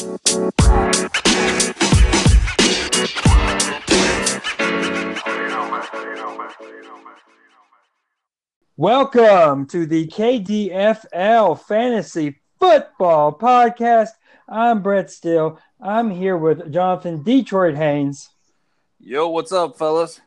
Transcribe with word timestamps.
Welcome 0.00 0.16
to 9.66 9.84
the 9.84 10.06
KDFL 10.06 11.60
Fantasy 11.60 12.40
Football 12.58 13.36
Podcast. 13.36 14.08
I'm 14.48 14.80
Brett 14.80 15.10
Still. 15.10 15.60
I'm 15.78 16.10
here 16.10 16.38
with 16.38 16.72
Jonathan 16.72 17.22
Detroit 17.22 17.74
Haynes. 17.74 18.30
Yo, 18.98 19.28
what's 19.28 19.52
up, 19.52 19.76
fellas? 19.76 20.22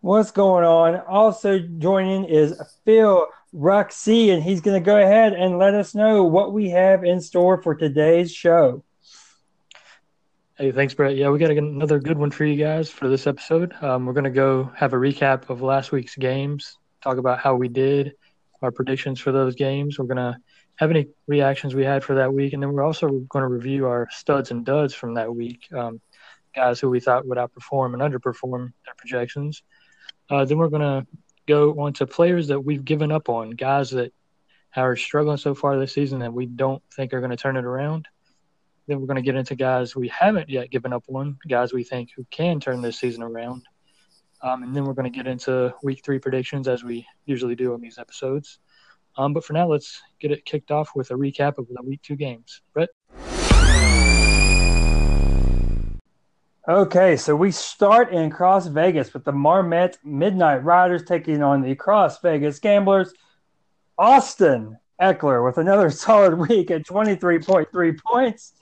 What's 0.00 0.32
going 0.32 0.64
on? 0.64 0.96
Also 1.06 1.60
joining 1.60 2.24
is 2.24 2.60
Phil 2.84 3.28
Ruxy, 3.56 4.32
and 4.32 4.42
he's 4.42 4.60
going 4.60 4.80
to 4.80 4.84
go 4.84 4.96
ahead 5.00 5.32
and 5.32 5.58
let 5.58 5.74
us 5.74 5.94
know 5.94 6.24
what 6.24 6.52
we 6.52 6.70
have 6.70 7.04
in 7.04 7.20
store 7.20 7.62
for 7.62 7.74
today's 7.74 8.30
show. 8.30 8.84
Hey, 10.56 10.72
thanks, 10.72 10.92
Brett. 10.92 11.16
Yeah, 11.16 11.30
we 11.30 11.38
got 11.38 11.50
another 11.50 11.98
good 11.98 12.18
one 12.18 12.30
for 12.30 12.44
you 12.44 12.62
guys 12.62 12.90
for 12.90 13.08
this 13.08 13.26
episode. 13.26 13.74
Um, 13.82 14.04
we're 14.04 14.12
going 14.12 14.24
to 14.24 14.30
go 14.30 14.70
have 14.76 14.92
a 14.92 14.96
recap 14.96 15.48
of 15.48 15.62
last 15.62 15.90
week's 15.90 16.16
games, 16.16 16.76
talk 17.02 17.16
about 17.16 17.38
how 17.38 17.54
we 17.54 17.68
did, 17.68 18.12
our 18.60 18.70
predictions 18.70 19.20
for 19.20 19.32
those 19.32 19.54
games. 19.54 19.98
We're 19.98 20.06
going 20.06 20.16
to 20.16 20.36
have 20.76 20.90
any 20.90 21.08
reactions 21.26 21.74
we 21.74 21.84
had 21.84 22.04
for 22.04 22.16
that 22.16 22.34
week, 22.34 22.52
and 22.52 22.62
then 22.62 22.72
we're 22.72 22.84
also 22.84 23.08
going 23.08 23.42
to 23.42 23.48
review 23.48 23.86
our 23.86 24.08
studs 24.10 24.50
and 24.50 24.66
duds 24.66 24.92
from 24.92 25.14
that 25.14 25.34
week, 25.34 25.66
um, 25.72 26.00
guys 26.54 26.78
who 26.78 26.90
we 26.90 27.00
thought 27.00 27.26
would 27.26 27.38
outperform 27.38 27.94
and 27.94 28.02
underperform 28.02 28.72
their 28.84 28.94
projections. 28.98 29.62
Uh, 30.28 30.44
then 30.44 30.58
we're 30.58 30.68
going 30.68 30.82
to 30.82 31.06
go 31.46 31.80
on 31.80 31.92
to 31.94 32.06
players 32.06 32.48
that 32.48 32.60
we've 32.60 32.84
given 32.84 33.12
up 33.12 33.28
on, 33.28 33.50
guys 33.50 33.90
that 33.90 34.12
are 34.74 34.96
struggling 34.96 35.36
so 35.36 35.54
far 35.54 35.78
this 35.78 35.92
season 35.92 36.18
that 36.20 36.32
we 36.32 36.46
don't 36.46 36.82
think 36.94 37.14
are 37.14 37.20
going 37.20 37.30
to 37.30 37.36
turn 37.36 37.56
it 37.56 37.64
around. 37.64 38.06
Then 38.86 39.00
we're 39.00 39.06
going 39.06 39.16
to 39.16 39.22
get 39.22 39.36
into 39.36 39.56
guys 39.56 39.96
we 39.96 40.08
haven't 40.08 40.48
yet 40.48 40.70
given 40.70 40.92
up 40.92 41.04
on, 41.08 41.38
guys 41.48 41.72
we 41.72 41.82
think 41.82 42.10
who 42.14 42.24
can 42.30 42.60
turn 42.60 42.82
this 42.82 42.98
season 42.98 43.22
around. 43.22 43.62
Um, 44.42 44.62
and 44.62 44.76
then 44.76 44.84
we're 44.84 44.92
going 44.92 45.10
to 45.10 45.16
get 45.16 45.26
into 45.26 45.74
week 45.82 46.04
three 46.04 46.18
predictions 46.18 46.68
as 46.68 46.84
we 46.84 47.06
usually 47.24 47.54
do 47.54 47.72
on 47.72 47.80
these 47.80 47.98
episodes. 47.98 48.58
Um, 49.16 49.32
but 49.32 49.44
for 49.44 49.54
now, 49.54 49.66
let's 49.66 50.02
get 50.20 50.30
it 50.30 50.44
kicked 50.44 50.70
off 50.70 50.90
with 50.94 51.10
a 51.10 51.14
recap 51.14 51.58
of 51.58 51.66
the 51.68 51.82
week 51.82 52.02
two 52.02 52.16
games. 52.16 52.60
Brett? 52.74 52.90
Okay, 56.68 57.16
so 57.16 57.36
we 57.36 57.52
start 57.52 58.12
in 58.12 58.28
Cross 58.28 58.66
Vegas 58.66 59.14
with 59.14 59.22
the 59.22 59.30
Marmet 59.30 59.98
Midnight 60.02 60.64
Riders 60.64 61.04
taking 61.04 61.40
on 61.40 61.62
the 61.62 61.76
Cross 61.76 62.20
Vegas 62.22 62.58
Gamblers. 62.58 63.14
Austin 63.96 64.76
Ekeler 65.00 65.44
with 65.44 65.58
another 65.58 65.90
solid 65.92 66.36
week 66.36 66.72
at 66.72 66.84
23.3 66.84 68.00
points. 68.00 68.54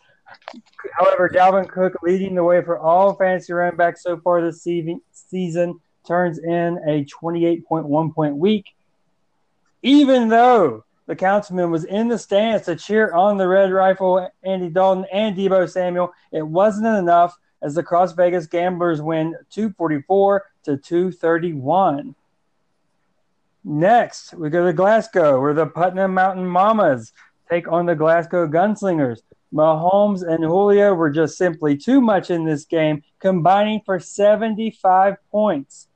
However, 0.92 1.30
Dalvin 1.30 1.66
Cook 1.66 1.94
leading 2.02 2.34
the 2.34 2.44
way 2.44 2.62
for 2.62 2.78
all 2.78 3.14
fantasy 3.14 3.54
running 3.54 3.78
backs 3.78 4.02
so 4.02 4.18
far 4.18 4.42
this 4.42 4.62
season 4.62 5.80
turns 6.06 6.38
in 6.38 6.78
a 6.86 7.06
28.1 7.06 8.14
point 8.14 8.36
week. 8.36 8.66
Even 9.82 10.28
though 10.28 10.84
the 11.06 11.16
councilman 11.16 11.70
was 11.70 11.84
in 11.84 12.08
the 12.08 12.18
stands 12.18 12.66
to 12.66 12.76
cheer 12.76 13.14
on 13.14 13.38
the 13.38 13.48
Red 13.48 13.72
Rifle, 13.72 14.28
Andy 14.42 14.68
Dalton, 14.68 15.06
and 15.10 15.34
Deebo 15.34 15.70
Samuel, 15.70 16.12
it 16.30 16.46
wasn't 16.46 16.98
enough 16.98 17.34
as 17.64 17.74
the 17.74 17.82
Cross 17.82 18.12
Vegas 18.12 18.46
Gamblers 18.46 19.00
win 19.00 19.34
244 19.50 20.44
to 20.64 20.76
231. 20.76 22.14
Next, 23.64 24.34
we 24.34 24.50
go 24.50 24.66
to 24.66 24.72
Glasgow, 24.74 25.40
where 25.40 25.54
the 25.54 25.66
Putnam 25.66 26.12
Mountain 26.12 26.46
Mamas 26.46 27.12
take 27.50 27.66
on 27.66 27.86
the 27.86 27.94
Glasgow 27.94 28.46
Gunslingers. 28.46 29.20
Mahomes 29.52 30.22
and 30.22 30.44
Julio 30.44 30.92
were 30.92 31.10
just 31.10 31.38
simply 31.38 31.76
too 31.76 32.02
much 32.02 32.30
in 32.30 32.44
this 32.44 32.66
game, 32.66 33.02
combining 33.20 33.80
for 33.86 33.98
75 33.98 35.16
points. 35.30 35.88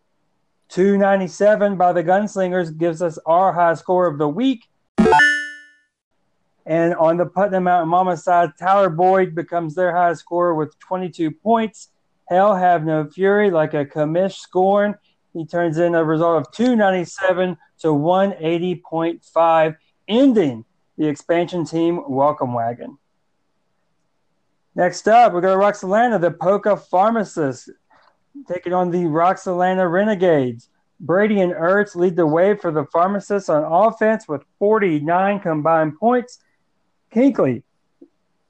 297 0.70 1.76
by 1.76 1.92
the 1.92 2.04
Gunslingers 2.04 2.76
gives 2.76 3.02
us 3.02 3.18
our 3.26 3.52
high 3.52 3.74
score 3.74 4.06
of 4.06 4.16
the 4.16 4.28
week. 4.28 4.64
And 6.68 6.94
on 6.96 7.16
the 7.16 7.24
Putnam 7.24 7.64
Mountain 7.64 7.88
Mama 7.88 8.14
side, 8.18 8.50
Tyler 8.58 8.90
Boyd 8.90 9.34
becomes 9.34 9.74
their 9.74 9.96
highest 9.96 10.20
scorer 10.20 10.54
with 10.54 10.78
22 10.80 11.30
points. 11.30 11.88
Hell 12.28 12.54
have 12.54 12.84
no 12.84 13.08
fury 13.08 13.50
like 13.50 13.72
a 13.72 13.86
commish 13.86 14.34
scorn. 14.34 14.94
He 15.32 15.46
turns 15.46 15.78
in 15.78 15.94
a 15.94 16.04
result 16.04 16.46
of 16.46 16.52
297 16.52 17.56
to 17.78 17.88
180.5, 17.88 19.76
ending 20.08 20.64
the 20.98 21.06
expansion 21.06 21.64
team 21.64 22.02
welcome 22.06 22.52
wagon. 22.52 22.98
Next 24.74 25.08
up, 25.08 25.32
we 25.32 25.40
go 25.40 25.54
to 25.54 25.58
Roxalana, 25.58 26.20
the 26.20 26.32
Polka 26.32 26.76
Pharmacist, 26.76 27.70
taking 28.46 28.74
on 28.74 28.90
the 28.90 29.04
Roxalana 29.04 29.90
Renegades. 29.90 30.68
Brady 31.00 31.40
and 31.40 31.52
Ertz 31.52 31.96
lead 31.96 32.16
the 32.16 32.26
way 32.26 32.54
for 32.54 32.70
the 32.70 32.84
Pharmacists 32.84 33.48
on 33.48 33.64
offense 33.64 34.28
with 34.28 34.42
49 34.58 35.40
combined 35.40 35.98
points. 35.98 36.40
Kinkley 37.10 37.62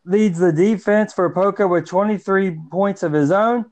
leads 0.05 0.39
the 0.39 0.53
defense 0.53 1.13
for 1.13 1.29
Polka 1.31 1.67
with 1.67 1.87
23 1.87 2.59
points 2.71 3.03
of 3.03 3.13
his 3.13 3.31
own. 3.31 3.67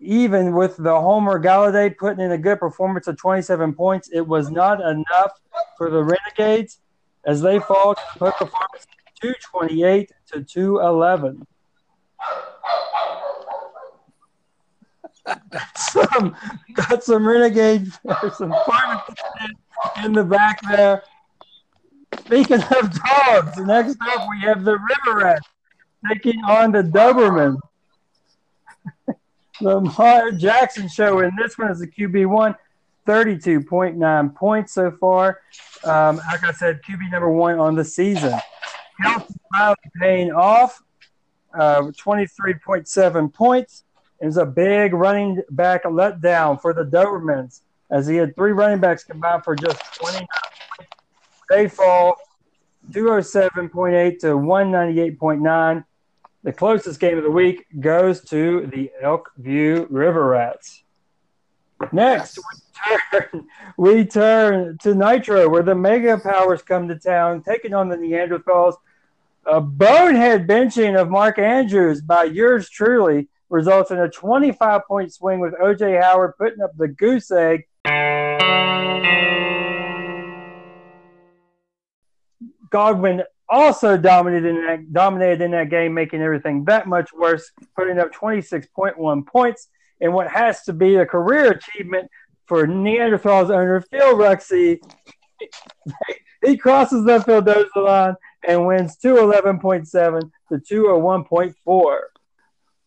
Even 0.00 0.54
with 0.54 0.76
the 0.76 1.00
Homer 1.00 1.40
Golladay 1.40 1.96
putting 1.96 2.24
in 2.24 2.30
a 2.30 2.38
good 2.38 2.60
performance 2.60 3.08
of 3.08 3.16
27 3.16 3.74
points, 3.74 4.08
it 4.12 4.20
was 4.20 4.48
not 4.50 4.80
enough 4.80 5.32
for 5.76 5.90
the 5.90 6.02
Renegades 6.02 6.78
as 7.24 7.42
they 7.42 7.58
fall 7.58 7.94
to 7.94 8.00
Polka 8.16 8.46
Pharmacists 8.46 8.86
228 9.20 10.12
to 10.32 10.44
211. 10.44 11.46
Got 15.50 15.78
some 15.78 16.36
got 16.72 17.04
some 17.04 17.26
renegade 17.26 17.92
some 18.36 18.54
farming 18.66 19.02
in 20.04 20.12
the 20.12 20.24
back 20.24 20.60
there. 20.70 21.02
Speaking 22.16 22.62
of 22.62 22.92
dogs, 22.92 23.58
next 23.58 23.96
up 24.00 24.28
we 24.30 24.40
have 24.40 24.64
the 24.64 24.78
River 24.78 25.18
Rat 25.18 25.42
taking 26.08 26.42
on 26.44 26.72
the 26.72 26.82
Doberman. 26.82 27.58
Lamar 29.60 30.30
Jackson 30.32 30.88
show 30.88 31.20
and 31.20 31.32
this 31.38 31.58
one 31.58 31.70
is 31.70 31.80
the 31.80 31.86
QB 31.86 32.26
one, 32.26 32.54
32.9 33.06 34.34
points 34.34 34.72
so 34.74 34.90
far. 34.90 35.40
Um, 35.84 36.16
like 36.16 36.44
I 36.44 36.52
said, 36.52 36.80
QB 36.82 37.10
number 37.10 37.30
one 37.30 37.58
on 37.58 37.74
the 37.74 37.84
season. 37.84 38.38
Health 39.00 39.32
paying 40.00 40.32
off 40.32 40.82
uh, 41.54 41.82
23.7 41.82 43.32
points. 43.32 43.84
It 44.20 44.26
was 44.26 44.36
a 44.36 44.46
big 44.46 44.92
running 44.92 45.42
back 45.50 45.84
letdown 45.84 46.60
for 46.60 46.72
the 46.72 46.84
Dobermans 46.84 47.60
as 47.90 48.06
he 48.06 48.16
had 48.16 48.34
three 48.34 48.52
running 48.52 48.80
backs 48.80 49.04
combined 49.04 49.44
for 49.44 49.54
just 49.54 49.80
29 49.94 50.26
points. 50.76 50.87
They 51.48 51.68
fall 51.68 52.16
207.8 52.90 54.18
to 54.20 54.26
198.9. 54.26 55.84
The 56.44 56.52
closest 56.52 57.00
game 57.00 57.18
of 57.18 57.24
the 57.24 57.30
week 57.30 57.66
goes 57.80 58.22
to 58.26 58.66
the 58.66 58.90
Elk 59.00 59.32
View 59.36 59.86
River 59.90 60.28
Rats. 60.28 60.84
Next, 61.92 62.38
we 62.38 63.20
turn, 63.20 63.46
we 63.76 64.04
turn 64.04 64.78
to 64.78 64.94
Nitro, 64.94 65.48
where 65.48 65.62
the 65.62 65.74
Mega 65.74 66.18
Powers 66.18 66.62
come 66.62 66.88
to 66.88 66.98
town, 66.98 67.42
taking 67.42 67.74
on 67.74 67.88
the 67.88 67.96
Neanderthals 67.96 68.74
a 69.48 69.60
bonehead 69.60 70.46
benching 70.46 71.00
of 71.00 71.08
Mark 71.08 71.38
Andrews 71.38 72.02
by 72.02 72.24
yours 72.24 72.68
truly 72.68 73.28
results 73.48 73.90
in 73.90 73.98
a 73.98 74.08
25 74.08 74.82
point 74.86 75.12
swing 75.12 75.40
with 75.40 75.54
OJ 75.54 76.02
Howard 76.02 76.36
putting 76.36 76.60
up 76.60 76.76
the 76.76 76.88
goose 76.88 77.30
egg. 77.30 77.66
Godwin 82.70 83.22
also 83.48 83.96
dominated 83.96 84.48
in 84.48 84.66
that, 84.66 84.92
dominated 84.92 85.40
in 85.40 85.52
that 85.52 85.70
game, 85.70 85.94
making 85.94 86.22
everything 86.22 86.64
that 86.64 86.86
much 86.86 87.12
worse, 87.12 87.50
putting 87.76 87.98
up 87.98 88.12
26.1 88.12 89.26
points 89.26 89.68
in 90.00 90.12
what 90.12 90.28
has 90.28 90.62
to 90.64 90.72
be 90.72 90.96
a 90.96 91.06
career 91.06 91.52
achievement 91.52 92.10
for 92.46 92.66
Neanderthals 92.66 93.50
owner 93.50 93.80
Phil 93.80 94.16
Ruxy. 94.16 94.78
he 96.44 96.56
crosses 96.56 97.04
the 97.04 97.18
Phildoza 97.18 97.76
line 97.76 98.14
and 98.46 98.66
wins 98.66 98.96
211.7 99.02 100.30
to 100.50 100.58
201.4. 100.58 101.98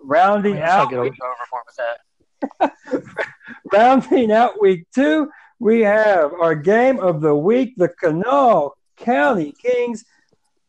Rounding 0.04 0.60
out. 0.60 0.92
Week, 0.92 1.14
rounding 3.72 4.32
out 4.32 4.60
week 4.60 4.88
two, 4.96 5.30
we 5.60 5.82
have 5.82 6.34
our 6.34 6.56
game 6.56 7.00
of 7.00 7.22
the 7.22 7.36
week, 7.36 7.74
the 7.78 7.88
Kanawha 7.88 8.70
County 9.02 9.54
Kings 9.62 10.06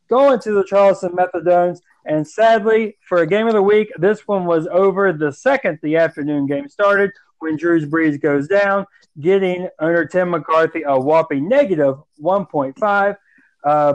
going 0.08 0.38
to 0.40 0.52
the 0.52 0.64
Charleston 0.64 1.12
Methadones. 1.12 1.80
And 2.04 2.26
sadly, 2.26 2.96
for 3.08 3.18
a 3.18 3.26
game 3.26 3.46
of 3.46 3.54
the 3.54 3.62
week, 3.62 3.92
this 3.96 4.26
one 4.26 4.44
was 4.44 4.66
over 4.66 5.12
the 5.12 5.32
second 5.32 5.78
the 5.82 5.96
afternoon 5.96 6.46
game 6.46 6.68
started 6.68 7.12
when 7.38 7.56
Drew's 7.56 7.86
Brees 7.86 8.20
goes 8.20 8.48
down, 8.48 8.86
getting 9.20 9.68
owner 9.78 10.04
Tim 10.04 10.30
McCarthy 10.30 10.82
a 10.82 10.98
whopping 10.98 11.48
negative 11.48 11.96
1.5. 12.20 13.16
Uh, 13.64 13.94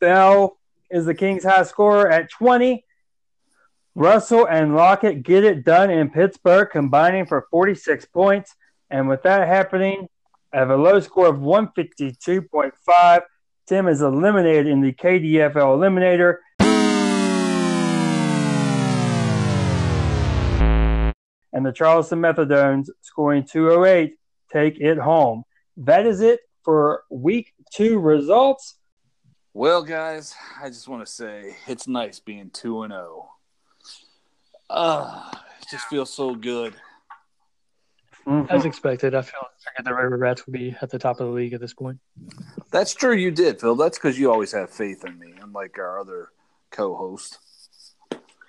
Bell 0.00 0.58
is 0.90 1.06
the 1.06 1.14
Kings' 1.14 1.44
high 1.44 1.62
scorer 1.62 2.10
at 2.10 2.30
20. 2.30 2.84
Russell 3.94 4.46
and 4.48 4.74
Lockett 4.74 5.22
get 5.22 5.44
it 5.44 5.64
done 5.64 5.90
in 5.90 6.10
Pittsburgh, 6.10 6.68
combining 6.70 7.26
for 7.26 7.46
46 7.50 8.06
points. 8.06 8.54
And 8.90 9.08
with 9.08 9.22
that 9.22 9.46
happening, 9.46 10.08
I 10.52 10.58
have 10.58 10.70
a 10.70 10.76
low 10.76 11.00
score 11.00 11.28
of 11.28 11.36
152.5. 11.36 13.22
Tim 13.66 13.86
is 13.86 14.02
eliminated 14.02 14.66
in 14.66 14.80
the 14.80 14.92
KDFL 14.92 15.54
Eliminator. 15.54 16.38
And 21.52 21.66
the 21.66 21.72
Charleston 21.72 22.20
Methadones 22.20 22.88
scoring 23.02 23.44
208 23.44 24.14
take 24.52 24.80
it 24.80 24.98
home. 24.98 25.44
That 25.76 26.06
is 26.06 26.20
it 26.20 26.40
for 26.64 27.04
week 27.10 27.52
two 27.72 27.98
results. 27.98 28.76
Well, 29.54 29.82
guys, 29.82 30.34
I 30.60 30.68
just 30.68 30.88
want 30.88 31.04
to 31.04 31.12
say 31.12 31.56
it's 31.66 31.86
nice 31.86 32.18
being 32.20 32.50
2 32.50 32.82
and 32.82 32.92
0. 32.92 33.28
Uh, 34.70 35.30
it 35.60 35.68
just 35.70 35.86
feels 35.86 36.12
so 36.12 36.34
good. 36.34 36.74
Mhm. 38.26 38.50
As 38.50 38.64
expected, 38.64 39.14
I 39.14 39.22
feel 39.22 39.40
figured 39.58 39.84
the 39.84 39.94
River 39.94 40.16
Rats 40.16 40.46
would 40.46 40.52
be 40.52 40.76
at 40.80 40.90
the 40.90 40.98
top 40.98 41.20
of 41.20 41.26
the 41.26 41.32
league 41.32 41.52
at 41.54 41.60
this 41.60 41.74
point. 41.74 41.98
That's 42.70 42.94
true, 42.94 43.14
you 43.14 43.30
did, 43.32 43.60
Phil. 43.60 43.74
That's 43.74 43.98
because 43.98 44.18
you 44.18 44.30
always 44.30 44.52
have 44.52 44.70
faith 44.70 45.04
in 45.04 45.18
me, 45.18 45.34
unlike 45.42 45.76
our 45.78 45.98
other 45.98 46.28
co 46.70 46.94
host. 46.94 47.38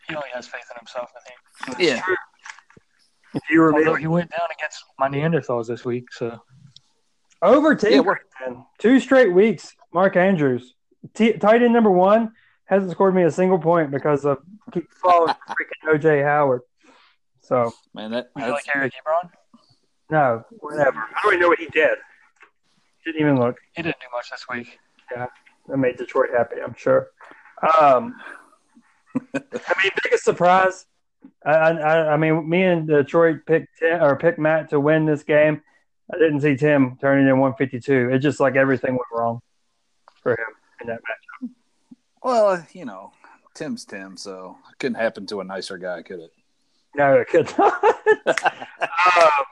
He 0.08 0.16
only 0.16 0.28
has 0.34 0.48
faith 0.48 0.66
in 0.72 0.78
himself, 0.80 1.12
I 1.16 1.74
think. 1.74 1.80
Yeah. 1.80 2.02
If 3.34 3.42
you 3.50 3.62
were 3.62 3.74
Although 3.74 3.96
he 3.96 4.06
went 4.06 4.30
down 4.30 4.48
against 4.56 4.84
my 5.00 5.10
Neanderthals 5.10 5.68
this 5.68 5.84
week, 5.84 6.12
so 6.14 6.40
over 7.42 7.72
Yeah, 7.72 7.78
Tinker, 7.78 8.20
we're- 8.48 8.64
two 8.78 9.00
straight 9.00 9.34
weeks. 9.34 9.76
Mark 9.92 10.16
Andrews, 10.16 10.76
T- 11.14 11.34
tight 11.34 11.62
end 11.64 11.74
number 11.74 11.90
one, 11.92 12.34
hasn't 12.66 12.92
scored 12.92 13.14
me 13.16 13.24
a 13.24 13.32
single 13.32 13.60
point 13.60 13.90
because 13.92 14.24
of 14.26 14.38
keep 14.72 14.92
following 14.94 15.34
freaking 15.50 15.94
OJ 15.96 16.24
Howard. 16.24 16.62
So 17.42 17.74
Man, 17.94 18.12
that 18.12 18.30
would 18.36 18.46
you 18.46 18.52
like 18.52 18.64
that's, 18.66 18.76
Eric 18.78 18.94
Ebron? 19.06 19.30
No, 20.14 20.46
whatever. 20.60 21.00
I 21.00 21.22
don't 21.24 21.34
even 21.34 21.42
know 21.42 21.48
what 21.48 21.58
he 21.58 21.66
did. 21.70 21.98
Didn't 23.04 23.20
even 23.20 23.40
look. 23.40 23.58
He 23.76 23.82
didn't 23.82 24.00
do 24.00 24.06
much 24.14 24.30
this 24.30 24.46
week. 24.48 24.78
Yeah, 25.12 25.26
that 25.68 25.78
made 25.78 25.98
Detroit 25.98 26.30
happy, 26.32 26.58
I'm 26.64 26.76
sure. 26.76 27.10
Um, 27.82 28.16
I 29.18 29.40
mean, 29.82 29.92
biggest 30.04 30.24
surprise. 30.24 30.86
I, 31.44 31.52
I, 31.52 32.14
I 32.14 32.18
mean, 32.18 32.48
me 32.48 32.64
and 32.64 32.88
Detroit 32.88 33.40
picked 33.48 33.80
Tim, 33.80 34.04
or 34.04 34.16
picked 34.16 34.38
Matt 34.38 34.70
to 34.70 34.80
win 34.80 35.08
this 35.08 35.24
game. 35.24 35.64
I 36.14 36.20
didn't 36.20 36.42
see 36.42 36.56
Tim 36.58 36.96
turning 37.02 37.28
in 37.28 37.40
152. 37.40 38.12
It's 38.14 38.22
just 38.22 38.40
like 38.40 38.56
everything 38.56 38.92
went 38.92 39.02
wrong 39.12 39.42
for 40.22 40.34
him 40.34 40.38
in 40.82 40.88
that 40.88 41.00
match. 41.10 41.50
well, 42.22 42.64
you 42.74 42.86
know, 42.86 43.14
Tim's 43.56 43.84
Tim, 43.84 44.16
so 44.16 44.58
it 44.72 44.78
couldn't 44.78 45.02
happen 45.02 45.26
to 45.28 45.42
a 45.42 45.44
nicer 45.44 45.80
guy, 45.80 46.04
could 46.04 46.20
it? 46.20 46.32
No, 46.96 47.16
it 47.16 47.30
could 47.30 47.52
not. 47.58 47.84
um, 48.28 49.46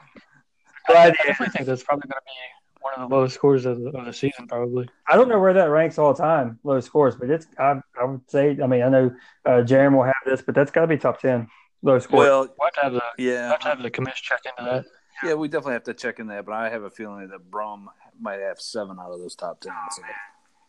glad 0.92 1.16
I 1.20 1.26
definitely 1.26 1.52
think 1.52 1.66
that's 1.66 1.82
probably 1.82 2.08
going 2.08 2.20
to 2.20 2.26
be 2.26 2.82
one 2.82 2.94
of 2.96 3.08
the 3.08 3.14
lowest 3.14 3.34
scores 3.34 3.64
of 3.64 3.80
the, 3.80 3.90
of 3.90 4.04
the 4.04 4.12
season, 4.12 4.46
probably. 4.46 4.88
I 5.08 5.16
don't 5.16 5.28
know 5.28 5.38
where 5.38 5.52
that 5.54 5.70
ranks 5.70 5.98
all 5.98 6.12
the 6.12 6.22
time, 6.22 6.58
low 6.64 6.80
scores, 6.80 7.16
but 7.16 7.30
it's 7.30 7.46
I, 7.58 7.80
I 8.00 8.04
would 8.04 8.28
say. 8.28 8.56
I 8.62 8.66
mean, 8.66 8.82
I 8.82 8.88
know 8.88 9.14
uh, 9.44 9.62
Jeremy 9.62 9.96
will 9.96 10.04
have 10.04 10.14
this, 10.26 10.42
but 10.42 10.54
that's 10.54 10.70
got 10.70 10.82
to 10.82 10.86
be 10.86 10.98
top 10.98 11.20
ten 11.20 11.48
low 11.82 11.98
scores. 11.98 12.18
Well, 12.18 12.40
We'll 12.58 12.66
have 12.66 12.74
to 12.74 12.80
have 12.80 12.92
the, 12.92 13.02
we'll 13.18 13.48
have, 13.48 13.60
to 13.60 13.68
have 13.68 13.82
the 13.82 13.90
commish 13.90 14.22
check 14.22 14.40
into 14.44 14.70
that. 14.70 14.84
Yeah, 15.22 15.34
we 15.34 15.48
definitely 15.48 15.74
have 15.74 15.84
to 15.84 15.94
check 15.94 16.18
in 16.18 16.26
that, 16.28 16.44
but 16.44 16.52
I 16.52 16.68
have 16.70 16.82
a 16.82 16.90
feeling 16.90 17.28
that 17.28 17.50
Brum 17.50 17.88
might 18.20 18.40
have 18.40 18.60
seven 18.60 18.98
out 18.98 19.12
of 19.12 19.20
those 19.20 19.36
top 19.36 19.60
ten. 19.60 19.72
So. 19.90 20.02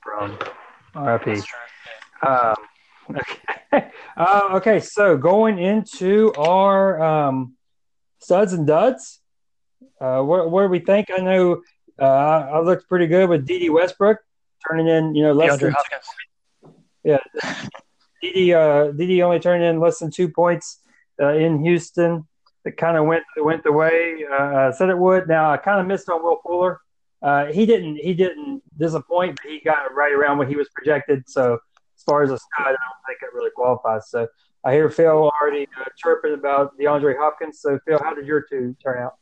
from 0.04 0.32
RIP. 0.96 1.26
That's 1.26 1.46
true. 1.46 1.60
Yeah. 2.24 2.54
Um, 3.10 3.18
okay. 3.18 3.90
Uh, 4.16 4.50
okay, 4.52 4.80
so 4.80 5.18
going 5.18 5.58
into 5.58 6.32
our 6.38 7.02
um, 7.02 7.56
studs 8.20 8.54
and 8.54 8.68
duds, 8.68 9.20
uh, 10.00 10.22
what, 10.22 10.50
what 10.52 10.64
do 10.64 10.68
we 10.70 10.80
think? 10.80 11.10
I 11.16 11.22
know 11.22 11.62
uh, 12.00 12.06
I 12.06 12.60
looked 12.60 12.88
pretty 12.88 13.08
good 13.08 13.30
with 13.30 13.46
Dede 13.46 13.72
Westbrook 13.72 14.20
turning 14.68 14.88
in, 14.88 15.16
you 15.16 15.24
know, 15.24 15.34
less 15.34 15.58
DeAndre 15.58 15.60
than 15.60 15.72
Hopkins. 15.72 16.06
Dede. 17.04 17.20
Uh, 18.56 18.92
Dede 18.94 19.20
only 19.20 19.38
turned 19.38 19.66
in 19.66 19.82
less 19.82 20.00
than 20.00 20.10
two 20.10 20.30
points 20.30 20.80
uh, 21.22 21.34
in 21.34 21.62
Houston. 21.62 22.26
It 22.64 22.78
kind 22.78 22.96
of 22.96 23.06
went 23.06 23.26
went 23.36 23.66
the 23.66 23.72
way 23.74 24.24
uh, 24.32 24.70
I 24.70 24.72
said 24.72 24.88
it 24.88 24.98
would. 24.98 25.28
Now 25.28 25.52
I 25.52 25.58
kind 25.58 25.82
of 25.82 25.88
missed 25.88 26.08
on 26.08 26.24
Will 26.24 26.40
Fuller. 26.42 26.80
Uh, 27.22 27.48
he 27.48 27.66
didn't 27.66 27.98
he 27.98 28.14
didn't 28.14 28.62
disappoint, 28.78 29.40
but 29.42 29.52
he 29.52 29.60
got 29.60 29.94
right 29.94 30.14
around 30.14 30.38
what 30.38 30.48
he 30.48 30.56
was 30.56 30.70
projected. 30.70 31.28
So 31.28 31.56
as 31.98 32.04
far 32.04 32.24
as 32.24 32.32
a 32.32 32.38
stud, 32.38 32.48
I 32.60 32.70
don't 32.70 32.78
think 33.06 33.20
it 33.22 33.36
really 33.36 33.52
qualifies. 33.54 34.10
So 34.10 34.28
I 34.64 34.72
hear 34.72 34.90
Phil 34.90 35.30
already 35.42 35.68
uh, 35.78 35.90
chirping 35.98 36.34
about 36.34 36.78
DeAndre 36.80 37.18
Hopkins. 37.18 37.60
So 37.60 37.78
Phil, 37.86 38.00
how 38.02 38.14
did 38.14 38.26
your 38.26 38.42
two 38.42 38.76
turn 38.82 39.04
out? 39.04 39.16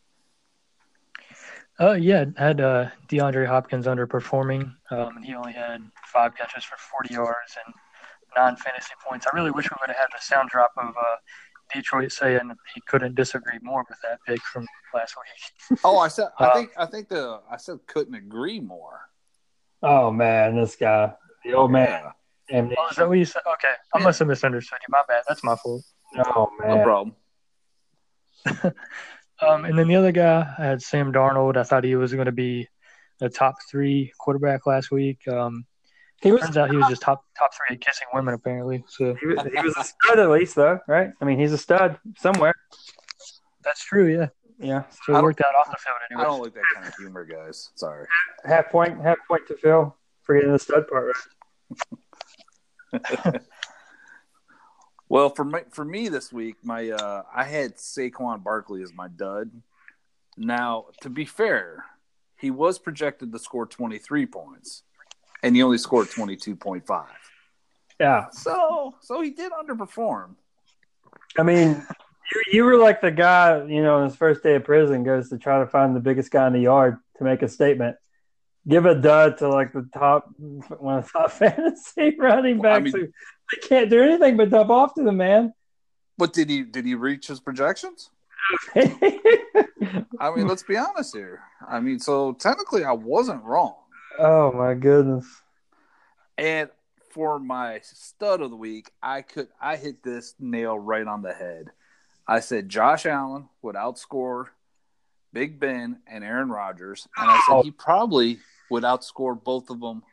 Uh, 1.82 1.94
yeah, 1.94 2.26
had 2.38 2.62
uh, 2.62 2.90
DeAndre 3.08 3.48
Hopkins 3.48 3.88
underperforming. 3.88 4.72
Um, 4.92 5.16
and 5.18 5.26
he 5.26 5.34
only 5.34 5.54
had 5.54 5.82
five 6.06 6.36
catches 6.38 6.64
for 6.64 6.78
40 6.78 7.14
yards 7.16 7.58
and 7.66 7.74
nine 8.38 8.56
fantasy 8.56 8.94
points. 9.08 9.26
I 9.26 9.36
really 9.36 9.50
wish 9.52 9.66
we 9.66 9.76
would 9.82 9.88
have 9.88 9.98
had 9.98 10.08
the 10.16 10.22
sound 10.24 10.50
drop 10.50 10.72
of 10.78 10.90
uh, 10.90 11.16
Detroit 11.74 12.12
saying 12.12 12.52
he 12.76 12.82
couldn't 12.82 13.16
disagree 13.16 13.58
more 13.64 13.84
with 13.90 13.98
that 14.04 14.20
pick 14.28 14.42
from 14.44 14.68
last 14.94 15.16
week. 15.18 15.80
Oh, 15.84 15.98
I 15.98 16.08
said. 16.10 16.28
I 16.38 16.46
Uh, 16.46 16.54
think. 16.54 16.72
I 16.78 16.86
think 16.86 17.10
the. 17.10 17.40
I 17.50 17.58
said 17.58 17.80
couldn't 17.88 18.14
agree 18.14 18.60
more. 18.60 19.00
Oh 19.82 20.12
man, 20.12 20.56
this 20.58 20.76
guy, 20.76 21.14
the 21.44 21.54
old 21.54 21.72
man. 21.72 22.04
Yeah, 22.50 22.68
Oh, 22.78 22.88
is 22.92 22.98
that 22.98 23.08
what 23.08 23.18
you 23.18 23.26
said? 23.26 23.42
Okay, 23.54 23.74
I 23.96 24.00
must 24.00 24.20
have 24.20 24.28
misunderstood 24.28 24.78
you. 24.88 24.92
My 24.92 25.02
bad. 25.08 25.24
That's 25.28 25.44
my 25.44 25.56
fault. 25.56 25.82
Oh 26.18 26.52
no 26.60 26.68
man. 26.68 26.78
No 26.78 26.84
problem. 26.84 27.16
Um, 29.42 29.66
and 29.66 29.78
then 29.78 29.88
the 29.88 29.96
other 29.96 30.12
guy, 30.12 30.54
I 30.58 30.64
had 30.66 30.82
Sam 30.82 31.12
Darnold. 31.12 31.58
I 31.58 31.64
thought 31.64 31.84
he 31.84 31.96
was 31.96 32.14
going 32.14 32.26
to 32.26 32.32
be 32.32 32.68
a 33.22 33.30
top 33.30 33.56
three 33.70 34.12
quarterback 34.20 34.66
last 34.68 34.92
week. 34.92 35.28
Um, 35.28 35.66
He 36.22 36.32
was 36.32 36.42
turns 36.42 36.58
out 36.58 36.70
he 36.70 36.78
was 36.78 36.88
just 36.88 37.02
top 37.02 37.24
top 37.38 37.52
three 37.54 37.76
at 37.76 37.82
kissing 37.82 38.08
women, 38.14 38.34
apparently. 38.34 38.84
So 38.88 39.16
he 39.16 39.28
was, 39.28 39.40
he 39.44 39.62
was 39.62 39.76
a 39.78 39.84
stud 39.84 40.20
at 40.20 40.30
least 40.30 40.56
though, 40.56 40.80
right? 40.88 41.12
I 41.22 41.26
mean, 41.26 41.40
he's 41.40 41.54
a 41.54 41.58
stud 41.58 41.98
somewhere. 42.18 42.54
that's 43.64 43.84
true. 43.84 44.08
Yeah. 44.08 44.28
Yeah. 44.60 44.84
So 45.06 45.16
I 45.16 45.20
it 45.20 45.24
worked 45.24 45.42
out 45.42 45.56
off 45.56 45.72
the 45.72 45.78
field 45.78 45.98
I 46.20 46.24
don't 46.24 46.42
like 46.42 46.54
that 46.54 46.64
kind 46.74 46.88
of 46.88 46.94
humor, 46.96 47.26
guys. 47.26 47.72
Sorry. 47.76 48.06
Half 48.46 48.70
point, 48.70 49.02
half 49.02 49.18
point 49.28 49.48
to 49.48 49.58
Phil 49.58 49.96
for 50.22 50.36
getting 50.36 50.52
the 50.52 50.60
stud 50.60 50.88
part 50.88 51.16
right. 52.94 53.42
Well, 55.12 55.30
for 55.30 55.44
my, 55.44 55.66
for 55.72 55.84
me 55.84 56.08
this 56.08 56.32
week, 56.32 56.56
my 56.64 56.90
uh, 56.90 57.24
I 57.36 57.44
had 57.44 57.76
Saquon 57.76 58.42
Barkley 58.46 58.82
as 58.82 58.94
my 58.94 59.10
dud. 59.10 59.52
Now, 60.38 60.86
to 61.02 61.10
be 61.10 61.26
fair, 61.26 61.84
he 62.38 62.50
was 62.50 62.80
projected 62.80 63.34
to 63.34 63.38
score 63.38 63.66
23 63.66 64.26
points, 64.28 64.84
and 65.44 65.54
he 65.54 65.64
only 65.64 65.80
scored 65.80 66.08
22.5. 66.08 67.08
Yeah. 68.00 68.30
So, 68.32 68.96
so 69.02 69.20
he 69.20 69.32
did 69.32 69.52
underperform. 69.52 70.36
I 71.38 71.44
mean, 71.44 71.86
you, 72.34 72.44
you 72.54 72.64
were 72.64 72.78
like 72.78 73.02
the 73.02 73.12
guy, 73.12 73.66
you 73.66 73.84
know, 73.84 73.98
on 73.98 74.06
his 74.06 74.16
first 74.16 74.44
day 74.44 74.56
of 74.56 74.64
prison 74.64 75.04
goes 75.04 75.28
to 75.28 75.38
try 75.38 75.60
to 75.60 75.68
find 75.68 75.94
the 75.94 76.00
biggest 76.00 76.32
guy 76.32 76.48
in 76.48 76.54
the 76.54 76.62
yard 76.62 76.96
to 77.18 77.26
make 77.26 77.42
a 77.42 77.50
statement. 77.50 77.98
Give 78.68 78.86
a 78.86 78.96
dud 78.96 79.38
to 79.40 79.50
like 79.50 79.74
the 79.74 79.88
top 79.94 80.30
one 80.38 81.00
of 81.00 81.06
the 81.06 81.12
top 81.12 81.32
fantasy 81.32 82.16
running 82.18 82.60
Well, 82.60 82.74
I 82.74 82.80
backs 82.80 82.94
mean- 82.94 83.06
who 83.06 83.12
they 83.62 83.68
can't 83.68 83.90
do 83.90 84.02
anything 84.02 84.38
but 84.38 84.50
dump 84.50 84.70
off 84.70 84.94
to 84.96 85.04
the 85.04 85.12
man. 85.12 85.54
But 86.18 86.34
did 86.34 86.50
he 86.50 86.62
did 86.64 86.86
he 86.86 86.96
reach 86.96 87.28
his 87.28 87.40
projections? 87.40 88.12
I 88.76 90.36
mean, 90.36 90.48
let's 90.48 90.64
be 90.64 90.78
honest 90.78 91.16
here. 91.16 91.42
I 91.68 91.80
mean, 91.80 92.00
so 92.00 92.34
technically, 92.34 92.84
I 92.84 92.92
wasn't 92.92 93.44
wrong. 93.44 93.76
oh 94.20 94.52
my 94.52 94.74
goodness. 94.74 95.26
And 96.38 96.70
for 97.10 97.40
my 97.40 97.80
stud 97.84 98.42
of 98.42 98.52
the 98.52 98.56
week, 98.56 98.92
I 99.02 99.22
could 99.22 99.48
I 99.60 99.76
hit 99.78 100.04
this 100.04 100.36
nail 100.40 100.78
right 100.78 101.06
on 101.08 101.22
the 101.22 101.34
head. 101.34 101.72
I 102.28 102.40
said 102.40 102.70
Josh 102.70 103.06
Allen 103.06 103.50
would 103.62 103.76
outscore 103.76 104.46
Big 105.34 105.60
Ben 105.60 106.00
and 106.08 106.24
Aaron 106.24 106.50
Rodgers, 106.50 107.08
and 107.18 107.30
I 107.32 107.40
said 107.48 107.64
he 107.64 107.72
probably 107.72 108.40
would 108.70 108.84
outscore 108.84 109.42
both 109.42 109.70
of 109.70 109.80
them 109.80 110.04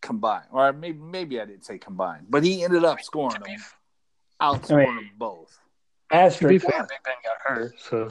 combined. 0.00 0.46
Or 0.50 0.72
maybe 0.72 0.98
maybe 0.98 1.40
I 1.40 1.44
didn't 1.44 1.64
say 1.64 1.78
combined, 1.78 2.26
but 2.30 2.42
he 2.44 2.64
ended 2.64 2.84
up 2.84 3.00
scoring 3.02 3.36
To 3.36 3.40
them, 3.42 3.58
outscoring 4.40 4.82
I 4.84 4.86
mean- 4.86 4.96
them 4.96 5.10
both. 5.18 5.50
to 5.50 5.58
be 6.12 6.16
Asterisk. 6.18 6.66
fair, 6.66 6.82
Big 6.88 6.98
Ben 7.04 7.14
got 7.24 7.36
hurt, 7.42 7.72
so 7.80 8.08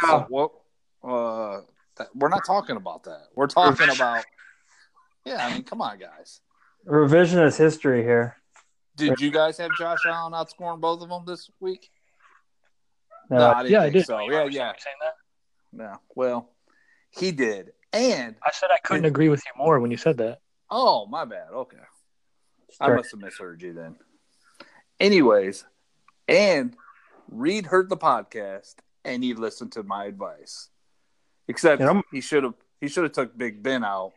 So, 0.00 0.26
well, 0.30 0.64
uh, 1.02 1.60
that, 1.96 2.08
we're 2.14 2.28
not 2.28 2.44
talking 2.46 2.76
about 2.76 3.04
that. 3.04 3.26
We're 3.34 3.46
talking 3.48 3.88
about. 3.90 4.24
Yeah, 5.24 5.44
I 5.46 5.52
mean, 5.52 5.62
come 5.62 5.80
on, 5.82 5.98
guys. 5.98 6.40
Revisionist 6.86 7.56
history 7.58 8.02
here. 8.02 8.36
Did 8.96 9.20
you 9.20 9.30
guys 9.30 9.56
have 9.58 9.70
Josh 9.78 10.00
Allen 10.06 10.32
outscoring 10.32 10.80
both 10.80 11.00
of 11.02 11.08
them 11.08 11.22
this 11.26 11.50
week? 11.60 11.90
No, 13.32 13.38
No, 13.38 13.52
I 13.52 13.62
didn't 13.62 13.72
yeah, 13.72 13.82
I 13.82 13.90
did. 13.90 14.06
so. 14.06 14.18
You 14.20 14.32
Yeah, 14.32 14.44
yeah, 14.44 14.72
saying 14.78 14.96
that? 15.00 15.14
yeah. 15.78 15.96
Well, 16.14 16.50
he 17.10 17.32
did, 17.32 17.72
and 17.92 18.36
I 18.44 18.50
said 18.52 18.68
I 18.72 18.78
couldn't 18.84 19.06
agree 19.06 19.28
with 19.28 19.42
you 19.46 19.52
more 19.64 19.80
when 19.80 19.90
you 19.90 19.96
said 19.96 20.18
that. 20.18 20.40
oh, 20.70 21.06
my 21.06 21.24
bad. 21.24 21.48
Okay. 21.52 21.76
I 22.80 22.88
must 22.94 23.10
have 23.10 23.20
misheard 23.20 23.60
you 23.62 23.72
then. 23.74 23.96
Anyways, 25.00 25.64
and 26.28 26.74
Reed 27.28 27.66
heard 27.66 27.88
the 27.88 27.96
podcast 27.96 28.76
and 29.04 29.22
he 29.24 29.34
listened 29.34 29.72
to 29.72 29.82
my 29.82 30.04
advice. 30.06 30.68
Except 31.48 31.80
And 31.80 31.90
I'm- 31.90 32.02
he 32.10 32.20
should 32.20 32.44
have 32.44 32.54
he 32.80 32.88
should 32.88 33.02
have 33.04 33.12
took 33.12 33.36
Big 33.36 33.62
Ben 33.62 33.84
out 33.84 34.12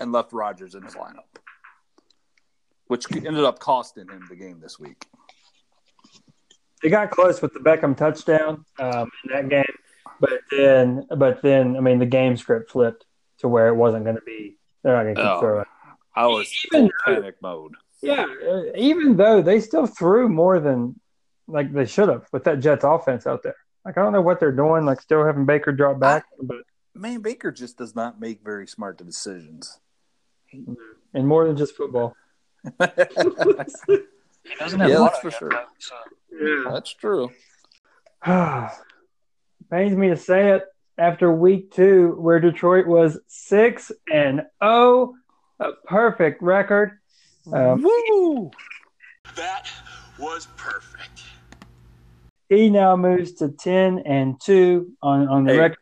and 0.00 0.12
left 0.12 0.32
Rodgers 0.32 0.74
in 0.74 0.82
his 0.82 0.94
lineup, 0.94 1.24
which 2.88 3.10
ended 3.14 3.44
up 3.44 3.58
costing 3.58 4.08
him 4.08 4.26
the 4.28 4.36
game 4.36 4.60
this 4.60 4.78
week. 4.78 5.06
They 6.82 6.90
got 6.90 7.10
close 7.10 7.40
with 7.40 7.52
the 7.54 7.60
Beckham 7.60 7.96
touchdown 7.96 8.64
um, 8.78 9.10
in 9.24 9.30
that 9.32 9.48
game, 9.48 9.76
but 10.20 10.40
then, 10.50 11.06
but 11.16 11.40
then, 11.42 11.76
I 11.76 11.80
mean, 11.80 11.98
the 11.98 12.06
game 12.06 12.36
script 12.36 12.70
flipped 12.72 13.04
to 13.38 13.48
where 13.48 13.68
it 13.68 13.74
wasn't 13.74 14.04
going 14.04 14.16
to 14.16 14.22
be. 14.22 14.56
They're 14.82 14.94
not 14.96 15.02
going 15.04 15.14
to 15.14 15.20
keep 15.20 15.30
Oh. 15.30 15.40
throwing. 15.40 15.64
I 16.14 16.26
was 16.26 16.52
Even 16.72 16.90
full 17.04 17.14
panic 17.14 17.36
mode. 17.40 17.72
Yeah, 18.02 18.26
uh, 18.26 18.62
even 18.74 19.16
though 19.16 19.40
they 19.42 19.60
still 19.60 19.86
threw 19.86 20.28
more 20.28 20.58
than 20.60 20.98
like 21.46 21.72
they 21.72 21.86
should 21.86 22.08
have 22.08 22.26
with 22.32 22.44
that 22.44 22.60
Jets 22.60 22.84
offense 22.84 23.26
out 23.26 23.42
there. 23.42 23.56
Like 23.84 23.96
I 23.96 24.02
don't 24.02 24.12
know 24.12 24.20
what 24.22 24.40
they're 24.40 24.52
doing. 24.52 24.84
Like 24.84 25.00
still 25.00 25.24
having 25.24 25.46
Baker 25.46 25.70
drop 25.72 25.98
back, 26.00 26.24
but 26.42 26.58
Man, 26.94 27.20
Baker 27.22 27.50
just 27.52 27.78
does 27.78 27.94
not 27.94 28.20
make 28.20 28.42
very 28.44 28.66
smart 28.66 28.98
decisions. 28.98 29.78
and 30.52 31.26
more 31.26 31.46
than 31.46 31.56
just 31.56 31.74
football. 31.76 32.14
He 34.44 34.54
doesn't 34.56 34.80
have 34.80 34.90
Yeah, 34.90 34.98
a 34.98 35.00
lot 35.00 35.12
that's 35.12 35.24
of 35.24 35.32
for 35.32 35.38
sure. 35.38 35.50
though, 35.50 35.64
so. 35.78 35.94
Yeah. 36.32 36.70
That's 36.72 36.92
true. 36.94 37.30
Pains 39.70 39.96
me 39.96 40.08
to 40.08 40.16
say 40.16 40.52
it. 40.52 40.64
After 40.98 41.32
week 41.32 41.72
two, 41.72 42.14
where 42.20 42.38
Detroit 42.38 42.86
was 42.86 43.18
six 43.26 43.90
and 44.12 44.42
oh, 44.60 45.14
a 45.58 45.72
perfect 45.86 46.42
record. 46.42 46.98
Um, 47.52 47.82
Woo! 47.82 48.50
That 49.36 49.68
was 50.18 50.46
perfect. 50.56 51.22
he 52.50 52.68
now 52.68 52.94
moves 52.96 53.32
to 53.34 53.48
ten 53.48 54.00
and 54.00 54.38
two 54.40 54.92
on 55.02 55.26
on 55.28 55.44
the 55.44 55.52
Hey. 55.54 55.58
record. 55.58 55.78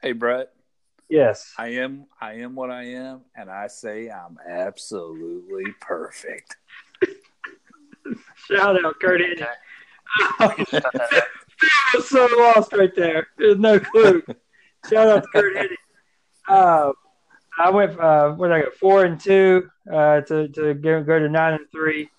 Hey, 0.00 0.12
Brett. 0.12 0.52
Yes, 1.08 1.52
I 1.58 1.68
am 1.70 2.06
I 2.20 2.34
am 2.34 2.54
what 2.54 2.70
I 2.70 2.84
am, 2.84 3.22
and 3.34 3.50
I 3.50 3.66
say 3.66 4.08
I'm 4.08 4.38
absolutely 4.48 5.64
perfect. 5.80 6.56
shout 8.48 8.84
out 8.84 9.00
Curt 9.00 9.20
Hennig. 9.20 9.46
We 10.40 10.64
can 10.64 10.66
cut 10.66 10.92
that 10.92 11.12
out. 11.12 11.22
Was 11.94 12.08
so 12.08 12.28
lost 12.38 12.72
right 12.72 12.94
there. 12.94 13.28
There's 13.38 13.58
no 13.58 13.78
clue. 13.78 14.22
Shout 14.90 15.08
out 15.08 15.22
to 15.22 15.28
Curt 15.32 15.56
Hennig. 15.56 15.76
Uh, 16.48 16.92
I 17.58 17.70
went 17.70 17.98
uh, 17.98 18.32
what 18.32 18.52
I 18.52 18.60
go 18.62 18.70
four 18.70 19.04
and 19.04 19.18
two 19.18 19.68
uh, 19.92 20.20
to 20.22 20.48
to 20.48 20.74
go, 20.74 21.02
go 21.02 21.18
to 21.18 21.28
nine 21.28 21.54
and 21.54 21.70
three. 21.72 22.10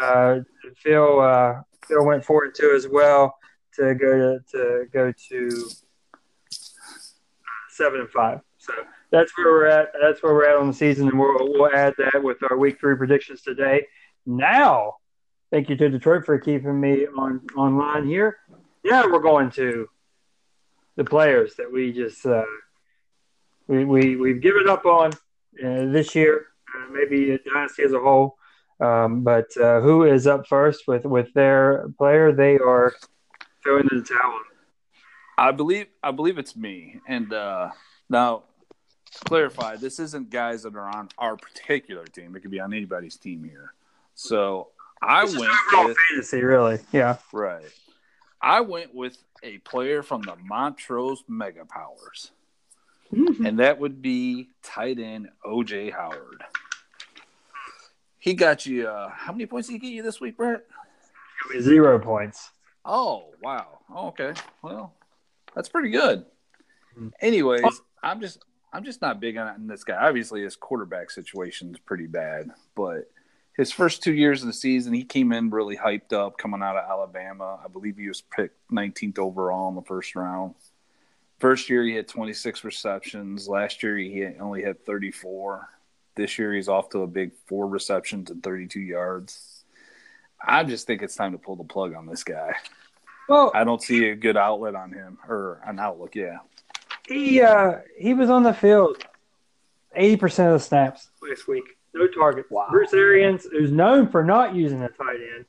Uh, 0.00 0.40
Phil 0.76 1.20
uh, 1.20 1.62
Phil 1.86 2.06
went 2.06 2.24
four 2.24 2.44
and 2.44 2.54
two 2.54 2.72
as 2.74 2.86
well 2.86 3.36
to 3.74 3.94
go 3.94 4.18
to 4.18 4.40
to 4.52 4.86
go 4.92 5.12
to 5.28 5.70
seven 7.70 8.00
and 8.00 8.10
five. 8.10 8.40
So 8.58 8.72
that's 9.10 9.36
where 9.36 9.52
we're 9.52 9.66
at. 9.66 9.88
That's 10.00 10.22
where 10.22 10.34
we're 10.34 10.48
at 10.48 10.56
on 10.56 10.68
the 10.68 10.74
season, 10.74 11.08
and 11.08 11.18
we'll 11.18 11.36
we'll 11.40 11.74
add 11.74 11.94
that 11.98 12.22
with 12.22 12.38
our 12.48 12.56
week 12.56 12.78
three 12.78 12.96
predictions 12.96 13.42
today. 13.42 13.86
Now, 14.26 14.94
thank 15.50 15.68
you 15.68 15.76
to 15.76 15.88
Detroit 15.88 16.24
for 16.24 16.38
keeping 16.38 16.80
me 16.80 17.06
on 17.06 17.40
online 17.56 18.06
here. 18.06 18.38
Yeah, 18.84 19.06
we're 19.06 19.20
going 19.20 19.50
to 19.52 19.88
the 20.96 21.04
players 21.04 21.54
that 21.56 21.70
we 21.70 21.92
just 21.92 22.24
uh, 22.26 22.44
we, 23.66 23.84
we 23.84 24.16
we've 24.16 24.40
given 24.40 24.68
up 24.68 24.86
on 24.86 25.12
uh, 25.12 25.86
this 25.92 26.14
year, 26.14 26.46
uh, 26.74 26.90
maybe 26.90 27.30
the 27.30 27.40
dynasty 27.50 27.82
as 27.82 27.92
a 27.92 28.00
whole. 28.00 28.36
Um, 28.80 29.22
but 29.22 29.56
uh, 29.56 29.80
who 29.80 30.04
is 30.04 30.26
up 30.26 30.46
first 30.46 30.86
with 30.86 31.04
with 31.04 31.32
their 31.34 31.88
player? 31.98 32.32
They 32.32 32.58
are 32.58 32.94
throwing 33.62 33.88
the 33.90 34.02
towel. 34.02 34.40
I 35.36 35.52
believe 35.52 35.86
I 36.02 36.10
believe 36.10 36.38
it's 36.38 36.56
me. 36.56 37.00
And 37.06 37.32
uh, 37.32 37.70
now, 38.08 38.44
to 39.12 39.18
clarify, 39.24 39.76
this 39.76 39.98
isn't 39.98 40.30
guys 40.30 40.62
that 40.62 40.74
are 40.74 40.88
on 40.88 41.08
our 41.18 41.36
particular 41.36 42.04
team. 42.04 42.36
It 42.36 42.40
could 42.40 42.50
be 42.50 42.60
on 42.60 42.72
anybody's 42.72 43.16
team 43.16 43.44
here. 43.44 43.72
So 44.14 44.68
I 45.02 45.24
This 45.26 45.38
went 45.38 45.52
overall 45.72 45.88
with 45.88 45.96
fantasy, 46.10 46.42
really. 46.42 46.78
Yeah. 46.92 47.16
right. 47.32 47.64
I 48.40 48.60
went 48.60 48.94
with 48.94 49.16
a 49.42 49.58
player 49.58 50.02
from 50.02 50.22
the 50.22 50.36
Montrose 50.44 51.24
Mega 51.28 51.64
Powers, 51.64 52.30
and 53.10 53.58
that 53.58 53.78
would 53.78 54.00
be 54.02 54.48
tight 54.62 54.98
end 54.98 55.28
OJ 55.44 55.92
Howard. 55.92 56.42
He 58.18 58.34
got 58.34 58.66
you. 58.66 58.88
Uh, 58.88 59.08
how 59.10 59.32
many 59.32 59.46
points 59.46 59.68
did 59.68 59.74
he 59.74 59.78
get 59.78 59.92
you 59.92 60.02
this 60.02 60.20
week, 60.20 60.36
Brett? 60.36 60.64
Zero 61.60 61.98
points. 61.98 62.50
Oh 62.84 63.26
wow. 63.42 63.78
Oh, 63.92 64.08
okay. 64.08 64.34
Well, 64.62 64.94
that's 65.54 65.68
pretty 65.68 65.90
good. 65.90 66.24
Mhm. 66.98 67.12
Anyways, 67.20 67.80
I'm 68.02 68.20
just 68.20 68.44
I'm 68.72 68.84
just 68.84 69.00
not 69.00 69.20
big 69.20 69.36
on 69.36 69.66
this 69.66 69.84
guy. 69.84 69.96
Obviously, 70.06 70.42
his 70.42 70.56
quarterback 70.56 71.10
situation 71.10 71.72
is 71.72 71.78
pretty 71.80 72.06
bad, 72.06 72.50
but 72.74 73.10
his 73.58 73.72
first 73.72 74.04
two 74.04 74.14
years 74.14 74.40
of 74.42 74.46
the 74.46 74.52
season, 74.52 74.94
he 74.94 75.02
came 75.02 75.32
in 75.32 75.50
really 75.50 75.76
hyped 75.76 76.12
up 76.12 76.38
coming 76.38 76.62
out 76.62 76.76
of 76.76 76.88
Alabama. 76.88 77.58
I 77.62 77.66
believe 77.66 77.96
he 77.96 78.06
was 78.06 78.22
picked 78.22 78.56
19th 78.70 79.18
overall 79.18 79.68
in 79.68 79.74
the 79.74 79.82
first 79.82 80.14
round. 80.14 80.54
First 81.40 81.68
year, 81.68 81.82
he 81.82 81.94
had 81.94 82.06
26 82.06 82.62
receptions. 82.62 83.48
Last 83.48 83.82
year, 83.82 83.96
he 83.96 84.24
only 84.40 84.62
had 84.62 84.86
34. 84.86 85.68
This 86.14 86.38
year, 86.38 86.54
he's 86.54 86.68
off 86.68 86.88
to 86.90 87.02
a 87.02 87.06
big 87.08 87.32
four 87.46 87.66
receptions 87.66 88.30
and 88.30 88.42
32 88.42 88.78
yards. 88.78 89.64
I 90.40 90.62
just 90.62 90.86
think 90.86 91.02
it's 91.02 91.16
time 91.16 91.32
to 91.32 91.38
pull 91.38 91.56
the 91.56 91.64
plug 91.64 91.94
on 91.94 92.06
this 92.06 92.22
guy. 92.22 92.54
Well, 93.28 93.50
I 93.54 93.64
don't 93.64 93.82
see 93.82 94.08
a 94.08 94.14
good 94.14 94.36
outlet 94.36 94.76
on 94.76 94.92
him 94.92 95.18
or 95.28 95.60
an 95.66 95.80
outlook. 95.80 96.14
Yeah, 96.14 96.38
he 97.06 97.42
uh, 97.42 97.78
he 97.98 98.14
was 98.14 98.30
on 98.30 98.42
the 98.42 98.54
field 98.54 99.04
eighty 99.94 100.16
percent 100.16 100.48
of 100.48 100.54
the 100.54 100.64
snaps 100.64 101.10
last 101.20 101.46
week. 101.46 101.77
No 101.98 102.06
target. 102.06 102.46
Wow. 102.50 102.68
Bruce 102.70 102.94
Arians, 102.94 103.44
who's 103.50 103.72
known 103.72 104.08
for 104.08 104.22
not 104.22 104.54
using 104.54 104.82
a 104.82 104.88
tight 104.88 105.18
end, 105.34 105.44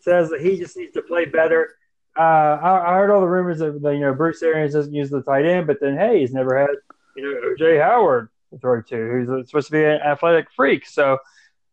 says 0.00 0.28
that 0.30 0.40
he 0.42 0.58
just 0.58 0.76
needs 0.76 0.92
to 0.92 1.02
play 1.02 1.24
better. 1.24 1.76
Uh, 2.16 2.20
I, 2.62 2.92
I 2.92 2.94
heard 2.96 3.10
all 3.10 3.22
the 3.22 3.26
rumors 3.26 3.58
that 3.58 3.80
you 3.82 4.00
know 4.00 4.14
Bruce 4.14 4.42
Arians 4.42 4.74
doesn't 4.74 4.92
use 4.92 5.08
the 5.08 5.22
tight 5.22 5.46
end, 5.46 5.66
but 5.66 5.78
then 5.80 5.96
hey, 5.96 6.20
he's 6.20 6.34
never 6.34 6.58
had 6.58 6.76
you 7.16 7.22
know 7.22 7.66
OJ 7.66 7.82
Howard 7.82 8.28
to 8.50 8.58
throw 8.58 8.82
to, 8.82 8.96
who's 8.96 9.48
supposed 9.48 9.68
to 9.68 9.72
be 9.72 9.82
an 9.82 10.00
athletic 10.02 10.48
freak. 10.54 10.86
So 10.86 11.18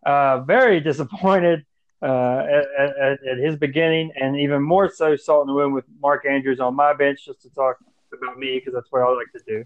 uh, 0.06 0.40
very 0.42 0.80
disappointed 0.80 1.66
uh, 2.02 2.46
at, 2.50 2.66
at, 2.80 3.20
at 3.28 3.38
his 3.38 3.58
beginning, 3.58 4.14
and 4.20 4.40
even 4.40 4.62
more 4.64 4.90
so 4.90 5.16
salt 5.16 5.44
in 5.44 5.48
the 5.48 5.54
wound 5.54 5.74
with 5.74 5.86
Mark 6.02 6.26
Andrews 6.26 6.60
on 6.60 6.74
my 6.74 6.94
bench 6.94 7.26
just 7.26 7.42
to 7.42 7.50
talk 7.50 7.78
about 8.14 8.38
me 8.38 8.60
because 8.60 8.74
that's 8.74 8.92
what 8.92 9.02
I 9.02 9.10
like 9.14 9.32
to 9.34 9.42
do. 9.46 9.64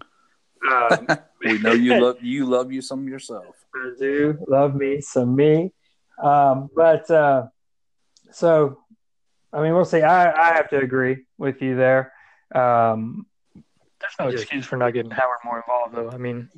Um, 0.70 1.06
we 1.44 1.58
know 1.58 1.72
you 1.72 2.00
love 2.00 2.22
you 2.22 2.46
love 2.56 2.72
you 2.72 2.80
some 2.80 3.08
yourself. 3.08 3.56
I 3.74 3.92
do 3.98 4.38
love 4.48 4.74
me 4.74 5.00
some 5.00 5.34
me, 5.34 5.72
um, 6.22 6.70
but 6.74 7.10
uh, 7.10 7.46
so 8.32 8.78
I 9.52 9.62
mean 9.62 9.74
we'll 9.74 9.84
see. 9.84 10.02
I, 10.02 10.32
I 10.32 10.54
have 10.54 10.68
to 10.70 10.78
agree 10.78 11.24
with 11.38 11.62
you 11.62 11.76
there. 11.76 12.12
Um, 12.54 13.26
There's 14.00 14.14
no 14.18 14.28
excuse 14.28 14.66
for 14.66 14.76
not 14.76 14.92
getting 14.92 15.10
Howard 15.10 15.38
more 15.44 15.58
involved, 15.58 15.94
though. 15.94 16.10
I 16.10 16.18
mean, 16.18 16.48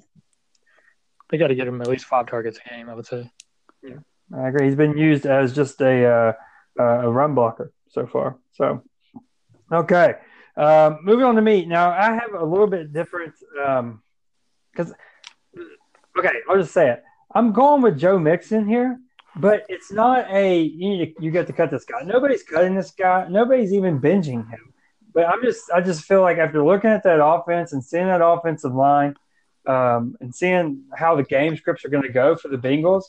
they 1.30 1.38
got 1.38 1.48
to 1.48 1.54
get 1.54 1.66
him 1.66 1.80
at 1.80 1.88
least 1.88 2.04
five 2.04 2.26
targets 2.26 2.58
a 2.64 2.68
game, 2.68 2.88
I 2.88 2.94
would 2.94 3.06
say. 3.06 3.30
Yeah, 3.82 3.96
I 4.36 4.48
agree. 4.48 4.66
He's 4.66 4.76
been 4.76 4.96
used 4.96 5.26
as 5.26 5.54
just 5.54 5.80
a 5.80 6.04
uh, 6.04 6.32
a 6.78 7.10
run 7.10 7.34
blocker 7.34 7.72
so 7.90 8.06
far. 8.06 8.38
So 8.52 8.82
okay, 9.72 10.14
um, 10.58 10.98
moving 11.02 11.24
on 11.24 11.36
to 11.36 11.42
me 11.42 11.64
now. 11.64 11.90
I 11.90 12.12
have 12.12 12.34
a 12.34 12.44
little 12.44 12.66
bit 12.66 12.92
different 12.92 13.34
because 14.72 14.92
okay, 16.18 16.32
I'll 16.48 16.58
just 16.58 16.72
say 16.72 16.90
it. 16.90 17.02
I'm 17.34 17.52
going 17.52 17.80
with 17.80 17.98
Joe 17.98 18.18
Mixon 18.18 18.66
here, 18.66 18.98
but 19.36 19.64
it's 19.68 19.92
not 19.92 20.28
a 20.30 20.60
you 20.60 20.88
need 20.88 21.14
to, 21.14 21.24
you 21.24 21.30
got 21.30 21.46
to 21.46 21.52
cut 21.52 21.70
this 21.70 21.84
guy. 21.84 22.02
Nobody's 22.02 22.42
cutting 22.42 22.74
this 22.74 22.90
guy. 22.90 23.28
Nobody's 23.28 23.72
even 23.72 24.00
binging 24.00 24.48
him. 24.50 24.74
But 25.14 25.26
I'm 25.26 25.42
just 25.42 25.70
I 25.70 25.80
just 25.80 26.02
feel 26.02 26.22
like 26.22 26.38
after 26.38 26.64
looking 26.64 26.90
at 26.90 27.04
that 27.04 27.24
offense 27.24 27.72
and 27.72 27.82
seeing 27.82 28.06
that 28.06 28.20
offensive 28.24 28.74
line 28.74 29.14
um, 29.66 30.16
and 30.20 30.34
seeing 30.34 30.84
how 30.94 31.14
the 31.14 31.22
game 31.22 31.56
scripts 31.56 31.84
are 31.84 31.88
going 31.88 32.02
to 32.02 32.08
go 32.08 32.34
for 32.34 32.48
the 32.48 32.58
Bengals, 32.58 33.04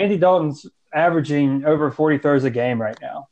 Andy 0.00 0.16
Dalton's 0.16 0.66
averaging 0.92 1.64
over 1.64 1.90
40 1.90 2.18
throws 2.18 2.44
a 2.44 2.50
game 2.50 2.80
right 2.80 2.98
now. 3.00 3.28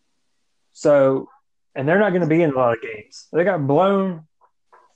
So, 0.72 1.28
and 1.76 1.86
they're 1.86 1.98
not 1.98 2.10
going 2.10 2.22
to 2.22 2.26
be 2.26 2.42
in 2.42 2.50
a 2.50 2.56
lot 2.56 2.72
of 2.72 2.82
games. 2.82 3.28
They 3.32 3.44
got 3.44 3.66
blown 3.66 4.26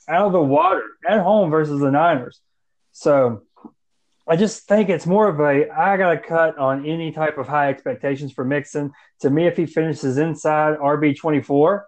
out 0.08 0.26
of 0.26 0.32
the 0.32 0.40
water 0.40 0.82
at 1.06 1.20
home 1.20 1.50
versus 1.50 1.80
the 1.80 1.90
Niners. 1.90 2.40
So, 2.92 3.42
I 4.28 4.37
just 4.37 4.68
think 4.68 4.88
it's 4.88 5.06
more 5.06 5.28
of 5.28 5.40
a 5.40 5.68
I 5.70 5.96
got 5.96 6.10
to 6.12 6.18
cut 6.18 6.56
on 6.56 6.87
any 6.87 7.10
type 7.10 7.37
of 7.37 7.49
high 7.49 7.68
expectations 7.68 8.32
for 8.32 8.44
Mixon. 8.44 8.92
To 9.20 9.30
me, 9.30 9.46
if 9.46 9.56
he 9.56 9.66
finishes 9.66 10.18
inside 10.18 10.78
RB 10.78 11.16
24, 11.18 11.87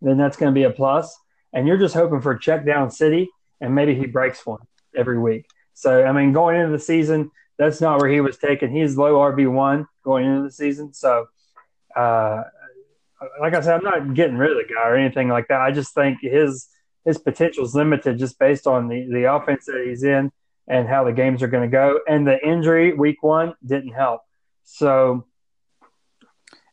then 0.00 0.16
that's 0.16 0.38
going 0.38 0.52
to 0.52 0.58
be 0.58 0.64
a 0.64 0.70
plus. 0.70 1.14
And 1.52 1.68
you're 1.68 1.76
just 1.76 1.94
hoping 1.94 2.22
for 2.22 2.34
check 2.34 2.64
down 2.64 2.90
city, 2.90 3.28
and 3.60 3.74
maybe 3.74 3.94
he 3.94 4.06
breaks 4.06 4.46
one 4.46 4.60
every 4.96 5.18
week. 5.18 5.46
So, 5.74 6.02
I 6.02 6.12
mean, 6.12 6.32
going 6.32 6.58
into 6.58 6.72
the 6.72 6.78
season, 6.78 7.30
that's 7.58 7.82
not 7.82 8.00
where 8.00 8.10
he 8.10 8.20
was 8.20 8.38
taken. 8.38 8.74
He's 8.74 8.96
low 8.96 9.14
RB 9.14 9.50
one 9.52 9.86
going 10.02 10.24
into 10.24 10.44
the 10.44 10.50
season. 10.50 10.94
So, 10.94 11.26
uh, 11.94 12.44
like 13.40 13.54
I 13.54 13.60
said, 13.60 13.74
I'm 13.74 13.84
not 13.84 14.14
getting 14.14 14.36
rid 14.36 14.50
of 14.50 14.56
the 14.56 14.72
guy 14.72 14.88
or 14.88 14.96
anything 14.96 15.28
like 15.28 15.48
that. 15.48 15.60
I 15.60 15.70
just 15.70 15.94
think 15.94 16.18
his 16.20 16.68
his 17.04 17.18
potential 17.18 17.64
is 17.64 17.74
limited 17.74 18.18
just 18.18 18.38
based 18.38 18.66
on 18.66 18.88
the 18.88 19.06
the 19.10 19.32
offense 19.32 19.66
that 19.66 19.84
he's 19.86 20.02
in 20.02 20.30
and 20.68 20.88
how 20.88 21.04
the 21.04 21.12
games 21.12 21.42
are 21.42 21.48
going 21.48 21.68
to 21.68 21.72
go. 21.72 22.00
And 22.08 22.26
the 22.26 22.38
injury 22.46 22.92
week 22.92 23.22
one 23.22 23.54
didn't 23.64 23.92
help. 23.92 24.22
So, 24.64 25.26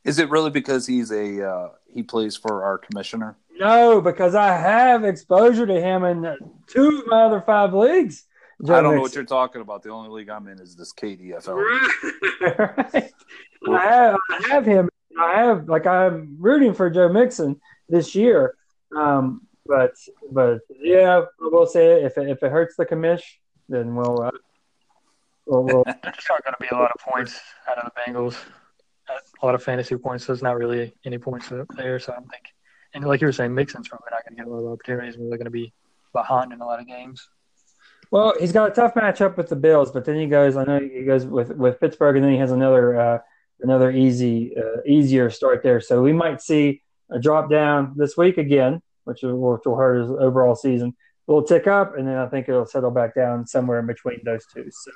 Is 0.04 0.18
it 0.18 0.30
really 0.30 0.50
because 0.50 0.86
he's 0.86 1.10
a 1.10 1.48
uh, 1.48 1.68
he 1.92 2.02
plays 2.02 2.36
for 2.36 2.64
our 2.64 2.78
commissioner? 2.78 3.36
no, 3.60 4.00
because 4.00 4.34
I 4.34 4.56
have 4.56 5.04
exposure 5.04 5.66
to 5.66 5.80
him 5.80 6.04
in 6.04 6.22
two 6.66 7.00
of 7.00 7.06
my 7.06 7.24
other 7.24 7.42
five 7.42 7.74
leagues. 7.74 8.24
Joe 8.64 8.74
I 8.74 8.82
don't 8.82 8.94
know 8.94 9.00
what 9.00 9.14
you're 9.14 9.24
talking 9.24 9.62
about. 9.62 9.82
The 9.82 9.90
only 9.90 10.10
league 10.10 10.28
I'm 10.28 10.46
in 10.48 10.60
is 10.60 10.76
this 10.76 10.92
KDFL. 10.92 11.54
right. 12.90 13.12
I 13.68 13.82
have, 13.82 14.18
I 14.30 14.48
have 14.48 14.66
him. 14.66 14.88
I 15.18 15.42
have 15.42 15.68
like 15.68 15.86
I'm 15.86 16.36
rooting 16.38 16.74
for 16.74 16.90
Joe 16.90 17.08
Mixon 17.08 17.60
this 17.88 18.14
year. 18.14 18.54
Um, 18.96 19.46
but 19.66 19.94
but 20.30 20.60
yeah, 20.80 21.22
we'll 21.40 21.66
say 21.66 22.02
if 22.02 22.18
it, 22.18 22.28
if 22.28 22.42
it 22.42 22.50
hurts 22.50 22.76
the 22.76 22.86
commish, 22.86 23.22
then 23.68 23.94
we'll 23.94 24.22
uh, 24.22 24.30
we'll, 25.46 25.64
we'll 25.64 25.84
There's 26.02 26.26
not 26.28 26.44
going 26.44 26.54
to 26.58 26.60
be 26.60 26.68
a 26.70 26.74
lot 26.74 26.90
of 26.90 27.00
points 27.00 27.40
out 27.68 27.78
of 27.78 27.90
the 27.92 28.12
Bengals. 28.12 28.36
A 29.42 29.46
lot 29.46 29.56
of 29.56 29.62
fantasy 29.62 29.96
points. 29.96 30.24
So 30.24 30.32
there's 30.32 30.42
not 30.42 30.56
really 30.56 30.94
any 31.04 31.18
points 31.18 31.48
there, 31.76 31.98
so 31.98 32.12
I 32.12 32.16
don't 32.16 32.30
think. 32.30 32.44
And 32.94 33.04
like 33.04 33.20
you 33.20 33.26
were 33.26 33.32
saying, 33.32 33.54
Mixon's 33.54 33.88
probably 33.88 34.08
not 34.10 34.24
going 34.24 34.36
to 34.36 34.42
get 34.42 34.46
a 34.46 34.50
lot 34.50 34.64
of 34.64 34.72
opportunities. 34.72 35.16
We're 35.18 35.36
going 35.36 35.44
to 35.44 35.50
be 35.50 35.72
behind 36.12 36.52
in 36.52 36.60
a 36.60 36.66
lot 36.66 36.80
of 36.80 36.86
games. 36.86 37.28
Well, 38.10 38.34
he's 38.38 38.52
got 38.52 38.70
a 38.70 38.74
tough 38.74 38.94
matchup 38.94 39.36
with 39.36 39.48
the 39.48 39.56
Bills, 39.56 39.92
but 39.92 40.04
then 40.04 40.16
he 40.16 40.26
goes. 40.26 40.56
I 40.56 40.64
know 40.64 40.80
he 40.80 41.02
goes 41.02 41.26
with 41.26 41.50
with 41.50 41.80
Pittsburgh, 41.80 42.16
and 42.16 42.24
then 42.24 42.32
he 42.32 42.38
has 42.38 42.50
another 42.50 43.00
uh, 43.00 43.18
another 43.62 43.90
easy 43.90 44.56
uh, 44.56 44.80
easier 44.86 45.30
start 45.30 45.62
there. 45.62 45.80
So 45.80 46.02
we 46.02 46.12
might 46.12 46.40
see 46.40 46.82
a 47.10 47.18
drop 47.18 47.50
down 47.50 47.94
this 47.96 48.16
week 48.16 48.38
again, 48.38 48.82
which 49.04 49.22
will, 49.22 49.36
which 49.36 49.62
will 49.64 49.76
hurt 49.76 50.02
his 50.02 50.10
overall 50.10 50.54
season. 50.54 50.94
Little 51.26 51.44
tick 51.44 51.66
up, 51.66 51.96
and 51.96 52.08
then 52.08 52.16
I 52.16 52.26
think 52.26 52.48
it'll 52.48 52.66
settle 52.66 52.90
back 52.90 53.14
down 53.14 53.46
somewhere 53.46 53.78
in 53.78 53.86
between 53.86 54.20
those 54.24 54.44
two. 54.52 54.68
So, 54.70 54.90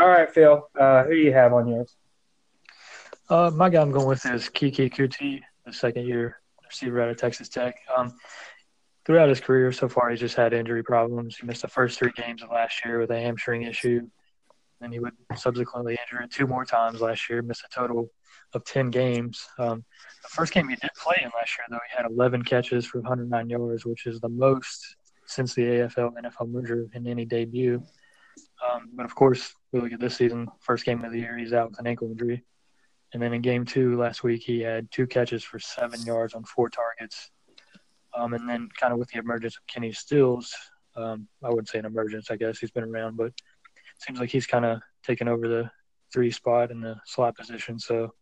all 0.00 0.08
right, 0.08 0.30
Phil, 0.30 0.68
uh, 0.78 1.04
who 1.04 1.10
do 1.10 1.16
you 1.16 1.32
have 1.32 1.52
on 1.52 1.66
yours? 1.66 1.96
Uh, 3.28 3.50
my 3.52 3.68
guy 3.68 3.82
I'm 3.82 3.90
going 3.90 4.06
with 4.06 4.24
is 4.26 4.48
Keke 4.48 4.92
Coutee, 4.94 5.40
the 5.64 5.72
second 5.72 6.06
year 6.06 6.38
receiver 6.64 7.00
out 7.00 7.08
of 7.08 7.16
Texas 7.16 7.48
Tech. 7.48 7.76
Um, 7.96 8.12
throughout 9.04 9.28
his 9.28 9.40
career 9.40 9.72
so 9.72 9.88
far, 9.88 10.10
he's 10.10 10.20
just 10.20 10.36
had 10.36 10.52
injury 10.52 10.82
problems. 10.82 11.36
He 11.36 11.46
missed 11.46 11.62
the 11.62 11.68
first 11.68 11.98
three 11.98 12.12
games 12.16 12.42
of 12.42 12.50
last 12.50 12.84
year 12.84 13.00
with 13.00 13.10
a 13.10 13.20
hamstring 13.20 13.62
issue. 13.62 14.02
Then 14.80 14.92
he 14.92 14.98
would 14.98 15.14
subsequently 15.36 15.98
injure 15.98 16.22
it 16.22 16.30
two 16.30 16.46
more 16.46 16.64
times 16.64 17.00
last 17.00 17.30
year, 17.30 17.42
miss 17.42 17.62
a 17.64 17.74
total 17.74 18.10
of 18.52 18.64
10 18.64 18.90
games. 18.90 19.46
Um, 19.58 19.84
the 20.22 20.28
first 20.28 20.52
game 20.52 20.68
he 20.68 20.76
did 20.76 20.90
play 20.96 21.16
in 21.22 21.30
last 21.34 21.56
year, 21.56 21.66
though, 21.70 21.78
he 21.90 21.96
had 21.96 22.10
11 22.10 22.42
catches 22.42 22.84
for 22.84 23.00
109 23.00 23.48
yards, 23.48 23.86
which 23.86 24.06
is 24.06 24.20
the 24.20 24.28
most 24.28 24.96
since 25.26 25.54
the 25.54 25.62
AFL 25.62 26.12
NFL 26.14 26.50
merger 26.50 26.86
in 26.92 27.06
any 27.06 27.24
debut. 27.24 27.82
Um, 28.64 28.90
but 28.94 29.06
of 29.06 29.14
course, 29.14 29.54
we 29.72 29.80
look 29.80 29.92
at 29.92 30.00
this 30.00 30.16
season, 30.16 30.48
first 30.60 30.84
game 30.84 31.04
of 31.04 31.12
the 31.12 31.18
year, 31.18 31.36
he's 31.36 31.52
out 31.52 31.70
with 31.70 31.78
an 31.78 31.86
ankle 31.86 32.10
injury. 32.10 32.44
And 33.12 33.22
then 33.22 33.32
in 33.32 33.40
game 33.40 33.64
two 33.64 33.96
last 33.96 34.22
week, 34.22 34.42
he 34.42 34.60
had 34.60 34.90
two 34.90 35.06
catches 35.06 35.42
for 35.42 35.58
seven 35.58 36.02
yards 36.02 36.34
on 36.34 36.44
four 36.44 36.68
targets. 36.68 37.30
Um, 38.14 38.34
and 38.34 38.48
then 38.48 38.68
kind 38.78 38.92
of 38.92 38.98
with 38.98 39.08
the 39.08 39.18
emergence 39.18 39.56
of 39.56 39.66
Kenny 39.66 39.92
Stills, 39.92 40.54
um, 40.96 41.28
I 41.42 41.50
wouldn't 41.50 41.68
say 41.68 41.78
an 41.78 41.84
emergence, 41.84 42.30
I 42.30 42.36
guess 42.36 42.58
he's 42.58 42.70
been 42.70 42.84
around, 42.84 43.16
but 43.16 43.32
seems 43.98 44.20
like 44.20 44.30
he's 44.30 44.46
kind 44.46 44.64
of 44.64 44.80
taken 45.04 45.28
over 45.28 45.48
the 45.48 45.70
three 46.12 46.30
spot 46.30 46.70
in 46.70 46.80
the 46.80 46.96
slot 47.04 47.36
position. 47.36 47.78
So, 47.78 48.12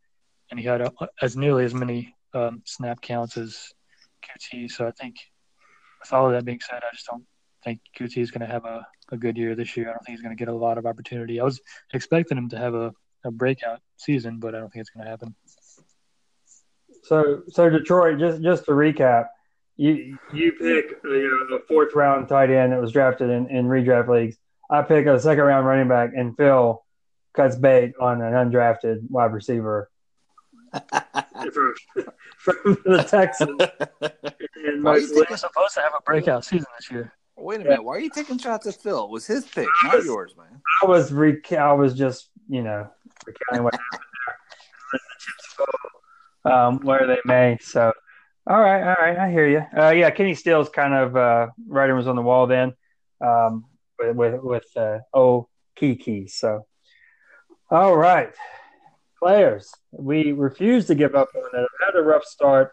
and 0.50 0.58
he 0.58 0.66
had 0.66 0.82
uh, 0.82 0.90
as 1.20 1.36
nearly 1.36 1.64
as 1.64 1.74
many 1.74 2.14
um, 2.32 2.62
snap 2.64 3.00
counts 3.00 3.36
as 3.36 3.68
Coutee. 4.24 4.70
So 4.70 4.86
I 4.86 4.90
think 4.92 5.16
with 6.00 6.12
all 6.12 6.26
of 6.26 6.32
that 6.32 6.44
being 6.44 6.60
said, 6.60 6.82
I 6.82 6.94
just 6.94 7.06
don't 7.10 7.24
think 7.64 7.80
Coutee 7.98 8.18
is 8.18 8.30
going 8.30 8.46
to 8.46 8.52
have 8.52 8.64
a, 8.64 8.86
a 9.10 9.16
good 9.16 9.36
year 9.36 9.54
this 9.54 9.76
year. 9.76 9.88
I 9.88 9.92
don't 9.92 10.04
think 10.04 10.18
he's 10.18 10.22
going 10.22 10.36
to 10.36 10.38
get 10.38 10.48
a 10.48 10.56
lot 10.56 10.78
of 10.78 10.86
opportunity. 10.86 11.40
I 11.40 11.44
was 11.44 11.60
expecting 11.92 12.38
him 12.38 12.48
to 12.50 12.58
have 12.58 12.74
a, 12.74 12.92
a 13.24 13.30
breakout 13.30 13.80
season, 13.96 14.38
but 14.38 14.54
I 14.54 14.58
don't 14.58 14.70
think 14.70 14.82
it's 14.82 14.90
going 14.90 15.04
to 15.04 15.10
happen. 15.10 15.34
So, 17.04 17.42
so 17.48 17.68
Detroit, 17.68 18.18
just 18.18 18.42
just 18.42 18.64
to 18.64 18.70
recap, 18.70 19.26
you 19.76 20.16
you 20.32 20.52
pick 20.52 20.98
you 21.04 21.46
know, 21.50 21.56
a 21.56 21.60
fourth 21.66 21.94
round 21.94 22.28
tight 22.28 22.50
end 22.50 22.72
that 22.72 22.80
was 22.80 22.92
drafted 22.92 23.28
in, 23.28 23.48
in 23.48 23.66
redraft 23.66 24.08
leagues. 24.08 24.36
I 24.74 24.82
pick 24.82 25.06
a 25.06 25.18
second 25.20 25.44
round 25.44 25.66
running 25.66 25.88
back, 25.88 26.10
and 26.16 26.36
Phil 26.36 26.84
cuts 27.34 27.56
bait 27.56 27.92
on 28.00 28.20
an 28.22 28.32
undrafted 28.32 29.08
wide 29.10 29.32
receiver 29.32 29.90
from, 30.72 31.74
from 32.38 32.76
the 32.84 33.06
Texans. 33.08 33.60
In 34.66 34.82
Why 34.82 34.92
most 34.94 35.02
you 35.02 35.08
He 35.08 35.14
leagues. 35.20 35.30
was 35.30 35.40
supposed 35.40 35.74
to 35.74 35.80
have 35.80 35.92
a 35.98 36.02
breakout 36.02 36.44
season 36.44 36.66
this 36.78 36.90
year. 36.90 37.12
Wait 37.36 37.60
a 37.60 37.64
minute. 37.64 37.82
Why 37.84 37.96
are 37.96 38.00
you 38.00 38.10
taking 38.10 38.38
shots 38.38 38.66
at 38.66 38.76
Phil? 38.76 39.04
It 39.04 39.10
was 39.10 39.26
his 39.26 39.44
pick, 39.46 39.68
not 39.84 40.04
yours, 40.04 40.34
man. 40.36 40.60
I 40.82 40.86
was 40.86 41.12
rec- 41.12 41.52
I 41.52 41.72
was 41.72 41.94
just 41.94 42.28
you 42.48 42.62
know 42.62 42.88
recounting 43.26 43.64
what 43.64 43.74
happened 43.74 44.00
there. 44.26 44.36
The 44.92 44.98
chips 45.18 45.54
fall 45.54 46.52
um, 46.52 46.78
where 46.80 47.06
they 47.06 47.18
may. 47.24 47.58
So, 47.60 47.92
all 48.46 48.60
right, 48.60 48.82
all 48.82 48.96
right, 49.04 49.18
I 49.18 49.30
hear 49.30 49.48
you. 49.48 49.64
Uh, 49.76 49.90
yeah, 49.90 50.10
Kenny 50.10 50.34
Stills 50.34 50.68
kind 50.68 50.94
of 50.94 51.16
uh, 51.16 51.46
writing 51.66 51.96
was 51.96 52.06
on 52.06 52.14
the 52.16 52.22
wall 52.22 52.46
then 52.46 52.74
um, 53.20 53.64
with 53.98 54.16
with, 54.16 54.42
with 54.42 54.76
uh, 54.76 54.98
oh 55.12 55.48
Keke. 55.78 56.30
So, 56.30 56.66
all 57.70 57.96
right, 57.96 58.32
players, 59.18 59.72
we 59.92 60.32
refuse 60.32 60.86
to 60.86 60.94
give 60.94 61.14
up 61.14 61.28
on. 61.34 61.60
I've 61.60 61.86
had 61.86 61.98
a 61.98 62.02
rough 62.02 62.24
start. 62.24 62.72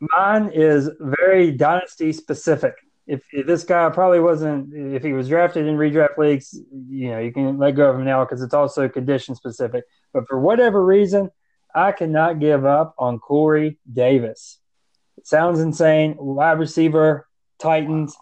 Mine 0.00 0.50
is 0.52 0.90
very 1.00 1.52
dynasty 1.52 2.12
specific. 2.12 2.74
If, 3.06 3.22
if 3.32 3.46
this 3.46 3.64
guy 3.64 3.88
probably 3.90 4.20
wasn't, 4.20 4.72
if 4.74 5.02
he 5.02 5.12
was 5.12 5.28
drafted 5.28 5.66
in 5.66 5.76
redraft 5.76 6.18
leagues, 6.18 6.58
you 6.88 7.10
know, 7.10 7.18
you 7.18 7.32
can 7.32 7.58
let 7.58 7.72
go 7.72 7.90
of 7.90 7.96
him 7.96 8.04
now 8.04 8.24
because 8.24 8.42
it's 8.42 8.54
also 8.54 8.88
condition 8.88 9.34
specific. 9.34 9.84
But 10.12 10.26
for 10.28 10.40
whatever 10.40 10.84
reason, 10.84 11.30
I 11.74 11.92
cannot 11.92 12.38
give 12.38 12.64
up 12.64 12.94
on 12.98 13.18
Corey 13.18 13.78
Davis. 13.92 14.58
It 15.18 15.26
sounds 15.26 15.60
insane. 15.60 16.16
Wide 16.18 16.58
receiver, 16.58 17.28
Titans. 17.58 18.16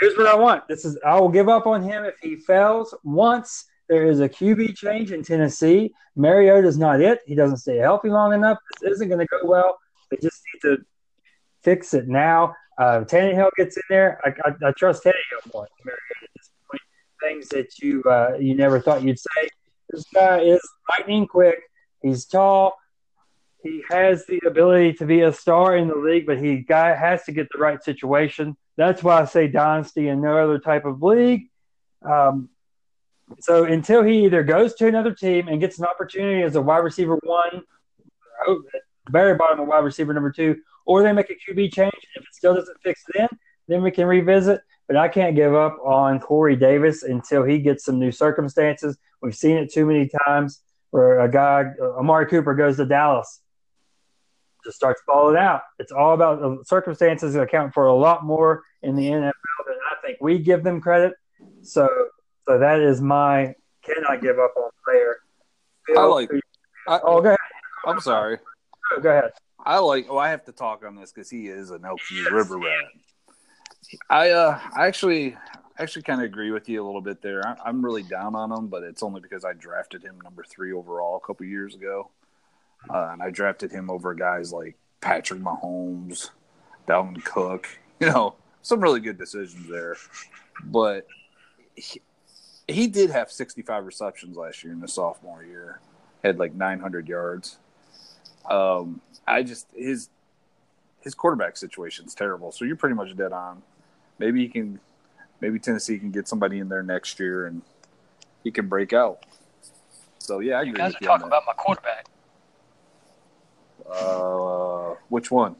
Here's 0.00 0.16
what 0.16 0.26
I 0.26 0.34
want. 0.34 0.66
This 0.68 0.84
is 0.84 0.98
I 1.06 1.18
will 1.18 1.28
give 1.28 1.48
up 1.48 1.66
on 1.66 1.82
him 1.82 2.04
if 2.04 2.14
he 2.20 2.36
fails 2.36 2.94
once 3.04 3.64
there 3.88 4.06
is 4.06 4.20
a 4.20 4.28
QB 4.28 4.76
change 4.76 5.12
in 5.12 5.22
Tennessee. 5.22 5.92
Mariota's 6.16 6.78
not 6.78 7.00
it. 7.00 7.20
He 7.26 7.34
doesn't 7.34 7.58
stay 7.58 7.76
healthy 7.76 8.08
long 8.08 8.32
enough. 8.32 8.58
This 8.80 8.94
isn't 8.94 9.08
going 9.08 9.20
to 9.20 9.26
go 9.26 9.46
well. 9.48 9.78
They 10.10 10.16
just 10.22 10.42
need 10.52 10.68
to 10.70 10.82
fix 11.62 11.94
it 11.94 12.08
now. 12.08 12.54
Uh, 12.78 13.00
Tannehill 13.00 13.50
gets 13.56 13.76
in 13.76 13.82
there. 13.88 14.20
I, 14.24 14.30
I, 14.48 14.68
I 14.68 14.72
trust 14.72 15.04
Tannehill 15.04 15.52
more 15.52 15.68
Mariota 15.84 16.00
at 16.22 16.30
this 16.36 16.50
point. 16.70 16.82
Things 17.22 17.48
that 17.50 17.78
you 17.78 18.02
uh, 18.04 18.36
you 18.38 18.54
never 18.54 18.80
thought 18.80 19.02
you'd 19.02 19.18
say. 19.18 19.48
This 19.90 20.04
guy 20.14 20.40
is 20.40 20.60
lightning 20.90 21.26
quick. 21.26 21.60
He's 22.02 22.24
tall. 22.24 22.74
He 23.64 23.82
has 23.88 24.26
the 24.26 24.40
ability 24.46 24.92
to 24.94 25.06
be 25.06 25.22
a 25.22 25.32
star 25.32 25.74
in 25.74 25.88
the 25.88 25.96
league, 25.96 26.26
but 26.26 26.36
he 26.38 26.58
guy 26.58 26.94
has 26.94 27.24
to 27.24 27.32
get 27.32 27.48
the 27.50 27.58
right 27.58 27.82
situation. 27.82 28.58
That's 28.76 29.02
why 29.02 29.22
I 29.22 29.24
say 29.24 29.48
dynasty 29.48 30.08
and 30.08 30.20
no 30.20 30.36
other 30.36 30.58
type 30.58 30.84
of 30.84 31.02
league. 31.02 31.48
Um, 32.02 32.50
so 33.40 33.64
until 33.64 34.02
he 34.02 34.26
either 34.26 34.42
goes 34.42 34.74
to 34.74 34.86
another 34.86 35.14
team 35.14 35.48
and 35.48 35.60
gets 35.60 35.78
an 35.78 35.86
opportunity 35.86 36.42
as 36.42 36.56
a 36.56 36.60
wide 36.60 36.84
receiver 36.84 37.18
one, 37.22 37.62
very 39.08 39.34
bottom 39.34 39.60
of 39.60 39.66
wide 39.66 39.78
receiver 39.78 40.12
number 40.12 40.30
two, 40.30 40.60
or 40.84 41.02
they 41.02 41.12
make 41.12 41.30
a 41.30 41.34
QB 41.34 41.72
change. 41.72 41.94
If 42.16 42.22
it 42.22 42.34
still 42.34 42.54
doesn't 42.54 42.76
fix 42.82 43.02
then, 43.14 43.28
then 43.66 43.82
we 43.82 43.90
can 43.90 44.06
revisit. 44.06 44.60
But 44.88 44.98
I 44.98 45.08
can't 45.08 45.34
give 45.34 45.54
up 45.54 45.78
on 45.82 46.20
Corey 46.20 46.56
Davis 46.56 47.02
until 47.02 47.44
he 47.44 47.60
gets 47.60 47.86
some 47.86 47.98
new 47.98 48.12
circumstances. 48.12 48.98
We've 49.22 49.34
seen 49.34 49.56
it 49.56 49.72
too 49.72 49.86
many 49.86 50.10
times 50.26 50.60
where 50.90 51.20
a 51.20 51.30
guy, 51.30 51.64
Amari 51.98 52.26
Cooper, 52.26 52.54
goes 52.54 52.76
to 52.76 52.84
Dallas, 52.84 53.40
just 54.64 54.76
starts 54.76 55.02
falling 55.06 55.36
out. 55.36 55.62
It's 55.78 55.92
all 55.92 56.14
about 56.14 56.40
the 56.40 56.64
circumstances 56.64 57.34
that 57.34 57.42
account 57.42 57.74
for 57.74 57.86
a 57.86 57.94
lot 57.94 58.24
more 58.24 58.62
in 58.82 58.96
the 58.96 59.06
NFL 59.06 59.32
than 59.66 59.76
I 59.90 60.06
think 60.06 60.18
we 60.20 60.38
give 60.38 60.62
them 60.62 60.80
credit. 60.80 61.14
So, 61.62 61.88
so 62.46 62.58
that 62.58 62.80
is 62.80 63.00
my 63.00 63.54
cannot 63.82 64.22
give 64.22 64.38
up 64.38 64.54
on 64.56 64.70
player. 64.84 65.16
I 65.96 66.04
like. 66.04 66.30
I, 66.88 67.00
Oh, 67.02 67.20
go 67.20 67.28
ahead. 67.28 67.38
I'm 67.86 68.00
sorry. 68.00 68.38
Go 69.00 69.10
ahead. 69.10 69.30
I 69.58 69.78
like. 69.78 70.06
Oh, 70.08 70.18
I 70.18 70.30
have 70.30 70.44
to 70.44 70.52
talk 70.52 70.84
on 70.84 70.96
this 70.96 71.12
because 71.12 71.30
he 71.30 71.48
is 71.48 71.70
an 71.70 71.84
Elk 71.84 71.98
View 72.10 72.28
River 72.30 72.58
rat. 72.58 72.84
I 74.10 74.30
uh, 74.30 74.58
I 74.76 74.86
actually, 74.86 75.36
actually 75.78 76.02
kind 76.02 76.20
of 76.20 76.26
agree 76.26 76.50
with 76.50 76.68
you 76.68 76.82
a 76.82 76.84
little 76.84 77.00
bit 77.00 77.22
there. 77.22 77.46
I, 77.46 77.56
I'm 77.64 77.84
really 77.84 78.02
down 78.02 78.34
on 78.34 78.52
him, 78.52 78.68
but 78.68 78.82
it's 78.82 79.02
only 79.02 79.20
because 79.20 79.44
I 79.44 79.52
drafted 79.52 80.02
him 80.02 80.18
number 80.22 80.44
three 80.44 80.72
overall 80.72 81.16
a 81.16 81.26
couple 81.26 81.46
years 81.46 81.74
ago, 81.74 82.10
uh, 82.90 83.10
and 83.12 83.22
I 83.22 83.30
drafted 83.30 83.70
him 83.70 83.90
over 83.90 84.14
guys 84.14 84.52
like 84.52 84.76
Patrick 85.00 85.40
Mahomes, 85.40 86.30
Dalvin 86.88 87.22
Cook. 87.24 87.68
You 88.00 88.08
know, 88.10 88.34
some 88.60 88.80
really 88.80 88.98
good 88.98 89.16
decisions 89.16 89.68
there, 89.70 89.96
but 90.64 91.06
he, 91.76 92.02
he 92.66 92.88
did 92.88 93.08
have 93.10 93.30
65 93.30 93.86
receptions 93.86 94.36
last 94.36 94.64
year 94.64 94.72
in 94.72 94.80
the 94.80 94.88
sophomore 94.88 95.44
year. 95.44 95.80
Had 96.24 96.40
like 96.40 96.54
900 96.54 97.08
yards. 97.08 97.56
Um, 98.50 99.00
I 99.28 99.44
just 99.44 99.68
his 99.74 100.10
his 101.04 101.14
quarterback 101.14 101.56
situation 101.56 102.06
is 102.06 102.14
terrible. 102.14 102.50
So 102.50 102.64
you're 102.64 102.76
pretty 102.76 102.96
much 102.96 103.14
dead 103.14 103.32
on. 103.32 103.62
Maybe 104.18 104.40
he 104.40 104.48
can, 104.48 104.80
maybe 105.40 105.58
Tennessee 105.58 105.98
can 105.98 106.10
get 106.10 106.26
somebody 106.26 106.58
in 106.58 106.68
there 106.68 106.82
next 106.82 107.20
year 107.20 107.46
and 107.46 107.62
he 108.42 108.50
can 108.50 108.68
break 108.68 108.92
out. 108.92 109.24
So 110.18 110.40
yeah, 110.40 110.60
I 110.60 110.62
You 110.62 110.72
guys 110.72 110.94
are 110.94 110.98
talking 110.98 111.26
about 111.26 111.44
my 111.46 111.52
quarterback. 111.52 112.06
Uh, 113.90 114.94
which 115.08 115.30
one? 115.30 115.56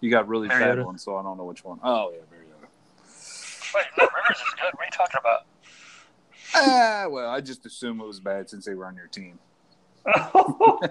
You 0.00 0.10
got 0.10 0.28
really 0.28 0.48
bad 0.48 0.60
Mariota. 0.60 0.84
ones, 0.84 1.02
so 1.04 1.16
I 1.16 1.22
don't 1.22 1.36
know 1.36 1.44
which 1.44 1.64
one. 1.64 1.78
Oh 1.82 2.10
yeah, 2.12 2.20
Mariota. 2.30 2.68
Wait, 3.74 3.84
no, 3.98 4.04
Rivers 4.04 4.36
is 4.38 4.54
good. 4.54 4.72
What 4.74 4.80
are 4.80 4.84
you 4.84 4.90
talking 4.92 5.20
about? 5.20 5.46
Ah, 6.54 7.06
well, 7.10 7.28
I 7.30 7.40
just 7.40 7.66
assume 7.66 8.00
it 8.00 8.06
was 8.06 8.20
bad 8.20 8.48
since 8.48 8.64
they 8.64 8.74
were 8.74 8.86
on 8.86 8.94
your 8.96 9.08
team. 9.08 9.38
I 10.06 10.30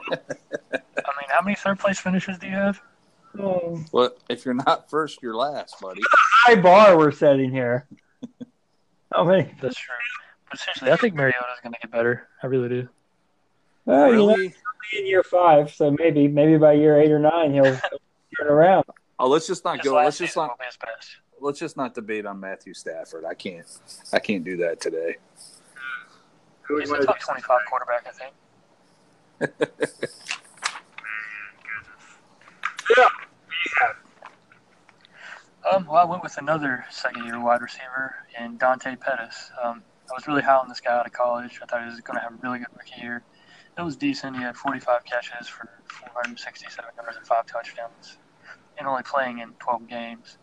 mean, 0.01 1.29
how 1.29 1.41
many 1.43 1.55
third 1.55 1.79
place 1.79 1.99
finishes 1.99 2.37
do 2.37 2.47
you 2.47 2.53
have? 2.53 2.79
Oh, 3.39 3.83
Well, 3.91 4.11
if 4.29 4.45
you're 4.45 4.53
not 4.53 4.89
first, 4.89 5.21
you're 5.21 5.35
last, 5.35 5.79
buddy. 5.81 6.01
high 6.11 6.55
bar 6.55 6.97
we're 6.97 7.11
setting 7.11 7.51
here. 7.51 7.87
I 9.11 9.23
mean, 9.23 9.55
That's 9.61 9.75
true. 9.79 9.95
But 10.49 10.59
seriously, 10.59 10.91
I 10.91 10.95
think 10.95 11.13
Mariota's 11.15 11.59
going 11.63 11.73
to 11.73 11.79
get 11.81 11.91
better. 11.91 12.27
I 12.41 12.47
really 12.47 12.69
do. 12.69 12.89
Well, 13.87 14.11
you 14.11 14.17
know, 14.17 14.51
in 14.97 15.07
year 15.07 15.23
five, 15.23 15.71
so 15.73 15.91
maybe 15.91 16.27
maybe 16.27 16.57
by 16.57 16.73
year 16.73 16.99
eight 16.99 17.11
or 17.11 17.19
nine 17.19 17.53
he'll 17.53 17.63
turn 18.37 18.47
around. 18.47 18.85
Oh, 19.19 19.27
let's 19.27 19.47
just 19.47 19.65
not 19.65 19.77
His 19.77 19.85
go. 19.85 19.95
Let's 19.95 20.17
just 20.17 20.35
not. 20.35 20.49
will 20.49 20.57
be 20.59 20.65
his 20.65 20.77
best. 20.77 21.17
Let's 21.39 21.59
just 21.59 21.77
not 21.77 21.93
debate 21.93 22.25
on 22.25 22.39
Matthew 22.39 22.73
Stafford. 22.73 23.25
I 23.25 23.33
can't. 23.33 23.65
I 24.13 24.19
can't 24.19 24.43
do 24.43 24.57
that 24.57 24.79
today. 24.81 25.17
He's 26.67 26.91
a 26.91 27.05
top 27.05 27.19
25 27.19 27.59
quarterback, 27.69 28.07
I 28.07 28.11
think. 28.11 28.33
Yeah. 32.95 33.09
Um, 35.71 35.85
well, 35.85 35.97
I 35.97 36.05
went 36.05 36.23
with 36.23 36.37
another 36.37 36.85
second-year 36.89 37.41
wide 37.43 37.61
receiver 37.61 38.15
in 38.39 38.57
Dante 38.57 38.95
Pettis. 38.95 39.51
Um, 39.61 39.83
I 40.09 40.13
was 40.13 40.25
really 40.27 40.41
high 40.41 40.55
on 40.55 40.69
this 40.69 40.79
guy 40.79 40.97
out 40.97 41.05
of 41.05 41.11
college. 41.11 41.59
I 41.61 41.65
thought 41.65 41.81
he 41.81 41.89
was 41.89 41.99
going 41.99 42.15
to 42.17 42.23
have 42.23 42.33
a 42.33 42.37
really 42.41 42.59
good 42.59 42.67
rookie 42.73 43.01
year. 43.01 43.23
It 43.77 43.83
was 43.83 43.95
decent. 43.95 44.35
He 44.35 44.41
had 44.41 44.57
45 44.57 45.05
catches 45.05 45.47
for 45.47 45.69
467 45.87 46.89
yards 46.97 47.17
and 47.17 47.27
five 47.27 47.45
touchdowns, 47.45 48.17
and 48.77 48.87
only 48.87 49.03
playing 49.03 49.39
in 49.39 49.51
12 49.59 49.87
games. 49.87 50.39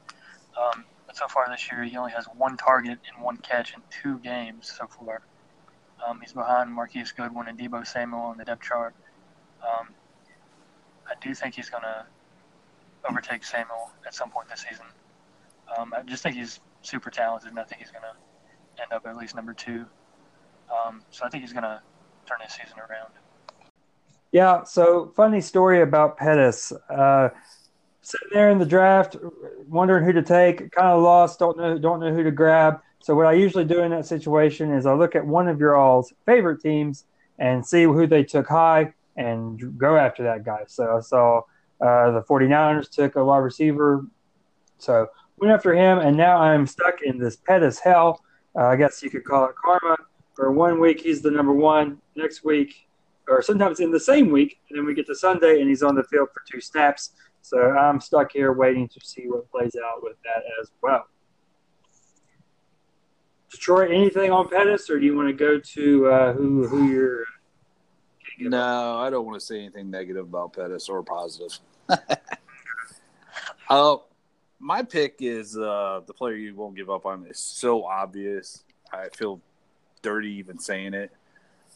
Um, 0.57 0.85
but 1.07 1.17
so 1.17 1.27
far 1.27 1.49
this 1.51 1.71
year, 1.71 1.83
he 1.83 1.97
only 1.97 2.13
has 2.13 2.27
one 2.37 2.57
target 2.57 2.99
and 3.13 3.25
one 3.25 3.39
catch 3.39 3.75
in 3.75 3.83
two 3.91 4.19
games 4.21 4.73
so 4.79 4.87
far. 4.87 5.23
Um, 6.07 6.21
he's 6.21 6.33
behind 6.33 6.73
Marquise 6.73 7.11
Goodwin 7.11 7.49
and 7.49 7.59
Deebo 7.59 7.85
Samuel 7.85 8.21
on 8.21 8.39
the 8.39 8.45
depth 8.45 8.63
chart. 8.63 8.95
Um, 9.63 9.89
I 11.09 11.15
do 11.21 11.35
think 11.35 11.57
he's 11.57 11.71
going 11.71 11.83
to 11.83 12.07
overtake 13.09 13.43
Samuel 13.43 13.91
at 14.07 14.15
some 14.15 14.31
point 14.31 14.49
this 14.49 14.65
season. 14.69 14.87
Um, 15.77 15.93
I 15.93 16.03
just 16.03 16.23
think 16.23 16.37
he's 16.37 16.61
super 16.83 17.11
talented, 17.11 17.51
and 17.51 17.59
I 17.59 17.65
think 17.65 17.81
he's 17.81 17.91
going 17.91 18.03
to 18.03 18.83
end 18.83 18.93
up 18.93 19.07
at 19.07 19.17
least 19.17 19.35
number 19.35 19.55
two. 19.55 19.87
Um, 20.71 21.03
so 21.11 21.25
I 21.25 21.31
think 21.31 21.43
he's 21.43 21.53
going 21.53 21.65
to 21.65 21.83
turn 22.27 22.39
his 22.43 22.53
season 22.53 22.79
around. 22.79 23.13
Yeah. 24.35 24.65
So 24.65 25.13
funny 25.15 25.41
story 25.41 25.81
about 25.81 26.17
Pettis. 26.17 26.73
Uh, 26.91 27.29
sitting 28.03 28.31
there 28.33 28.51
in 28.51 28.59
the 28.59 28.67
draft, 28.67 29.17
wondering 29.69 30.05
who 30.05 30.13
to 30.13 30.23
take, 30.23 30.73
kind 30.73 30.89
of 30.89 31.05
lost, 31.05 31.39
don't 31.39 31.57
know, 31.57 31.79
don't 31.79 32.01
know 32.01 32.13
who 32.13 32.25
to 32.25 32.33
grab. 32.33 32.81
So 32.99 33.15
what 33.15 33.27
I 33.27 33.35
usually 33.35 33.65
do 33.65 33.83
in 33.83 33.93
that 33.93 34.07
situation 34.07 34.73
is 34.73 34.87
I 34.87 34.95
look 34.95 35.15
at 35.15 35.25
one 35.25 35.47
of 35.47 35.61
your 35.61 35.77
all's 35.77 36.13
favorite 36.27 36.61
teams 36.61 37.05
and 37.39 37.65
see 37.65 37.85
who 37.85 38.09
they 38.09 38.25
took 38.25 38.49
high 38.49 38.93
and 39.17 39.79
go 39.79 39.97
after 39.97 40.25
that 40.25 40.45
guy. 40.45 40.65
So 40.67 40.97
I 40.97 41.01
saw 41.01 41.43
uh, 41.81 42.11
the 42.11 42.25
49ers 42.29 42.91
took 42.91 43.15
a 43.15 43.25
wide 43.25 43.39
receiver. 43.39 44.05
So 44.79 45.07
went 45.37 45.53
after 45.53 45.77
him, 45.77 45.99
and 45.99 46.17
now 46.17 46.39
I'm 46.39 46.67
stuck 46.67 47.03
in 47.03 47.19
this 47.19 47.37
Pettis 47.37 47.79
hell. 47.79 48.21
Uh, 48.57 48.65
I 48.65 48.75
guess 48.75 49.01
you 49.01 49.11
could 49.11 49.23
call 49.23 49.45
it 49.45 49.55
karma. 49.55 49.97
For 50.35 50.51
one 50.51 50.81
week, 50.81 51.01
he's 51.01 51.23
the 51.23 51.31
number 51.31 51.53
one. 51.53 51.99
Next 52.17 52.43
week, 52.43 52.89
or 53.29 53.43
sometimes 53.43 53.81
in 53.81 53.91
the 53.91 54.01
same 54.01 54.31
week, 54.31 54.59
and 54.69 54.79
then 54.79 54.87
we 54.87 54.95
get 54.95 55.07
to 55.07 55.15
Sunday, 55.15 55.61
and 55.61 55.69
he's 55.69 55.83
on 55.83 55.95
the 55.95 56.05
field 56.05 56.29
for 56.33 56.43
two 56.51 56.61
snaps. 56.61 57.11
So 57.43 57.59
I'm 57.59 58.01
stuck 58.01 58.33
here 58.33 58.53
waiting 58.53 58.89
to 58.89 59.01
see 59.03 59.25
what 59.27 59.51
plays 59.51 59.77
out 59.77 60.03
with 60.03 60.17
that 60.25 60.43
as 60.61 60.71
well. 60.83 61.07
Detroit, 63.51 63.91
anything 63.91 64.33
on 64.33 64.49
Pettis, 64.49 64.91
or 64.91 64.99
do 64.99 65.07
you 65.07 65.17
want 65.17 65.29
to 65.29 65.35
go 65.35 65.59
to 65.59 66.07
uh, 66.09 66.33
who 66.33 66.67
who 66.67 66.89
you're? 66.89 67.25
No, 68.39 68.97
I 68.99 69.11
don't 69.11 69.25
want 69.25 69.39
to 69.39 69.47
say 69.47 69.61
anything 69.61 69.91
negative 69.91 70.25
about 70.25 70.55
Pettis 70.55 70.89
or 70.89 71.03
positive. 71.05 71.59
uh, 73.69 73.97
my 74.59 74.83
pick 74.83 75.17
is 75.21 75.57
uh, 75.57 76.01
the 76.07 76.13
player 76.13 76.35
you 76.35 76.55
won't 76.55 76.75
give 76.75 76.91
up 76.91 77.07
on. 77.07 77.27
It's 77.29 77.39
so 77.39 77.85
obvious. 77.85 78.65
I 78.93 79.09
feel 79.11 79.41
dirty 80.03 80.33
even 80.33 80.59
saying 80.59 80.95
it, 80.95 81.13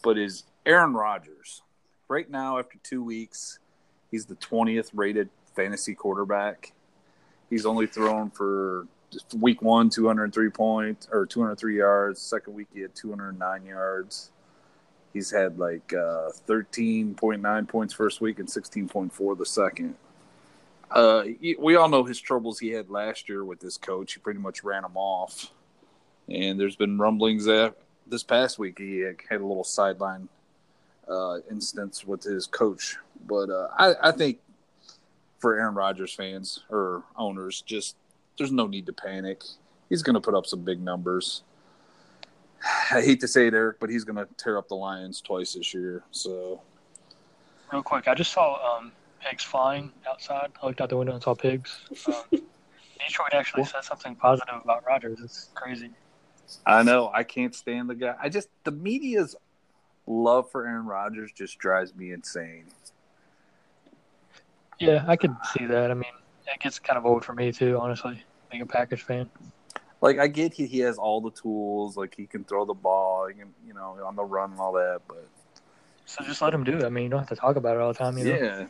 but 0.02 0.18
is 0.18 0.44
Aaron 0.66 0.94
Rodgers. 0.94 1.62
Right 2.08 2.30
now, 2.30 2.58
after 2.58 2.78
two 2.82 3.02
weeks, 3.02 3.58
he's 4.10 4.26
the 4.26 4.34
twentieth 4.36 4.90
rated 4.94 5.28
fantasy 5.54 5.94
quarterback. 5.94 6.72
He's 7.50 7.66
only 7.66 7.86
thrown 7.86 8.30
for 8.30 8.86
week 9.36 9.62
one, 9.62 9.90
two 9.90 10.06
hundred 10.06 10.32
three 10.32 10.50
points 10.50 11.08
or 11.12 11.26
two 11.26 11.40
hundred 11.40 11.56
three 11.56 11.76
yards. 11.76 12.20
Second 12.20 12.54
week, 12.54 12.68
he 12.72 12.80
had 12.80 12.94
two 12.94 13.10
hundred 13.10 13.38
nine 13.38 13.64
yards. 13.64 14.30
He's 15.12 15.30
had 15.30 15.58
like 15.58 15.92
uh, 15.92 16.30
13.9 16.46 17.68
points 17.68 17.94
first 17.94 18.20
week 18.20 18.38
and 18.38 18.48
16.4 18.48 19.38
the 19.38 19.46
second. 19.46 19.94
Uh, 20.90 21.24
we 21.58 21.76
all 21.76 21.88
know 21.88 22.04
his 22.04 22.20
troubles 22.20 22.58
he 22.58 22.68
had 22.68 22.90
last 22.90 23.28
year 23.28 23.44
with 23.44 23.60
this 23.60 23.76
coach. 23.76 24.14
He 24.14 24.20
pretty 24.20 24.40
much 24.40 24.62
ran 24.62 24.84
him 24.84 24.96
off. 24.96 25.50
And 26.28 26.60
there's 26.60 26.76
been 26.76 26.98
rumblings 26.98 27.46
that 27.46 27.74
this 28.08 28.22
past 28.22 28.58
week 28.58 28.78
he 28.78 29.00
had 29.00 29.40
a 29.40 29.46
little 29.46 29.64
sideline 29.64 30.28
uh, 31.08 31.38
instance 31.50 32.06
with 32.06 32.22
his 32.22 32.46
coach. 32.46 32.96
But 33.26 33.50
uh, 33.50 33.68
I, 33.76 33.94
I 34.02 34.12
think 34.12 34.38
for 35.38 35.58
Aaron 35.58 35.74
Rodgers 35.74 36.12
fans 36.12 36.60
or 36.70 37.02
owners, 37.16 37.62
just 37.62 37.96
there's 38.36 38.52
no 38.52 38.66
need 38.66 38.86
to 38.86 38.92
panic. 38.92 39.42
He's 39.88 40.02
going 40.02 40.14
to 40.14 40.20
put 40.20 40.34
up 40.34 40.46
some 40.46 40.60
big 40.62 40.80
numbers. 40.80 41.42
I 42.90 43.00
hate 43.00 43.20
to 43.20 43.28
say 43.28 43.46
it, 43.46 43.54
Eric, 43.54 43.78
but 43.80 43.88
he's 43.88 44.04
going 44.04 44.16
to 44.16 44.28
tear 44.36 44.58
up 44.58 44.68
the 44.68 44.74
Lions 44.74 45.20
twice 45.20 45.54
this 45.54 45.72
year. 45.72 46.02
So 46.10 46.60
Real 47.72 47.82
quick, 47.82 48.08
I 48.08 48.14
just 48.14 48.32
saw 48.32 48.78
um, 48.78 48.92
pigs 49.20 49.42
flying 49.44 49.92
outside. 50.08 50.50
I 50.62 50.66
looked 50.66 50.80
out 50.80 50.88
the 50.88 50.96
window 50.96 51.14
and 51.14 51.22
saw 51.22 51.34
pigs. 51.34 51.78
Um, 52.06 52.14
Detroit 53.06 53.32
actually 53.32 53.64
said 53.64 53.84
something 53.84 54.14
positive 54.16 54.56
about 54.62 54.84
Rodgers. 54.86 55.20
It's 55.22 55.50
crazy. 55.54 55.90
I 56.66 56.82
know 56.82 57.10
I 57.12 57.24
can't 57.24 57.54
stand 57.54 57.90
the 57.90 57.94
guy. 57.94 58.14
I 58.20 58.28
just 58.28 58.48
the 58.64 58.70
media's 58.70 59.36
love 60.06 60.50
for 60.50 60.66
Aaron 60.66 60.86
Rodgers 60.86 61.32
just 61.32 61.58
drives 61.58 61.94
me 61.94 62.12
insane. 62.12 62.64
Yeah, 64.78 65.04
I 65.06 65.16
could 65.16 65.34
see 65.56 65.66
that. 65.66 65.90
I 65.90 65.94
mean, 65.94 66.04
it 66.46 66.60
gets 66.60 66.78
kind 66.78 66.96
of 66.96 67.04
old 67.04 67.24
for 67.24 67.34
me 67.34 67.52
too, 67.52 67.78
honestly, 67.78 68.22
being 68.50 68.62
a 68.62 68.66
Packers 68.66 69.00
fan. 69.00 69.28
Like 70.00 70.18
I 70.18 70.28
get 70.28 70.54
he, 70.54 70.66
he 70.66 70.78
has 70.80 70.96
all 70.96 71.20
the 71.20 71.32
tools, 71.32 71.96
like 71.96 72.14
he 72.14 72.26
can 72.26 72.44
throw 72.44 72.64
the 72.64 72.74
ball, 72.74 73.26
he 73.26 73.34
can 73.34 73.52
you 73.66 73.74
know 73.74 73.98
on 74.04 74.16
the 74.16 74.24
run 74.24 74.52
and 74.52 74.60
all 74.60 74.72
that, 74.72 75.00
but 75.08 75.26
So 76.06 76.24
just 76.24 76.40
let 76.40 76.54
him 76.54 76.64
do 76.64 76.78
it. 76.78 76.84
I 76.84 76.88
mean, 76.88 77.04
you 77.04 77.10
don't 77.10 77.20
have 77.20 77.28
to 77.28 77.36
talk 77.36 77.56
about 77.56 77.76
it 77.76 77.80
all 77.80 77.92
the 77.92 77.98
time. 77.98 78.16
You 78.16 78.24
know? 78.24 78.36
yeah, 78.36 78.66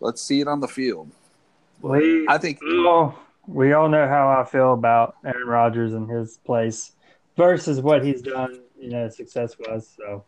let's 0.00 0.22
see 0.22 0.40
it 0.40 0.48
on 0.48 0.60
the 0.60 0.68
field. 0.68 1.10
We 1.80 2.26
I 2.28 2.36
think 2.36 2.60
all 2.62 3.18
we 3.46 3.72
all 3.72 3.88
know 3.88 4.06
how 4.06 4.28
I 4.28 4.44
feel 4.44 4.74
about 4.74 5.16
Aaron 5.24 5.48
Rodgers 5.48 5.94
and 5.94 6.08
his 6.08 6.38
place 6.44 6.92
versus 7.40 7.80
what 7.80 8.04
he's 8.04 8.20
done, 8.20 8.60
you 8.78 8.90
know, 8.90 9.08
success 9.08 9.56
was. 9.58 9.96
So, 9.96 10.24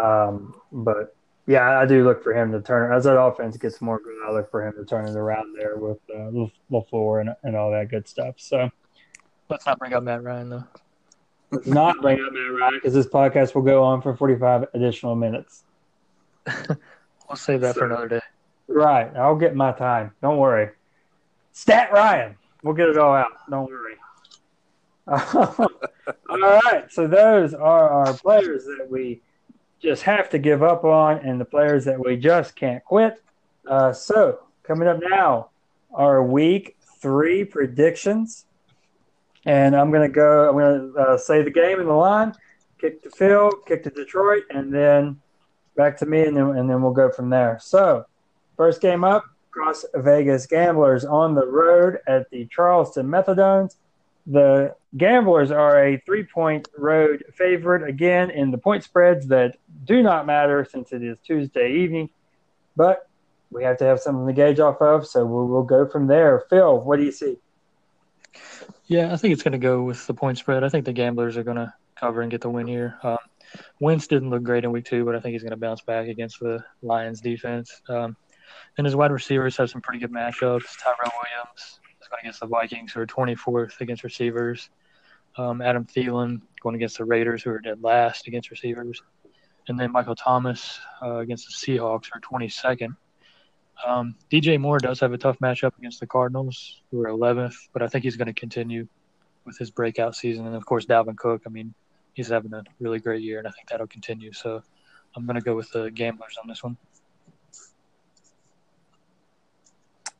um, 0.00 0.54
but 0.70 1.16
yeah, 1.48 1.80
I 1.80 1.86
do 1.86 2.04
look 2.04 2.22
for 2.22 2.32
him 2.32 2.52
to 2.52 2.60
turn 2.60 2.92
as 2.92 3.02
that 3.04 3.20
offense 3.20 3.56
gets 3.56 3.80
more 3.80 3.98
good. 3.98 4.14
I 4.24 4.30
look 4.30 4.48
for 4.48 4.64
him 4.64 4.74
to 4.76 4.84
turn 4.84 5.08
it 5.08 5.16
around 5.16 5.56
there 5.58 5.76
with 5.76 5.98
uh, 6.14 6.30
Lafleur 6.70 7.20
and, 7.22 7.30
and 7.42 7.56
all 7.56 7.72
that 7.72 7.88
good 7.90 8.06
stuff. 8.06 8.36
So, 8.38 8.70
Let's 9.48 9.66
not 9.66 9.80
bring 9.80 9.92
up 9.92 10.04
Matt 10.04 10.22
Ryan 10.22 10.50
though. 10.50 10.64
let's 11.50 11.66
not 11.66 12.00
bring 12.00 12.24
up 12.24 12.32
Matt 12.32 12.52
Ryan 12.60 12.74
because 12.74 12.94
this 12.94 13.08
podcast 13.08 13.56
will 13.56 13.62
go 13.62 13.82
on 13.82 14.00
for 14.00 14.14
forty-five 14.14 14.66
additional 14.74 15.16
minutes. 15.16 15.64
We'll 17.28 17.36
save 17.36 17.60
that 17.60 17.76
for 17.76 17.86
another 17.86 18.08
day. 18.08 18.20
Right, 18.66 19.16
I'll 19.16 19.36
get 19.36 19.54
my 19.54 19.70
time. 19.70 20.10
Don't 20.20 20.38
worry. 20.38 20.70
Stat 21.52 21.92
Ryan, 21.92 22.36
we'll 22.64 22.74
get 22.74 22.88
it 22.88 22.98
all 22.98 23.14
out. 23.14 23.30
Don't 23.48 23.70
worry. 23.70 23.94
all 25.10 25.68
right, 26.28 26.84
so 26.88 27.08
those 27.08 27.52
are 27.52 27.88
our 27.90 28.14
players 28.14 28.64
that 28.64 28.86
we 28.88 29.20
just 29.82 30.02
have 30.04 30.30
to 30.30 30.38
give 30.38 30.62
up 30.62 30.84
on, 30.84 31.18
and 31.18 31.40
the 31.40 31.44
players 31.44 31.84
that 31.86 31.98
we 31.98 32.16
just 32.16 32.54
can't 32.54 32.84
quit. 32.84 33.20
Uh, 33.66 33.92
so 33.92 34.38
coming 34.62 34.86
up 34.86 35.00
now, 35.02 35.50
our 35.92 36.22
week 36.22 36.76
three 37.00 37.44
predictions, 37.44 38.46
and 39.46 39.74
I'm 39.74 39.90
gonna 39.90 40.08
go. 40.08 40.48
I'm 40.48 40.56
gonna 40.56 41.12
uh, 41.12 41.18
say 41.18 41.42
the 41.42 41.50
game 41.50 41.80
and 41.80 41.88
the 41.88 41.94
line, 41.94 42.32
kick 42.80 43.02
to 43.02 43.10
Phil, 43.10 43.50
kick 43.66 43.82
to 43.82 43.90
Detroit, 43.90 44.44
and 44.50 44.72
then 44.72 45.20
back 45.74 45.96
to 45.98 46.06
me, 46.06 46.24
and 46.24 46.36
then 46.36 46.50
and 46.50 46.70
then 46.70 46.82
we'll 46.82 46.92
go 46.92 47.10
from 47.10 47.30
there. 47.30 47.58
So, 47.60 48.04
first 48.56 48.80
game 48.80 49.02
up, 49.02 49.24
Cross 49.50 49.86
Vegas 49.92 50.46
Gamblers 50.46 51.04
on 51.04 51.34
the 51.34 51.46
road 51.46 51.98
at 52.06 52.30
the 52.30 52.46
Charleston 52.46 53.08
Methadones. 53.08 53.74
The 54.26 54.74
Gamblers 54.96 55.50
are 55.50 55.84
a 55.84 55.98
three-point 55.98 56.68
road 56.76 57.24
favorite 57.34 57.88
again 57.88 58.30
in 58.30 58.50
the 58.50 58.58
point 58.58 58.84
spreads 58.84 59.28
that 59.28 59.56
do 59.84 60.02
not 60.02 60.26
matter 60.26 60.66
since 60.70 60.92
it 60.92 61.02
is 61.02 61.16
Tuesday 61.24 61.72
evening, 61.72 62.10
but 62.76 63.08
we 63.50 63.64
have 63.64 63.78
to 63.78 63.84
have 63.84 64.00
something 64.00 64.26
to 64.26 64.32
gauge 64.32 64.60
off 64.60 64.80
of, 64.80 65.06
so 65.06 65.24
we'll, 65.24 65.46
we'll 65.46 65.62
go 65.62 65.86
from 65.86 66.06
there. 66.06 66.44
Phil, 66.50 66.80
what 66.80 66.98
do 66.98 67.04
you 67.04 67.12
see? 67.12 67.38
Yeah, 68.86 69.12
I 69.12 69.16
think 69.16 69.32
it's 69.32 69.42
going 69.42 69.52
to 69.52 69.58
go 69.58 69.82
with 69.82 70.06
the 70.06 70.14
point 70.14 70.38
spread. 70.38 70.64
I 70.64 70.68
think 70.68 70.84
the 70.84 70.92
Gamblers 70.92 71.36
are 71.36 71.44
going 71.44 71.56
to 71.56 71.72
cover 71.96 72.20
and 72.22 72.30
get 72.30 72.40
the 72.40 72.50
win 72.50 72.66
here. 72.66 72.98
Um, 73.02 73.18
Wentz 73.80 74.06
didn't 74.06 74.30
look 74.30 74.42
great 74.42 74.64
in 74.64 74.70
week 74.70 74.84
two, 74.84 75.04
but 75.04 75.16
I 75.16 75.20
think 75.20 75.32
he's 75.32 75.42
going 75.42 75.50
to 75.50 75.56
bounce 75.56 75.80
back 75.80 76.08
against 76.08 76.40
the 76.40 76.64
Lions 76.82 77.20
defense. 77.20 77.80
Um, 77.88 78.16
and 78.78 78.84
his 78.84 78.96
wide 78.96 79.12
receivers 79.12 79.56
have 79.56 79.70
some 79.70 79.80
pretty 79.80 80.00
good 80.00 80.12
matchups. 80.12 80.76
Tyrell 80.82 81.12
Williams 81.22 81.80
against 82.20 82.40
the 82.40 82.46
Vikings, 82.46 82.92
who 82.92 83.00
are 83.00 83.06
24th 83.06 83.80
against 83.80 84.04
receivers. 84.04 84.70
Um, 85.36 85.62
Adam 85.62 85.84
Thielen 85.84 86.42
going 86.60 86.74
against 86.74 86.98
the 86.98 87.04
Raiders, 87.04 87.42
who 87.42 87.50
are 87.50 87.60
dead 87.60 87.82
last 87.82 88.26
against 88.26 88.50
receivers. 88.50 89.02
And 89.68 89.78
then 89.78 89.92
Michael 89.92 90.16
Thomas 90.16 90.80
uh, 91.02 91.18
against 91.18 91.46
the 91.46 91.52
Seahawks, 91.54 92.06
who 92.12 92.18
are 92.18 92.40
22nd. 92.40 92.96
Um, 93.86 94.14
DJ 94.30 94.58
Moore 94.58 94.78
does 94.78 95.00
have 95.00 95.12
a 95.12 95.18
tough 95.18 95.38
matchup 95.38 95.76
against 95.78 96.00
the 96.00 96.06
Cardinals, 96.06 96.82
who 96.90 97.00
are 97.00 97.08
11th, 97.08 97.54
but 97.72 97.82
I 97.82 97.88
think 97.88 98.04
he's 98.04 98.16
going 98.16 98.26
to 98.26 98.34
continue 98.34 98.86
with 99.44 99.56
his 99.56 99.70
breakout 99.70 100.14
season. 100.14 100.46
And 100.46 100.54
of 100.54 100.66
course, 100.66 100.86
Dalvin 100.86 101.16
Cook. 101.16 101.42
I 101.46 101.50
mean, 101.50 101.72
he's 102.14 102.28
having 102.28 102.52
a 102.52 102.62
really 102.78 102.98
great 102.98 103.22
year, 103.22 103.38
and 103.38 103.48
I 103.48 103.50
think 103.50 103.68
that'll 103.68 103.86
continue. 103.86 104.32
So 104.32 104.62
I'm 105.16 105.24
going 105.24 105.36
to 105.36 105.40
go 105.40 105.54
with 105.54 105.70
the 105.70 105.90
gamblers 105.90 106.36
on 106.42 106.48
this 106.48 106.62
one. 106.62 106.76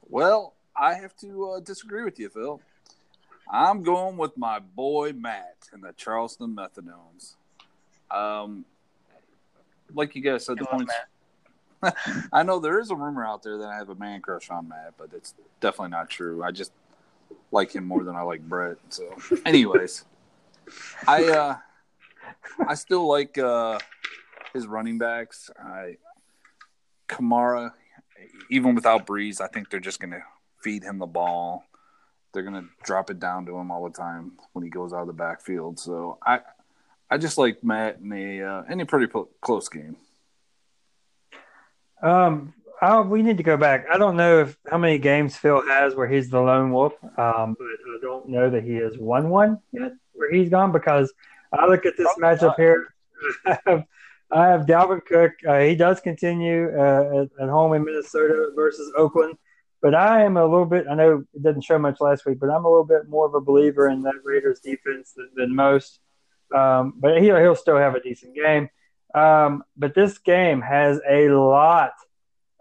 Well, 0.09 0.55
I 0.77 0.95
have 0.95 1.17
to 1.17 1.51
uh, 1.51 1.61
disagree 1.61 2.05
with 2.05 2.19
you, 2.19 2.29
Phil. 2.29 2.61
I'm 3.51 3.83
going 3.83 4.17
with 4.17 4.37
my 4.37 4.61
boy 4.61 5.13
Matt 5.13 5.57
and 5.73 5.83
the 5.83 5.93
Charleston 5.93 6.55
Methadones. 6.55 7.35
Um, 8.11 8.65
like 9.95 10.15
you 10.15 10.23
guys 10.23 10.47
said, 10.47 10.59
the 10.59 10.67
points. 10.67 10.95
I 12.33 12.43
know 12.43 12.59
there 12.61 12.79
is 12.79 12.91
a 12.91 12.97
rumor 12.97 13.25
out 13.25 13.43
there 13.43 13.59
that 13.59 13.69
I 13.69 13.77
have 13.77 13.89
a 13.89 13.95
man 13.95 14.21
crush 14.21 14.51
on 14.51 14.69
Matt, 14.69 14.95
but 14.99 15.11
it's 15.15 15.35
definitely 15.61 15.91
not 15.91 16.11
true. 16.11 16.43
I 16.45 16.51
just 16.51 16.73
like 17.51 17.73
him 17.75 17.87
more 17.87 18.05
than 18.05 18.15
I 18.15 18.23
like 18.23 18.43
Brett. 18.43 18.77
So, 18.91 19.17
anyways, 19.47 20.05
I 21.09 21.25
uh, 21.25 21.57
I 22.67 22.75
still 22.75 23.09
like 23.09 23.39
uh, 23.39 23.79
his 24.53 24.67
running 24.67 24.99
backs. 24.99 25.51
I 25.59 25.97
Kamara, 27.09 27.73
even 28.51 28.75
without 28.75 29.07
Brees, 29.07 29.41
I 29.41 29.49
think 29.49 29.71
they're 29.71 29.81
just 29.81 30.01
going 30.01 30.13
to 30.13 30.23
feed 30.63 30.83
him 30.83 30.99
the 30.99 31.07
ball. 31.07 31.65
They're 32.33 32.43
going 32.43 32.63
to 32.63 32.69
drop 32.85 33.11
it 33.11 33.19
down 33.19 33.47
to 33.47 33.57
him 33.57 33.71
all 33.71 33.85
the 33.85 33.97
time 33.97 34.33
when 34.53 34.65
he 34.65 34.71
goes 34.71 34.93
out 34.93 35.01
of 35.01 35.07
the 35.09 35.13
backfield. 35.13 35.79
So 35.79 36.19
I, 36.25 36.41
I 37.11 37.19
just 37.19 37.39
like 37.39 37.65
Matt 37.65 37.99
in 38.01 38.13
a 38.13 38.43
uh, 38.43 38.63
in 38.69 38.81
a 38.81 38.87
pretty 38.87 39.13
close 39.41 39.69
game. 39.69 39.97
Um, 42.03 42.55
I, 42.81 43.01
we 43.01 43.23
need 43.23 43.37
to 43.37 43.43
go 43.43 43.57
back. 43.57 43.87
I 43.93 43.99
don't 43.99 44.17
know 44.17 44.41
if 44.41 44.57
how 44.71 44.79
many 44.79 44.99
games 44.99 45.37
Phil 45.37 45.63
has 45.67 45.95
where 45.95 46.09
he's 46.09 46.31
the 46.31 46.41
lone 46.41 46.73
wolf, 46.73 46.95
um, 47.19 47.57
but 47.59 47.67
I 47.67 47.99
don't 48.01 48.29
know 48.29 48.49
that 48.49 48.65
he 48.65 48.75
has 48.77 48.97
won 48.97 49.29
one 49.29 49.59
yet 49.73 49.93
where 50.13 50.33
he's 50.33 50.49
gone 50.49 50.73
because 50.73 51.13
I 51.53 51.67
look 51.67 51.85
at 51.85 51.97
this 51.97 52.09
matchup 52.19 52.57
here. 52.57 52.95
I 53.47 53.59
have, 53.67 53.85
I 54.31 54.47
have 54.47 54.61
Dalvin 54.63 55.05
Cook. 55.05 55.33
Uh, 55.47 55.59
he 55.61 55.75
does 55.75 56.01
continue 56.01 56.71
uh, 56.75 57.23
at, 57.23 57.43
at, 57.43 57.49
home 57.49 57.75
in 57.75 57.85
Minnesota 57.85 58.51
versus 58.55 58.91
Oakland, 58.97 59.37
but 59.83 59.95
I 59.95 60.25
am 60.25 60.37
a 60.37 60.45
little 60.45 60.67
bit. 60.67 60.87
I 60.91 60.95
know 60.95 61.25
it 61.33 61.43
didn't 61.43 61.63
show 61.65 61.79
much 61.79 62.01
last 62.01 62.27
week, 62.27 62.39
but 62.41 62.51
I'm 62.51 62.65
a 62.65 62.69
little 62.69 62.85
bit 62.85 63.09
more 63.09 63.27
of 63.27 63.35
a 63.35 63.41
believer 63.41 63.89
in 63.89 64.03
that 64.03 64.15
Raiders 64.25 64.61
defense 64.61 65.13
than, 65.17 65.31
than 65.35 65.55
most. 65.55 66.01
Um, 66.55 66.95
but 66.97 67.23
he'll 67.23 67.39
he'll 67.39 67.57
still 67.57 67.77
have 67.77 67.95
a 67.95 68.01
decent 68.01 68.35
game. 68.35 68.69
Um, 69.15 69.65
but 69.77 69.95
this 69.95 70.19
game 70.19 70.61
has 70.61 71.01
a 71.09 71.29
lot 71.29 71.93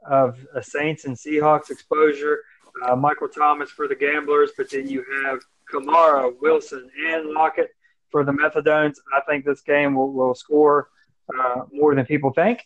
of 0.10 0.40
uh, 0.56 0.62
Saints 0.62 1.06
and 1.06 1.16
Seahawks 1.16 1.70
exposure. 1.70 2.40
Uh, 2.86 2.96
Michael 2.96 3.28
Thomas 3.28 3.70
for 3.70 3.88
the 3.88 3.96
Gamblers, 3.96 4.52
but 4.56 4.70
then 4.70 4.88
you 4.88 5.04
have 5.24 5.40
Kamara, 5.72 6.34
Wilson, 6.40 6.90
and 7.08 7.32
Lockett 7.32 7.72
for 8.10 8.24
the 8.24 8.32
Methadones. 8.32 8.96
I 9.14 9.22
think 9.28 9.46
this 9.46 9.62
game 9.62 9.96
will, 9.96 10.14
will 10.14 10.34
score 10.34 10.90
uh, 11.38 11.64
more 11.72 11.94
than 11.94 12.06
people 12.06 12.32
think. 12.32 12.64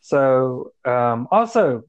So, 0.00 0.72
um, 0.84 1.26
also, 1.30 1.84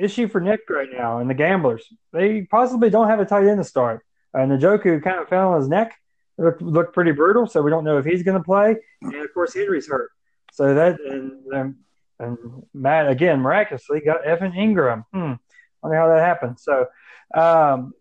issue 0.00 0.28
for 0.28 0.40
Nick 0.40 0.60
right 0.68 0.88
now 0.90 1.18
and 1.18 1.28
the 1.28 1.34
Gamblers. 1.34 1.84
They 2.12 2.42
possibly 2.42 2.90
don't 2.90 3.08
have 3.08 3.20
a 3.20 3.24
tight 3.24 3.46
end 3.46 3.58
to 3.58 3.64
start. 3.64 4.04
And 4.32 4.52
uh, 4.52 4.56
Njoku 4.56 5.02
kind 5.02 5.18
of 5.18 5.28
fell 5.28 5.52
on 5.52 5.60
his 5.60 5.68
neck. 5.68 5.94
Looked, 6.38 6.62
looked 6.62 6.94
pretty 6.94 7.12
brutal, 7.12 7.46
so 7.46 7.60
we 7.60 7.70
don't 7.70 7.84
know 7.84 7.98
if 7.98 8.04
he's 8.04 8.22
going 8.22 8.38
to 8.38 8.44
play. 8.44 8.76
And 9.02 9.14
of 9.16 9.34
course, 9.34 9.52
Henry's 9.52 9.88
hurt. 9.88 10.10
So 10.52 10.74
that 10.74 10.98
and, 11.00 11.44
and 11.52 11.74
and 12.18 12.38
Matt 12.74 13.08
again 13.08 13.40
miraculously 13.40 14.00
got 14.00 14.24
Evan 14.24 14.52
Engram. 14.52 15.04
Hmm. 15.12 15.32
I 15.32 15.36
wonder 15.82 15.98
how 15.98 16.08
that 16.08 16.20
happened. 16.20 16.58
So 16.58 16.86
um, 17.34 17.92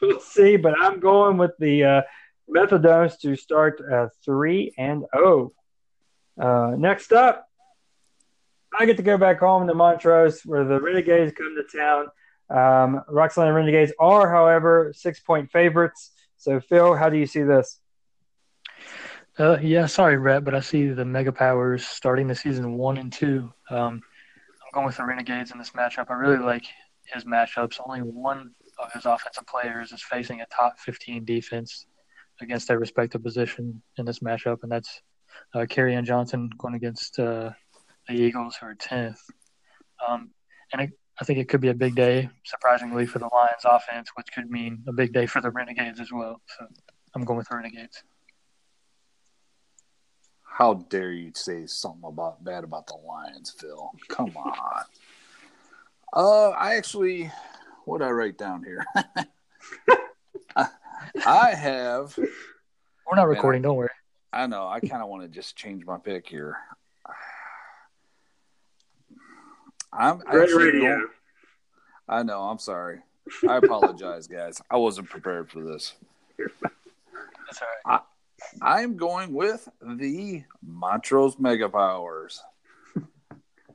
we'll 0.00 0.20
see. 0.20 0.56
But 0.56 0.74
I'm 0.80 1.00
going 1.00 1.36
with 1.36 1.52
the 1.58 1.84
uh, 1.84 2.02
Methadones 2.48 3.18
to 3.20 3.36
start 3.36 3.80
uh, 3.80 4.08
three 4.24 4.74
and 4.76 5.04
zero. 5.14 5.52
Oh. 6.38 6.42
Uh, 6.42 6.74
next 6.76 7.12
up, 7.12 7.49
I 8.78 8.86
get 8.86 8.96
to 8.98 9.02
go 9.02 9.18
back 9.18 9.40
home 9.40 9.66
to 9.66 9.74
Montrose 9.74 10.42
where 10.44 10.64
the 10.64 10.80
Renegades 10.80 11.32
come 11.36 11.56
to 11.56 11.78
town. 11.78 12.06
Um, 12.50 13.02
Roxanne 13.08 13.52
Renegades 13.52 13.92
are, 13.98 14.30
however, 14.30 14.92
six 14.94 15.20
point 15.20 15.50
favorites. 15.50 16.12
So, 16.36 16.60
Phil, 16.60 16.94
how 16.94 17.10
do 17.10 17.16
you 17.16 17.26
see 17.26 17.42
this? 17.42 17.80
Uh, 19.38 19.58
yeah, 19.62 19.86
sorry, 19.86 20.18
Brett, 20.18 20.44
but 20.44 20.54
I 20.54 20.60
see 20.60 20.88
the 20.88 21.04
Mega 21.04 21.32
Powers 21.32 21.86
starting 21.86 22.26
the 22.26 22.34
season 22.34 22.74
one 22.76 22.98
and 22.98 23.12
two. 23.12 23.52
Um, 23.70 24.02
I'm 24.64 24.74
going 24.74 24.86
with 24.86 24.96
the 24.96 25.04
Renegades 25.04 25.50
in 25.50 25.58
this 25.58 25.70
matchup. 25.70 26.10
I 26.10 26.14
really 26.14 26.38
like 26.38 26.64
his 27.04 27.24
matchups. 27.24 27.80
Only 27.84 28.00
one 28.00 28.52
of 28.78 28.92
his 28.92 29.06
offensive 29.06 29.46
players 29.46 29.92
is 29.92 30.02
facing 30.02 30.40
a 30.40 30.46
top 30.46 30.78
15 30.80 31.24
defense 31.24 31.86
against 32.40 32.68
their 32.68 32.78
respective 32.78 33.22
position 33.22 33.82
in 33.96 34.04
this 34.04 34.20
matchup, 34.20 34.58
and 34.62 34.72
that's 34.72 35.02
uh, 35.54 35.60
Kerryon 35.60 36.04
Johnson 36.04 36.50
going 36.58 36.74
against 36.74 37.18
uh, 37.18 37.50
the 38.10 38.20
Eagles, 38.22 38.56
who 38.56 38.66
are 38.66 38.74
10th. 38.74 39.18
Um, 40.06 40.30
and 40.72 40.82
it, 40.82 40.90
I 41.20 41.24
think 41.24 41.38
it 41.38 41.48
could 41.48 41.60
be 41.60 41.68
a 41.68 41.74
big 41.74 41.94
day, 41.94 42.28
surprisingly, 42.44 43.06
for 43.06 43.18
the 43.18 43.28
Lions 43.32 43.64
offense, 43.64 44.10
which 44.14 44.26
could 44.34 44.50
mean 44.50 44.82
a 44.88 44.92
big 44.92 45.12
day 45.12 45.26
for 45.26 45.40
the 45.40 45.50
Renegades 45.50 46.00
as 46.00 46.10
well. 46.12 46.40
So 46.58 46.66
I'm 47.14 47.24
going 47.24 47.36
with 47.38 47.48
the 47.48 47.56
Renegades. 47.56 48.02
How 50.42 50.74
dare 50.74 51.12
you 51.12 51.32
say 51.34 51.66
something 51.66 52.02
about 52.04 52.42
bad 52.44 52.64
about 52.64 52.86
the 52.86 52.96
Lions, 52.96 53.54
Phil? 53.58 53.90
Come 54.08 54.36
on. 54.36 54.84
Uh, 56.12 56.50
I 56.50 56.74
actually, 56.74 57.30
what 57.84 57.98
did 57.98 58.08
I 58.08 58.10
write 58.10 58.36
down 58.36 58.64
here? 58.64 58.84
I 61.26 61.54
have. 61.54 62.16
We're 62.16 63.16
not 63.16 63.28
recording. 63.28 63.62
I, 63.62 63.68
don't 63.68 63.76
worry. 63.76 63.88
I 64.32 64.46
know. 64.46 64.66
I 64.66 64.80
kind 64.80 65.02
of 65.02 65.08
want 65.08 65.22
to 65.22 65.28
just 65.28 65.56
change 65.56 65.84
my 65.84 65.98
pick 65.98 66.28
here. 66.28 66.56
I'm 69.92 70.18
Great 70.18 70.54
radio. 70.54 70.96
Going, 70.96 71.06
I 72.08 72.22
know. 72.22 72.42
I'm 72.42 72.58
sorry. 72.58 73.00
I 73.48 73.56
apologize, 73.56 74.26
guys. 74.26 74.60
I 74.70 74.76
wasn't 74.76 75.08
prepared 75.08 75.50
for 75.50 75.62
this. 75.62 75.94
That's 76.38 77.62
all 77.62 77.68
right. 77.86 78.00
I'm 78.62 78.96
going 78.96 79.32
with 79.32 79.68
the 79.82 80.44
Montrose 80.62 81.38
Mega 81.38 81.68
Powers. 81.68 82.42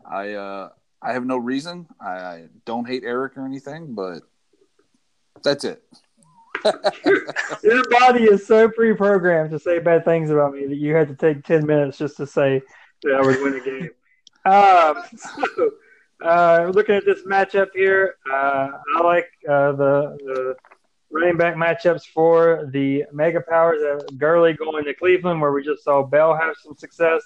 I 0.09 0.33
uh, 0.33 0.69
I 1.01 1.13
have 1.13 1.25
no 1.25 1.37
reason. 1.37 1.87
I, 1.99 2.09
I 2.09 2.45
don't 2.65 2.87
hate 2.87 3.03
Eric 3.05 3.37
or 3.37 3.45
anything, 3.45 3.93
but 3.93 4.21
that's 5.43 5.63
it. 5.63 5.83
Your 7.63 7.83
body 7.89 8.23
is 8.23 8.47
so 8.47 8.69
pre-programmed 8.69 9.51
to 9.51 9.59
say 9.59 9.79
bad 9.79 10.05
things 10.05 10.31
about 10.31 10.53
me 10.53 10.65
that 10.65 10.77
you 10.77 10.95
had 10.95 11.07
to 11.09 11.15
take 11.15 11.43
ten 11.43 11.65
minutes 11.65 11.97
just 11.97 12.17
to 12.17 12.25
say 12.25 12.61
that 13.03 13.13
I 13.13 13.21
would 13.21 13.41
win 13.41 13.55
a 13.55 13.59
game. 13.59 13.89
Um, 14.45 15.03
so, 15.17 15.71
uh, 16.23 16.71
looking 16.73 16.95
at 16.95 17.05
this 17.05 17.23
matchup 17.23 17.67
here, 17.73 18.15
uh, 18.31 18.69
I 18.97 19.01
like 19.03 19.27
uh, 19.47 19.71
the 19.73 20.17
the 20.25 20.55
running 21.11 21.37
back 21.37 21.55
matchups 21.55 22.05
for 22.05 22.69
the 22.71 23.03
Mega 23.11 23.41
Powers. 23.41 23.81
Uh, 23.81 23.99
Gurley 24.17 24.53
going 24.53 24.85
to 24.85 24.93
Cleveland, 24.93 25.41
where 25.41 25.51
we 25.51 25.63
just 25.63 25.83
saw 25.83 26.03
Bell 26.03 26.35
have 26.35 26.55
some 26.61 26.75
success, 26.75 27.21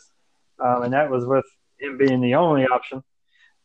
um, 0.59 0.83
and 0.83 0.93
that 0.93 1.09
was 1.09 1.25
with 1.25 1.45
him 1.79 1.97
being 1.97 2.21
the 2.21 2.35
only 2.35 2.65
option 2.65 3.03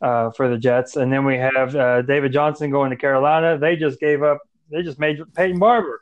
uh, 0.01 0.31
for 0.31 0.49
the 0.49 0.59
Jets. 0.59 0.97
And 0.97 1.13
then 1.13 1.25
we 1.25 1.37
have 1.37 1.75
uh, 1.75 2.03
David 2.03 2.33
Johnson 2.33 2.71
going 2.71 2.91
to 2.91 2.97
Carolina. 2.97 3.59
They 3.59 3.77
just 3.77 4.01
gave 4.01 4.23
up. 4.23 4.39
They 4.71 4.83
just 4.83 4.99
made 4.99 5.21
Peyton 5.35 5.59
Barber 5.59 6.01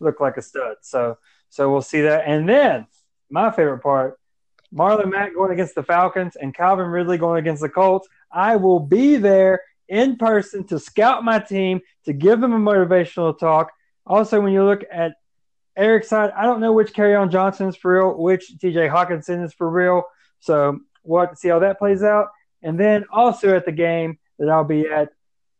look 0.00 0.20
like 0.20 0.36
a 0.36 0.42
stud. 0.42 0.76
So, 0.82 1.18
so 1.50 1.70
we'll 1.70 1.82
see 1.82 2.02
that. 2.02 2.24
And 2.26 2.48
then 2.48 2.86
my 3.30 3.50
favorite 3.50 3.80
part, 3.80 4.18
Marlon 4.74 5.10
Mack 5.10 5.34
going 5.34 5.52
against 5.52 5.74
the 5.74 5.82
Falcons 5.82 6.36
and 6.36 6.54
Calvin 6.54 6.86
Ridley 6.86 7.18
going 7.18 7.38
against 7.38 7.62
the 7.62 7.68
Colts. 7.68 8.08
I 8.30 8.56
will 8.56 8.80
be 8.80 9.16
there 9.16 9.60
in 9.88 10.16
person 10.16 10.64
to 10.68 10.78
scout 10.78 11.24
my 11.24 11.38
team, 11.38 11.80
to 12.06 12.12
give 12.12 12.40
them 12.40 12.52
a 12.52 12.58
motivational 12.58 13.38
talk. 13.38 13.70
Also, 14.06 14.40
when 14.40 14.52
you 14.52 14.64
look 14.64 14.82
at 14.90 15.14
Eric's 15.76 16.08
side, 16.08 16.30
I 16.36 16.44
don't 16.44 16.60
know 16.60 16.72
which 16.72 16.94
Kerryon 16.94 17.30
Johnson 17.30 17.68
is 17.68 17.76
for 17.76 17.94
real, 17.94 18.16
which 18.16 18.52
TJ 18.58 18.90
Hockenson 18.90 19.44
is 19.44 19.52
for 19.52 19.68
real. 19.68 20.04
So 20.40 20.80
we'll 21.04 21.20
have 21.20 21.30
to 21.30 21.36
see 21.36 21.48
how 21.48 21.58
that 21.60 21.78
plays 21.78 22.02
out. 22.02 22.28
And 22.62 22.78
then 22.78 23.04
also 23.12 23.54
at 23.54 23.64
the 23.64 23.72
game 23.72 24.18
that 24.38 24.48
I'll 24.48 24.64
be 24.64 24.88
at, 24.88 25.10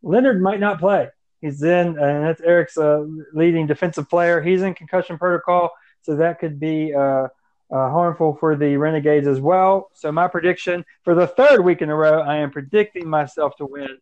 Leonard 0.03 0.41
might 0.41 0.61
not 0.61 0.79
play. 0.79 1.09
He's 1.41 1.63
in, 1.63 1.99
and 1.99 2.25
that's 2.25 2.41
Eric's 2.41 2.79
uh, 2.79 3.05
leading 3.35 3.67
defensive 3.67 4.09
player. 4.09 4.41
He's 4.41 4.63
in 4.63 4.75
concussion 4.75 5.19
protocol, 5.19 5.71
so 6.03 6.17
that 6.17 6.39
could 6.39 6.61
be 6.61 6.95
uh, 6.95 7.29
uh, 7.73 7.91
harmful 7.91 8.37
for 8.39 8.55
the 8.55 8.77
Renegades 8.77 9.27
as 9.27 9.41
well. 9.41 9.91
So 9.95 10.13
my 10.13 10.29
prediction 10.29 10.85
for 11.05 11.15
the 11.15 11.27
third 11.27 11.65
week 11.65 11.81
in 11.83 11.89
a 11.91 11.95
row, 11.97 12.21
I 12.21 12.37
am 12.37 12.51
predicting 12.51 13.09
myself 13.09 13.57
to 13.57 13.67
win. 13.67 13.99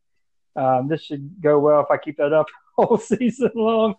Um, 0.57 0.89
this 0.89 1.03
should 1.03 1.41
go 1.41 1.59
well 1.61 1.81
if 1.81 1.87
I 1.91 1.97
keep 1.97 2.17
that 2.17 2.33
up 2.33 2.47
all 2.77 2.99
season 2.99 3.53
long. 3.55 3.93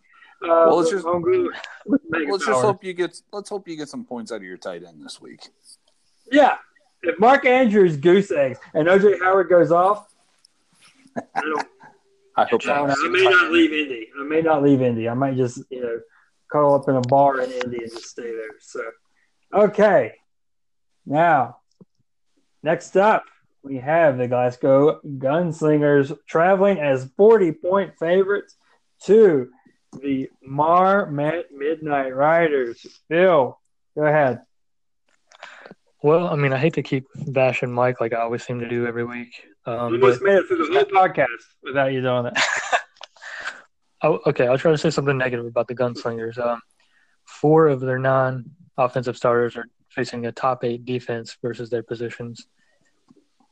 Uh, 0.43 0.67
Well, 0.67 0.77
let's 0.77 0.89
just- 0.91 1.05
I'm 1.05 1.21
good 1.21 1.49
with 1.85 2.01
Mega 2.09 2.31
Let's 2.31 2.45
just 2.45 2.61
hope 2.61 2.83
you 2.83 2.93
get. 2.93 3.19
Let's 3.31 3.49
hope 3.49 3.67
you 3.67 3.77
get 3.77 3.87
some 3.89 4.03
points 4.03 4.31
out 4.31 4.37
of 4.37 4.43
your 4.43 4.57
tight 4.57 4.83
end 4.83 5.03
this 5.03 5.21
week. 5.21 5.47
Yeah. 6.31 6.57
If 7.03 7.19
Mark 7.19 7.45
Andrews 7.45 7.97
goose 7.97 8.29
eggs 8.31 8.59
and 8.73 8.87
OJ 8.87 9.19
Howard 9.21 9.49
goes 9.49 9.71
off, 9.71 10.13
I 11.15 11.41
don't, 11.41 11.67
I 12.37 12.45
hope 12.45 12.67
I, 12.67 12.71
I 12.73 13.07
may 13.09 13.23
not 13.23 13.51
leave 13.51 13.71
Indy. 13.73 14.07
I 14.19 14.23
may 14.23 14.41
not 14.41 14.63
leave 14.63 14.81
Indy. 14.81 15.09
I 15.09 15.13
might 15.13 15.35
just, 15.35 15.63
you 15.69 15.81
know, 15.81 15.99
curl 16.51 16.73
up 16.75 16.87
in 16.89 16.95
a 16.95 17.01
bar 17.01 17.39
in 17.41 17.51
Indy 17.51 17.77
and 17.83 17.91
just 17.91 18.05
stay 18.05 18.23
there. 18.35 18.49
So, 18.59 18.81
okay. 19.53 20.13
Now, 21.05 21.57
next 22.63 22.95
up, 22.97 23.25
we 23.63 23.77
have 23.77 24.17
the 24.17 24.27
Glasgow 24.27 24.99
Gunslingers 25.05 26.17
traveling 26.27 26.79
as 26.79 27.09
40 27.17 27.51
point 27.53 27.93
favorites 27.99 28.55
to 29.03 29.49
the 30.01 30.29
Marmet 30.41 31.47
Midnight 31.51 32.15
Riders. 32.15 32.85
Bill, 33.09 33.59
go 33.95 34.05
ahead. 34.05 34.41
Well, 36.03 36.27
I 36.27 36.35
mean, 36.35 36.53
I 36.53 36.57
hate 36.57 36.73
to 36.75 36.83
keep 36.83 37.05
bashing 37.27 37.71
Mike 37.71 38.01
like 38.01 38.13
I 38.13 38.21
always 38.21 38.43
seem 38.43 38.59
to 38.59 38.67
do 38.67 38.87
every 38.87 39.03
week. 39.03 39.33
Um, 39.65 39.93
You 39.93 39.99
but 39.99 40.21
made 40.21 40.37
it 40.37 40.47
through 40.47 40.65
the 40.65 40.73
whole 40.73 40.85
podcast 40.85 41.27
without 41.61 41.91
you 41.93 42.01
doing 42.01 42.27
it. 42.27 42.33
Oh, 44.03 44.19
okay, 44.25 44.47
I'll 44.47 44.57
try 44.57 44.71
to 44.71 44.79
say 44.79 44.89
something 44.89 45.15
negative 45.15 45.45
about 45.45 45.67
the 45.67 45.75
Gunslingers. 45.75 46.39
Um, 46.39 46.59
four 47.25 47.67
of 47.67 47.81
their 47.81 47.99
nine 47.99 48.49
offensive 48.77 49.17
starters 49.17 49.55
are 49.57 49.65
facing 49.89 50.25
a 50.25 50.31
top 50.31 50.63
eight 50.63 50.85
defense 50.85 51.37
versus 51.41 51.69
their 51.69 51.83
positions, 51.83 52.47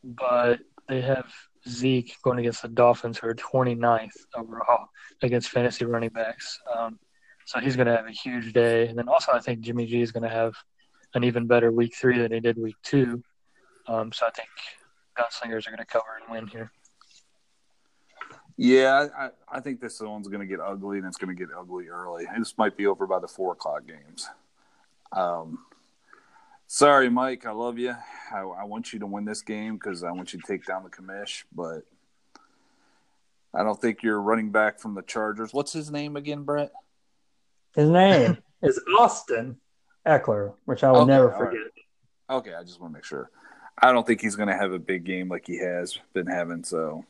but 0.03 0.60
they 0.88 1.01
have 1.01 1.32
Zeke 1.67 2.15
going 2.23 2.39
against 2.39 2.62
the 2.62 2.67
Dolphins, 2.67 3.17
who 3.17 3.27
are 3.27 3.36
29th 3.36 4.12
overall 4.36 4.88
against 5.21 5.49
fantasy 5.49 5.86
running 5.86 6.10
backs. 6.10 6.60
Um, 6.75 6.99
so 7.45 7.60
he's 7.60 7.75
going 7.75 7.88
to 7.88 7.95
have 7.95 8.08
a 8.08 8.12
huge 8.12 8.53
day. 8.53 8.88
And 8.88 8.97
then 8.97 9.10
also, 9.10 9.32
I 9.32 9.39
think 9.39 9.62
Jimmy 9.62 9.86
G 9.86 10.01
is 10.01 10.12
going 10.12 10.23
to 10.23 10.29
have 10.29 10.53
an 11.15 11.23
even 11.23 11.47
better 11.47 11.71
week 11.71 11.95
three 11.95 12.19
than 12.19 12.32
he 12.32 12.39
did 12.39 12.58
week 12.58 12.75
two. 12.84 13.23
Um, 13.88 14.12
so 14.12 14.27
I 14.27 14.29
think 14.32 14.49
Gunslingers 15.17 15.67
are 15.67 15.71
going 15.71 15.79
to 15.79 15.86
cover 15.86 16.19
and 16.21 16.32
win 16.32 16.47
here. 16.47 16.71
Yeah, 18.55 19.08
I, 19.17 19.29
I 19.51 19.60
think 19.62 19.79
this 19.79 19.99
one's 20.01 20.27
going 20.27 20.41
to 20.41 20.45
get 20.45 20.60
ugly, 20.60 20.97
and 20.97 21.08
it's 21.08 21.17
going 21.17 21.36
to 21.36 21.45
get 21.45 21.53
ugly 21.58 21.88
early. 21.88 22.25
This 22.38 22.58
might 22.58 22.75
be 22.75 22.88
over 22.88 23.08
by 23.08 23.19
the 23.19 23.27
four 23.27 23.53
o'clock 23.53 23.88
games. 23.88 24.29
Um, 25.11 25.59
sorry, 26.67 27.09
Mike. 27.09 27.45
I 27.45 27.51
love 27.51 27.77
you. 27.79 27.95
I, 28.33 28.39
I 28.39 28.63
want 28.65 28.93
you 28.93 28.99
to 28.99 29.05
win 29.05 29.25
this 29.25 29.41
game 29.41 29.75
because 29.75 30.03
I 30.03 30.11
want 30.11 30.33
you 30.33 30.39
to 30.39 30.47
take 30.47 30.65
down 30.65 30.83
the 30.83 30.89
commish, 30.89 31.43
but 31.53 31.81
I 33.53 33.63
don't 33.63 33.79
think 33.79 34.03
you're 34.03 34.21
running 34.21 34.51
back 34.51 34.79
from 34.79 34.93
the 34.93 35.01
Chargers. 35.01 35.53
What's 35.53 35.73
his 35.73 35.91
name 35.91 36.15
again, 36.15 36.43
Brett? 36.43 36.71
His 37.75 37.89
name 37.89 38.37
is 38.61 38.79
Austin 38.99 39.57
Ekeler, 40.05 40.53
which 40.65 40.83
I 40.83 40.91
will 40.91 41.01
Okay, 41.01 41.07
never 41.07 41.33
all 41.33 41.41
right. 41.41 41.49
forget. 41.51 41.71
Okay, 42.29 42.53
I 42.53 42.63
just 42.63 42.79
want 42.79 42.93
to 42.93 42.97
make 42.97 43.03
sure. 43.05 43.29
I 43.81 43.91
don't 43.91 44.05
think 44.05 44.21
he's 44.21 44.35
going 44.35 44.49
to 44.49 44.55
have 44.55 44.71
a 44.71 44.79
big 44.79 45.03
game 45.03 45.29
like 45.29 45.47
he 45.47 45.57
has 45.57 45.97
been 46.13 46.27
having. 46.27 46.63
So, 46.63 47.05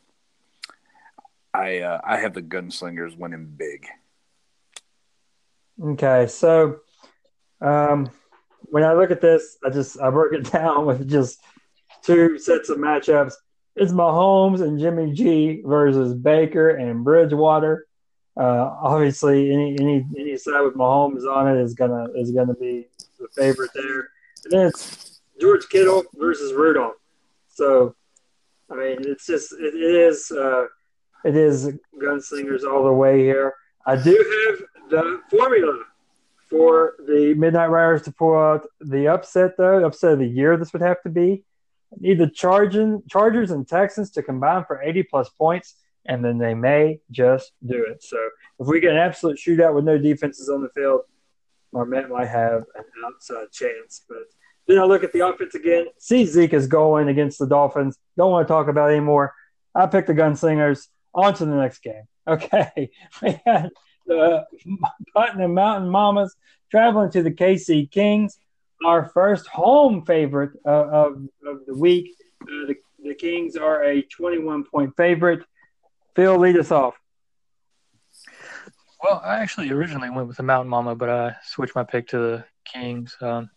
I 1.53 1.79
uh, 1.79 1.99
I 2.03 2.17
have 2.17 2.33
the 2.33 2.41
Gunslingers 2.43 3.17
winning 3.17 3.45
big. 3.57 3.87
Okay, 5.81 6.27
so 6.27 6.79
um, 7.61 8.09
when 8.63 8.83
I 8.83 8.93
look 8.93 9.11
at 9.11 9.21
this, 9.21 9.57
I 9.63 9.69
just 9.69 9.99
I 9.99 10.09
broke 10.09 10.33
it 10.33 10.51
down 10.51 10.85
with 10.85 11.09
just 11.09 11.41
two 12.03 12.37
sets 12.39 12.69
of 12.69 12.77
matchups. 12.77 13.33
It's 13.75 13.91
Mahomes 13.91 14.61
and 14.61 14.79
Jimmy 14.79 15.13
G 15.13 15.61
versus 15.65 16.13
Baker 16.13 16.69
and 16.69 17.03
Bridgewater. 17.03 17.87
Uh, 18.37 18.75
obviously, 18.81 19.51
any 19.51 19.77
any 19.79 20.05
any 20.17 20.37
side 20.37 20.61
with 20.61 20.75
Mahomes 20.75 21.23
on 21.29 21.47
it 21.47 21.61
is 21.61 21.73
gonna 21.73 22.07
is 22.15 22.31
gonna 22.31 22.55
be 22.55 22.87
the 23.19 23.27
favorite 23.35 23.71
there. 23.73 24.09
And 24.43 24.51
then 24.51 24.65
it's 24.67 25.21
George 25.39 25.67
Kittle 25.69 26.03
versus 26.15 26.53
Rudolph. 26.53 26.95
So, 27.49 27.95
I 28.71 28.75
mean, 28.75 28.97
it's 29.01 29.25
just 29.25 29.53
it, 29.53 29.73
it 29.73 29.95
is 29.95 30.31
uh, 30.31 30.65
it 31.25 31.35
is 31.35 31.71
gunslingers 32.01 32.63
all 32.63 32.83
the 32.83 32.93
way 32.93 33.19
here. 33.19 33.53
I 33.85 33.95
do 33.95 34.11
have 34.11 34.89
the 34.89 35.21
formula 35.29 35.83
for 36.49 36.95
the 37.05 37.33
Midnight 37.35 37.69
Riders 37.69 38.01
to 38.03 38.11
pull 38.11 38.35
out 38.35 38.67
the 38.81 39.07
upset, 39.07 39.57
though. 39.57 39.85
Upset 39.85 40.13
of 40.13 40.19
the 40.19 40.27
year, 40.27 40.57
this 40.57 40.73
would 40.73 40.81
have 40.81 41.01
to 41.03 41.09
be. 41.09 41.43
I 41.93 41.97
need 41.99 42.19
the 42.19 42.29
Charging, 42.29 43.03
Chargers 43.09 43.51
and 43.51 43.67
Texans 43.67 44.11
to 44.11 44.23
combine 44.23 44.65
for 44.65 44.81
80 44.81 45.03
plus 45.03 45.29
points, 45.29 45.75
and 46.05 46.23
then 46.23 46.37
they 46.37 46.53
may 46.53 46.99
just 47.11 47.51
do 47.65 47.83
it. 47.83 48.03
So 48.03 48.17
if 48.59 48.67
we 48.67 48.79
get 48.79 48.91
an 48.91 48.97
absolute 48.97 49.37
shootout 49.37 49.73
with 49.73 49.85
no 49.85 49.97
defenses 49.97 50.49
on 50.49 50.61
the 50.61 50.69
field, 50.69 51.01
our 51.73 51.85
Marmet 51.85 52.09
might 52.09 52.27
have 52.27 52.63
an 52.75 52.83
outside 53.05 53.51
chance. 53.51 54.03
But 54.07 54.23
then 54.67 54.79
I 54.79 54.83
look 54.83 55.03
at 55.03 55.13
the 55.13 55.27
offense 55.27 55.55
again, 55.55 55.87
see 55.97 56.25
Zeke 56.25 56.53
is 56.53 56.67
going 56.67 57.09
against 57.09 57.39
the 57.39 57.47
Dolphins. 57.47 57.97
Don't 58.17 58.31
want 58.31 58.47
to 58.47 58.51
talk 58.51 58.67
about 58.67 58.91
anymore. 58.91 59.33
I 59.75 59.87
picked 59.87 60.07
the 60.07 60.13
Gunslingers. 60.13 60.87
On 61.11 61.33
to 61.33 61.45
the 61.45 61.55
next 61.55 61.79
game. 61.79 62.03
Okay. 62.27 62.91
The 64.09 64.45
Putnam 65.13 65.53
Mountain 65.53 65.89
Mamas 65.89 66.35
traveling 66.71 67.11
to 67.11 67.23
the 67.23 67.31
KC 67.31 67.89
Kings. 67.89 68.37
Our 68.85 69.09
first 69.09 69.47
home 69.47 70.05
favorite 70.05 70.51
of, 70.65 70.87
of, 70.89 71.13
of 71.45 71.65
the 71.67 71.75
week. 71.75 72.15
Uh, 72.41 72.67
the, 72.67 72.75
the 73.03 73.13
Kings 73.13 73.55
are 73.55 73.83
a 73.83 74.01
21 74.01 74.65
point 74.65 74.95
favorite. 74.97 75.45
Phil, 76.15 76.37
lead 76.37 76.57
us 76.57 76.71
off. 76.71 76.95
Well, 79.03 79.21
I 79.23 79.37
actually 79.37 79.69
originally 79.71 80.09
went 80.09 80.27
with 80.27 80.37
the 80.37 80.43
Mountain 80.43 80.69
Mama, 80.69 80.95
but 80.95 81.09
I 81.09 81.35
switched 81.43 81.75
my 81.75 81.83
pick 81.83 82.07
to 82.09 82.17
the 82.17 82.45
Kings. 82.65 83.15
Um, 83.21 83.49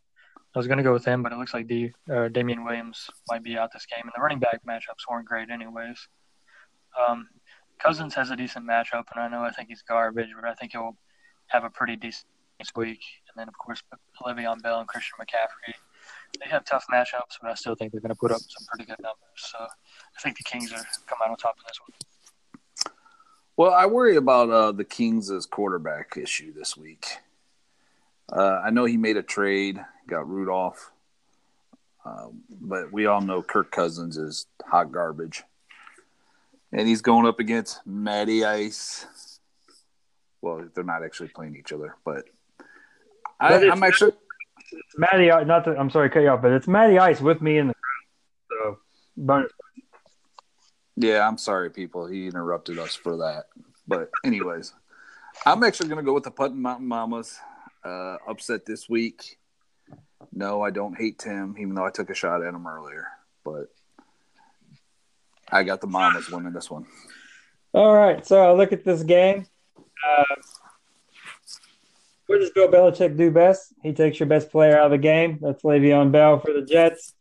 I 0.55 0.59
was 0.59 0.67
going 0.67 0.77
to 0.77 0.85
go 0.85 0.93
with 0.93 1.05
them, 1.05 1.23
but 1.23 1.33
it 1.33 1.39
looks 1.39 1.55
like 1.55 1.67
D, 1.67 1.93
uh, 2.13 2.29
Damien 2.29 2.65
Williams 2.65 3.09
might 3.29 3.43
be 3.43 3.57
out 3.57 3.73
this 3.73 3.87
game, 3.87 4.03
and 4.03 4.13
the 4.15 4.21
running 4.21 4.39
back 4.39 4.61
matchups 4.69 5.11
weren't 5.11 5.27
great, 5.27 5.51
anyways. 5.51 6.07
Um, 7.09 7.27
Cousins 7.83 8.15
has 8.15 8.31
a 8.31 8.37
decent 8.37 8.67
matchup, 8.67 9.05
and 9.15 9.23
I 9.23 9.29
know 9.29 9.43
I 9.43 9.51
think 9.51 9.69
he's 9.69 9.83
garbage, 9.83 10.29
but 10.41 10.49
I 10.49 10.55
think 10.55 10.73
he'll 10.73 10.97
have 11.49 11.65
a 11.65 11.71
pretty 11.71 11.97
decent 11.97 12.27
week. 12.77 13.01
And 13.29 13.35
then, 13.37 13.49
of 13.49 13.59
course, 13.59 13.83
Le'Veon 14.25 14.63
Bell 14.63 14.79
and 14.79 14.87
Christian 14.87 15.19
McCaffrey. 15.21 15.75
They 16.41 16.49
have 16.49 16.65
tough 16.65 16.85
matchups, 16.93 17.39
but 17.41 17.51
I 17.51 17.55
still 17.55 17.75
think 17.75 17.93
they're 17.93 18.01
going 18.01 18.11
to 18.11 18.19
put 18.19 18.31
up 18.31 18.41
some 18.41 18.67
pretty 18.69 18.85
good 18.85 19.01
numbers. 19.01 19.19
So 19.37 19.59
I 19.59 20.21
think 20.23 20.37
the 20.37 20.45
Kings 20.45 20.73
are 20.73 20.85
come 21.07 21.19
out 21.25 21.31
on 21.31 21.37
top 21.37 21.57
of 21.59 21.65
this 21.67 21.81
one. 21.81 22.95
Well, 23.57 23.75
I 23.75 23.87
worry 23.87 24.17
about 24.17 24.51
uh, 24.51 24.73
the 24.73 24.85
Kings' 24.85 25.47
quarterback 25.47 26.17
issue 26.17 26.55
this 26.55 26.77
week. 26.77 27.19
Uh, 28.33 28.61
I 28.65 28.71
know 28.71 28.85
he 28.85 28.97
made 28.97 29.17
a 29.17 29.23
trade, 29.23 29.85
got 30.07 30.29
Rudolph, 30.29 30.93
um, 32.05 32.43
but 32.49 32.93
we 32.93 33.07
all 33.07 33.21
know 33.21 33.43
Kirk 33.43 33.71
Cousins 33.71 34.17
is 34.17 34.47
hot 34.65 34.91
garbage, 34.91 35.43
and 36.73 36.89
he's 36.89 37.03
going 37.03 37.27
up 37.27 37.39
against 37.41 37.81
Matty 37.87 38.45
Ice. 38.45 39.07
Well, 40.41 40.69
they're 40.75 40.85
not 40.85 41.05
actually 41.05 41.29
playing 41.29 41.57
each 41.57 41.73
other, 41.73 41.97
but 42.05 42.25
I, 43.39 43.69
I'm 43.69 43.83
actually 43.83 44.13
It's 44.73 44.99
Matty, 44.99 45.27
not 45.27 45.65
that 45.65 45.79
I'm 45.79 45.91
sorry 45.91 46.09
to 46.09 46.15
cut 46.15 46.21
you 46.21 46.31
off, 46.31 46.43
but 46.43 46.53
it's 46.53 46.67
Matty 46.67 46.99
Ice 46.99 47.21
with 47.21 47.43
me 47.43 47.59
in 47.59 47.69
the 47.69 47.75
crowd. 47.75 48.75
So, 48.75 48.79
bonus. 49.17 49.53
Yeah, 50.97 51.27
I'm 51.27 51.39
sorry, 51.39 51.71
people. 51.71 52.07
He 52.07 52.27
interrupted 52.27 52.79
us 52.79 52.95
for 52.95 53.19
that. 53.19 53.45
But, 53.87 54.11
anyways, 54.25 54.73
I'm 55.45 55.63
actually 55.65 55.89
going 55.89 55.99
to 55.99 56.05
go 56.05 56.15
with 56.15 56.25
the 56.25 56.31
Putnam 56.31 56.63
Mountain 56.63 56.87
Mamas 56.87 57.39
uh, 57.85 58.17
upset 58.29 58.65
this 58.65 58.89
week. 58.89 59.39
No, 60.33 60.63
I 60.63 60.71
don't 60.71 60.97
hate 60.97 61.19
Tim, 61.19 61.57
even 61.59 61.75
though 61.75 61.85
I 61.85 61.91
took 61.91 62.11
a 62.11 62.15
shot 62.15 62.43
at 62.43 62.55
him 62.55 62.67
earlier. 62.67 63.09
But 63.45 63.69
I 65.53 65.63
got 65.63 65.81
the 65.81 65.87
Mamas 65.87 66.31
winning 66.31 66.53
this 66.53 66.71
one. 66.71 66.87
All 67.75 67.95
right, 67.95 68.27
so 68.27 68.43
I 68.43 68.53
look 68.53 68.73
at 68.73 68.85
this 68.85 69.03
game. 69.03 69.47
Uh, 69.77 70.35
what 72.27 72.41
does 72.41 72.51
Bill 72.51 72.69
Belichick 72.69 73.17
do 73.17 73.31
best? 73.31 73.75
He 73.83 73.93
takes 73.93 74.19
your 74.19 74.27
best 74.27 74.51
player 74.51 74.79
out 74.79 74.87
of 74.87 74.91
the 74.93 74.99
game. 74.99 75.39
That's 75.43 75.63
Le'Veon 75.63 76.11
Bell 76.11 76.41
for 76.41 76.53
the 76.53 76.63
Jets. 76.63 77.15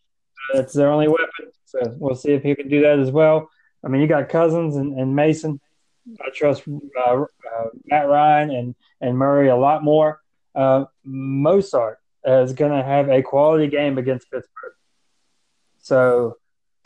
That's 0.54 0.74
their 0.74 0.90
only 0.90 1.08
weapon. 1.08 1.52
So 1.66 1.80
we'll 1.98 2.16
see 2.16 2.32
if 2.32 2.44
he 2.44 2.56
can 2.56 2.70
do 2.70 2.82
that 2.82 3.00
as 3.00 3.12
well. 3.12 3.50
I 3.84 3.90
mean, 3.90 4.02
you 4.02 4.08
got 4.08 4.30
Cousins 4.30 4.76
and, 4.78 4.98
and 4.98 5.16
Mason. 5.16 5.60
I 6.20 6.30
trust 6.34 6.64
uh, 6.68 7.12
uh, 7.12 7.26
Matt 7.86 8.08
Ryan 8.08 8.52
and, 8.52 8.76
and 9.02 9.18
Murray 9.18 9.50
a 9.50 9.56
lot 9.56 9.84
more. 9.84 10.20
Uh, 10.56 10.86
Mostert 11.06 11.96
is 12.26 12.54
going 12.54 12.72
to 12.72 12.84
have 12.84 13.10
a 13.10 13.22
quality 13.22 13.68
game 13.68 13.98
against 13.98 14.32
Pittsburgh. 14.32 14.74
So 15.80 16.38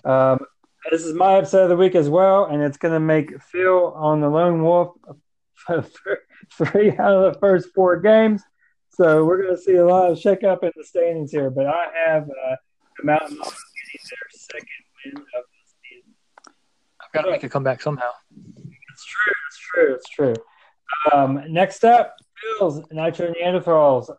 um, 0.04 0.46
this 0.92 1.04
is 1.04 1.14
my 1.14 1.38
upset 1.38 1.64
of 1.64 1.70
the 1.70 1.78
week 1.78 1.96
as 1.96 2.10
well, 2.10 2.46
and 2.46 2.62
it's 2.62 2.78
going 2.78 2.94
to 2.94 3.00
make 3.00 3.42
Phil 3.42 3.94
on 3.94 4.22
the 4.22 4.30
Lone 4.30 4.64
Wolf 4.64 4.96
three 6.58 6.92
out 6.98 7.14
of 7.14 7.34
the 7.34 7.40
first 7.40 7.70
four 7.74 8.00
games. 8.00 8.44
So 8.92 9.26
we're 9.26 9.42
going 9.42 9.56
to 9.56 9.62
see 9.62 9.76
a 9.76 9.86
lot 9.86 10.12
of 10.12 10.20
shake 10.20 10.44
up 10.44 10.64
in 10.64 10.72
the 10.76 10.84
standings 10.84 11.32
here. 11.32 11.50
But 11.50 11.68
I 11.68 11.88
have 12.06 12.24
uh, 12.24 12.56
the 12.98 13.06
Mountain 13.06 13.38
Hawks 13.38 13.64
getting 13.84 14.06
their 14.10 14.30
second 14.32 14.68
win 15.06 15.18
of 15.18 15.44
the 15.44 15.74
season. 15.90 16.14
I've 17.02 17.12
got 17.12 17.22
to 17.24 17.32
make 17.32 17.44
a 17.44 17.50
comeback 17.50 17.82
somehow. 17.82 18.12
It's 18.38 19.06
true. 19.06 19.34
It's 19.48 19.60
true. 19.60 19.96
It's 19.96 20.10
true. 20.10 20.34
Um, 21.14 21.42
next 21.52 21.84
up, 21.84 22.16
Phil's 22.58 22.82
Nitro 22.92 23.34
Neanderthals 23.34 24.10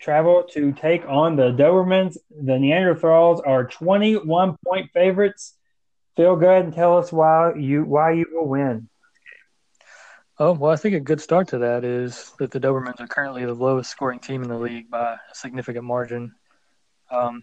travel 0.00 0.42
to 0.50 0.72
take 0.72 1.06
on 1.06 1.36
the 1.36 1.52
Dobermans. 1.52 2.16
The 2.30 2.52
Neanderthals 2.52 3.40
are 3.46 3.64
21 3.64 4.56
point 4.66 4.90
favorites. 4.92 5.54
Phil, 6.16 6.36
go 6.36 6.48
ahead 6.48 6.64
and 6.64 6.74
tell 6.74 6.98
us 6.98 7.12
why 7.12 7.54
you 7.54 7.84
why 7.84 8.12
you 8.12 8.26
will 8.32 8.48
win. 8.48 8.88
Oh, 10.38 10.52
well, 10.52 10.72
I 10.72 10.76
think 10.76 10.94
a 10.94 11.00
good 11.00 11.20
start 11.20 11.48
to 11.48 11.58
that 11.58 11.84
is 11.84 12.32
that 12.38 12.50
the 12.50 12.58
Dobermans 12.58 13.00
are 13.00 13.06
currently 13.06 13.44
the 13.44 13.54
lowest 13.54 13.90
scoring 13.90 14.18
team 14.18 14.42
in 14.42 14.48
the 14.48 14.58
league 14.58 14.90
by 14.90 15.12
a 15.12 15.34
significant 15.34 15.84
margin. 15.84 16.34
Um, 17.10 17.42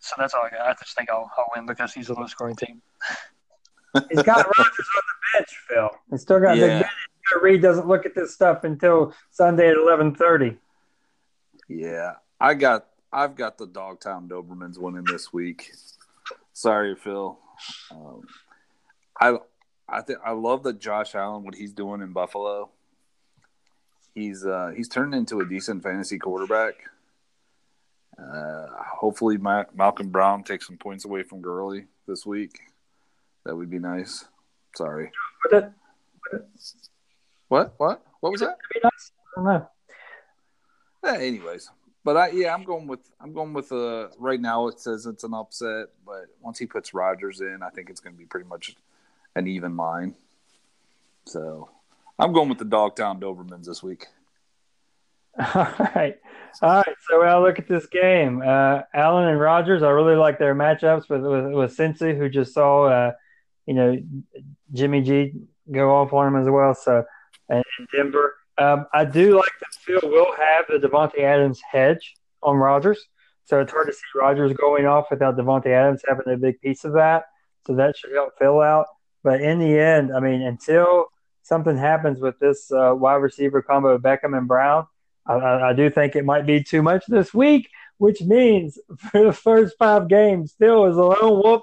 so 0.00 0.14
that's 0.18 0.34
all 0.34 0.42
I 0.44 0.50
got. 0.50 0.66
I 0.66 0.72
just 0.72 0.96
think 0.96 1.10
I'll, 1.10 1.30
I'll 1.36 1.50
win 1.54 1.66
because 1.66 1.92
he's 1.92 2.08
the 2.08 2.14
lowest 2.14 2.32
scoring 2.32 2.56
team. 2.56 2.82
He's 4.10 4.22
got 4.22 4.36
Rodgers 4.36 4.86
on 4.96 5.02
the 5.06 5.38
bench, 5.38 5.48
Phil. 5.68 5.90
He's 6.10 6.20
still 6.20 6.38
got 6.38 6.56
Yeah. 6.58 6.80
Big 6.80 6.82
Ben. 6.82 7.42
Reed 7.42 7.62
doesn't 7.62 7.88
look 7.88 8.04
at 8.04 8.14
this 8.14 8.34
stuff 8.34 8.64
until 8.64 9.14
Sunday 9.30 9.68
at 9.70 9.76
eleven 9.76 10.14
thirty. 10.14 10.56
Yeah, 11.68 12.14
I 12.40 12.54
got 12.54 12.86
I've 13.12 13.36
got 13.36 13.58
the 13.58 13.66
Dogtown 13.66 14.28
Dobermans 14.28 14.78
winning 14.78 15.04
this 15.04 15.32
week. 15.32 15.72
Sorry, 16.56 16.96
Phil. 16.96 17.38
Um, 17.90 18.22
I 19.20 19.36
I 19.86 20.00
think 20.00 20.20
I 20.24 20.30
love 20.30 20.62
that 20.62 20.80
Josh 20.80 21.14
Allen 21.14 21.44
what 21.44 21.54
he's 21.54 21.74
doing 21.74 22.00
in 22.00 22.14
Buffalo. 22.14 22.70
He's 24.14 24.42
uh, 24.46 24.72
he's 24.74 24.88
turned 24.88 25.14
into 25.14 25.40
a 25.40 25.44
decent 25.44 25.82
fantasy 25.82 26.18
quarterback. 26.18 26.72
Uh, 28.18 28.68
hopefully, 28.98 29.36
Ma- 29.36 29.66
Malcolm 29.74 30.08
Brown 30.08 30.44
takes 30.44 30.66
some 30.66 30.78
points 30.78 31.04
away 31.04 31.24
from 31.24 31.42
Gurley 31.42 31.88
this 32.08 32.24
week. 32.24 32.58
That 33.44 33.54
would 33.54 33.68
be 33.68 33.78
nice. 33.78 34.24
Sorry. 34.76 35.12
Would 35.52 35.72
What? 37.48 37.74
What? 37.76 38.02
What 38.20 38.32
was 38.32 38.40
that? 38.40 38.56
be 38.72 38.80
nice? 38.82 39.12
I 39.36 39.42
don't 39.42 39.44
know. 39.44 39.68
Yeah, 41.04 41.18
anyways, 41.18 41.70
but 42.06 42.16
I 42.16 42.28
yeah, 42.28 42.54
I'm 42.54 42.62
going 42.62 42.86
with 42.86 43.00
I'm 43.20 43.32
going 43.32 43.52
with 43.52 43.72
uh 43.72 44.10
right 44.16 44.40
now 44.40 44.68
it 44.68 44.78
says 44.78 45.06
it's 45.06 45.24
an 45.24 45.34
upset, 45.34 45.88
but 46.06 46.26
once 46.40 46.56
he 46.56 46.64
puts 46.64 46.94
Rodgers 46.94 47.40
in, 47.40 47.58
I 47.64 47.70
think 47.70 47.90
it's 47.90 47.98
going 47.98 48.14
to 48.14 48.18
be 48.18 48.26
pretty 48.26 48.48
much 48.48 48.76
an 49.34 49.48
even 49.48 49.76
line. 49.76 50.14
So 51.24 51.68
I'm 52.16 52.32
going 52.32 52.48
with 52.48 52.58
the 52.58 52.64
Dogtown 52.64 53.20
Dobermans 53.20 53.64
this 53.64 53.82
week. 53.82 54.06
All 55.38 55.46
right. 55.96 56.16
All 56.62 56.76
right. 56.76 56.96
So 57.10 57.18
well, 57.18 57.42
look 57.42 57.58
at 57.58 57.66
this 57.66 57.86
game. 57.86 58.40
Uh, 58.40 58.82
Allen 58.94 59.26
and 59.26 59.40
Rodgers, 59.40 59.82
I 59.82 59.90
really 59.90 60.14
like 60.14 60.38
their 60.38 60.54
matchups 60.54 61.10
with, 61.10 61.22
with, 61.22 61.52
with 61.52 61.76
Cincy, 61.76 62.16
who 62.16 62.28
just 62.28 62.54
saw, 62.54 62.84
uh, 62.84 63.12
you 63.66 63.74
know, 63.74 63.98
Jimmy 64.72 65.02
G 65.02 65.32
go 65.72 65.96
off 65.96 66.12
on 66.12 66.28
him 66.28 66.40
as 66.40 66.48
well. 66.48 66.72
So, 66.72 67.04
and, 67.48 67.64
and 67.78 67.88
Denver. 67.92 68.35
Um, 68.58 68.86
I 68.92 69.04
do 69.04 69.36
like 69.36 69.52
that 69.60 69.74
Phil 69.80 70.10
will 70.10 70.34
have 70.36 70.64
the 70.68 70.86
Davante 70.86 71.20
Adams 71.20 71.60
hedge 71.70 72.14
on 72.42 72.56
Rodgers. 72.56 73.04
So 73.44 73.60
it's 73.60 73.72
hard 73.72 73.86
to 73.86 73.92
see 73.92 74.00
Rodgers 74.14 74.52
going 74.54 74.86
off 74.86 75.06
without 75.10 75.36
Davante 75.36 75.68
Adams 75.68 76.02
having 76.06 76.32
a 76.32 76.36
big 76.36 76.60
piece 76.60 76.84
of 76.84 76.94
that. 76.94 77.24
So 77.66 77.74
that 77.76 77.96
should 77.96 78.12
help 78.12 78.32
Phil 78.38 78.60
out. 78.60 78.86
But 79.22 79.40
in 79.40 79.58
the 79.58 79.78
end, 79.78 80.12
I 80.14 80.20
mean, 80.20 80.42
until 80.42 81.06
something 81.42 81.76
happens 81.76 82.20
with 82.20 82.38
this 82.38 82.70
uh, 82.72 82.94
wide 82.94 83.16
receiver 83.16 83.62
combo 83.62 83.90
of 83.90 84.02
Beckham 84.02 84.36
and 84.36 84.48
Brown, 84.48 84.86
I, 85.26 85.34
I, 85.34 85.70
I 85.70 85.72
do 85.74 85.90
think 85.90 86.16
it 86.16 86.24
might 86.24 86.46
be 86.46 86.62
too 86.62 86.82
much 86.82 87.04
this 87.06 87.34
week, 87.34 87.68
which 87.98 88.22
means 88.22 88.78
for 88.98 89.24
the 89.24 89.32
first 89.32 89.76
five 89.78 90.08
games, 90.08 90.52
still 90.52 90.86
is 90.86 90.96
a 90.96 91.02
lone 91.02 91.42
wolf 91.42 91.62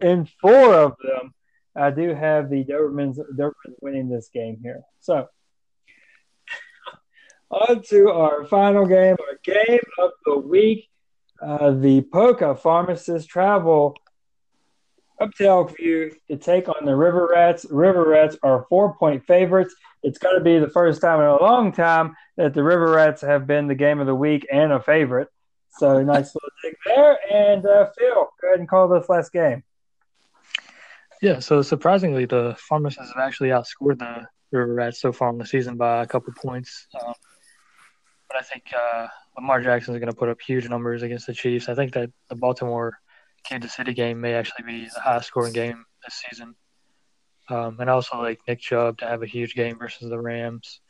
in 0.00 0.26
four 0.40 0.74
of 0.74 0.94
them. 1.02 1.34
I 1.76 1.90
do 1.90 2.14
have 2.14 2.50
the 2.50 2.64
Dobermans, 2.64 3.18
Dobermans 3.36 3.76
winning 3.80 4.08
this 4.08 4.28
game 4.32 4.58
here. 4.62 4.82
So 5.00 5.28
on 7.50 7.82
to 7.82 8.10
our 8.10 8.44
final 8.46 8.86
game, 8.86 9.16
our 9.18 9.38
game 9.42 9.80
of 9.98 10.10
the 10.24 10.38
week. 10.38 10.88
Uh, 11.42 11.72
the 11.72 12.02
Polka 12.02 12.54
Pharmacist 12.54 13.28
travel 13.28 13.96
up 15.20 15.34
to 15.34 15.46
Elk 15.46 15.76
View 15.76 16.12
to 16.28 16.36
take 16.36 16.68
on 16.68 16.84
the 16.84 16.94
River 16.94 17.28
Rats. 17.30 17.66
River 17.70 18.08
Rats 18.08 18.36
are 18.42 18.66
four 18.68 18.94
point 18.94 19.26
favorites. 19.26 19.74
It's 20.02 20.18
going 20.18 20.36
to 20.36 20.44
be 20.44 20.58
the 20.58 20.68
first 20.68 21.00
time 21.00 21.20
in 21.20 21.26
a 21.26 21.40
long 21.40 21.72
time 21.72 22.16
that 22.36 22.54
the 22.54 22.62
River 22.62 22.90
Rats 22.92 23.20
have 23.22 23.46
been 23.46 23.66
the 23.66 23.74
game 23.74 24.00
of 24.00 24.06
the 24.06 24.14
week 24.14 24.46
and 24.50 24.72
a 24.72 24.80
favorite. 24.80 25.28
So 25.78 26.02
nice 26.02 26.34
little 26.34 26.50
dig 26.62 26.76
there. 26.86 27.18
And 27.32 27.66
uh, 27.66 27.90
Phil, 27.98 28.28
go 28.40 28.48
ahead 28.48 28.60
and 28.60 28.68
call 28.68 28.88
this 28.88 29.08
last 29.08 29.32
game. 29.32 29.62
Yeah, 31.20 31.40
so 31.40 31.60
surprisingly, 31.60 32.24
the 32.24 32.56
Pharmacists 32.58 33.12
have 33.14 33.22
actually 33.22 33.50
outscored 33.50 33.98
the 33.98 34.26
River 34.52 34.72
Rats 34.72 35.00
so 35.00 35.12
far 35.12 35.28
in 35.30 35.38
the 35.38 35.44
season 35.46 35.76
by 35.76 36.02
a 36.02 36.06
couple 36.06 36.32
points. 36.32 36.86
Um, 36.98 37.12
but 38.30 38.38
I 38.38 38.42
think 38.42 38.64
uh, 38.76 39.08
Lamar 39.36 39.60
Jackson 39.60 39.94
is 39.94 40.00
going 40.00 40.12
to 40.12 40.16
put 40.16 40.28
up 40.28 40.40
huge 40.40 40.68
numbers 40.68 41.02
against 41.02 41.26
the 41.26 41.34
Chiefs. 41.34 41.68
I 41.68 41.74
think 41.74 41.92
that 41.94 42.10
the 42.28 42.36
Baltimore 42.36 42.98
Kansas 43.42 43.74
City 43.74 43.92
game 43.92 44.20
may 44.20 44.34
actually 44.34 44.64
be 44.64 44.84
the 44.84 45.00
highest 45.00 45.26
scoring 45.26 45.52
game 45.52 45.84
this 46.04 46.22
season. 46.28 46.54
Um, 47.48 47.78
and 47.80 47.90
also 47.90 48.18
like 48.18 48.40
Nick 48.46 48.60
Chubb 48.60 48.98
to 48.98 49.06
have 49.06 49.24
a 49.24 49.26
huge 49.26 49.54
game 49.54 49.76
versus 49.76 50.08
the 50.08 50.20
Rams. 50.20 50.80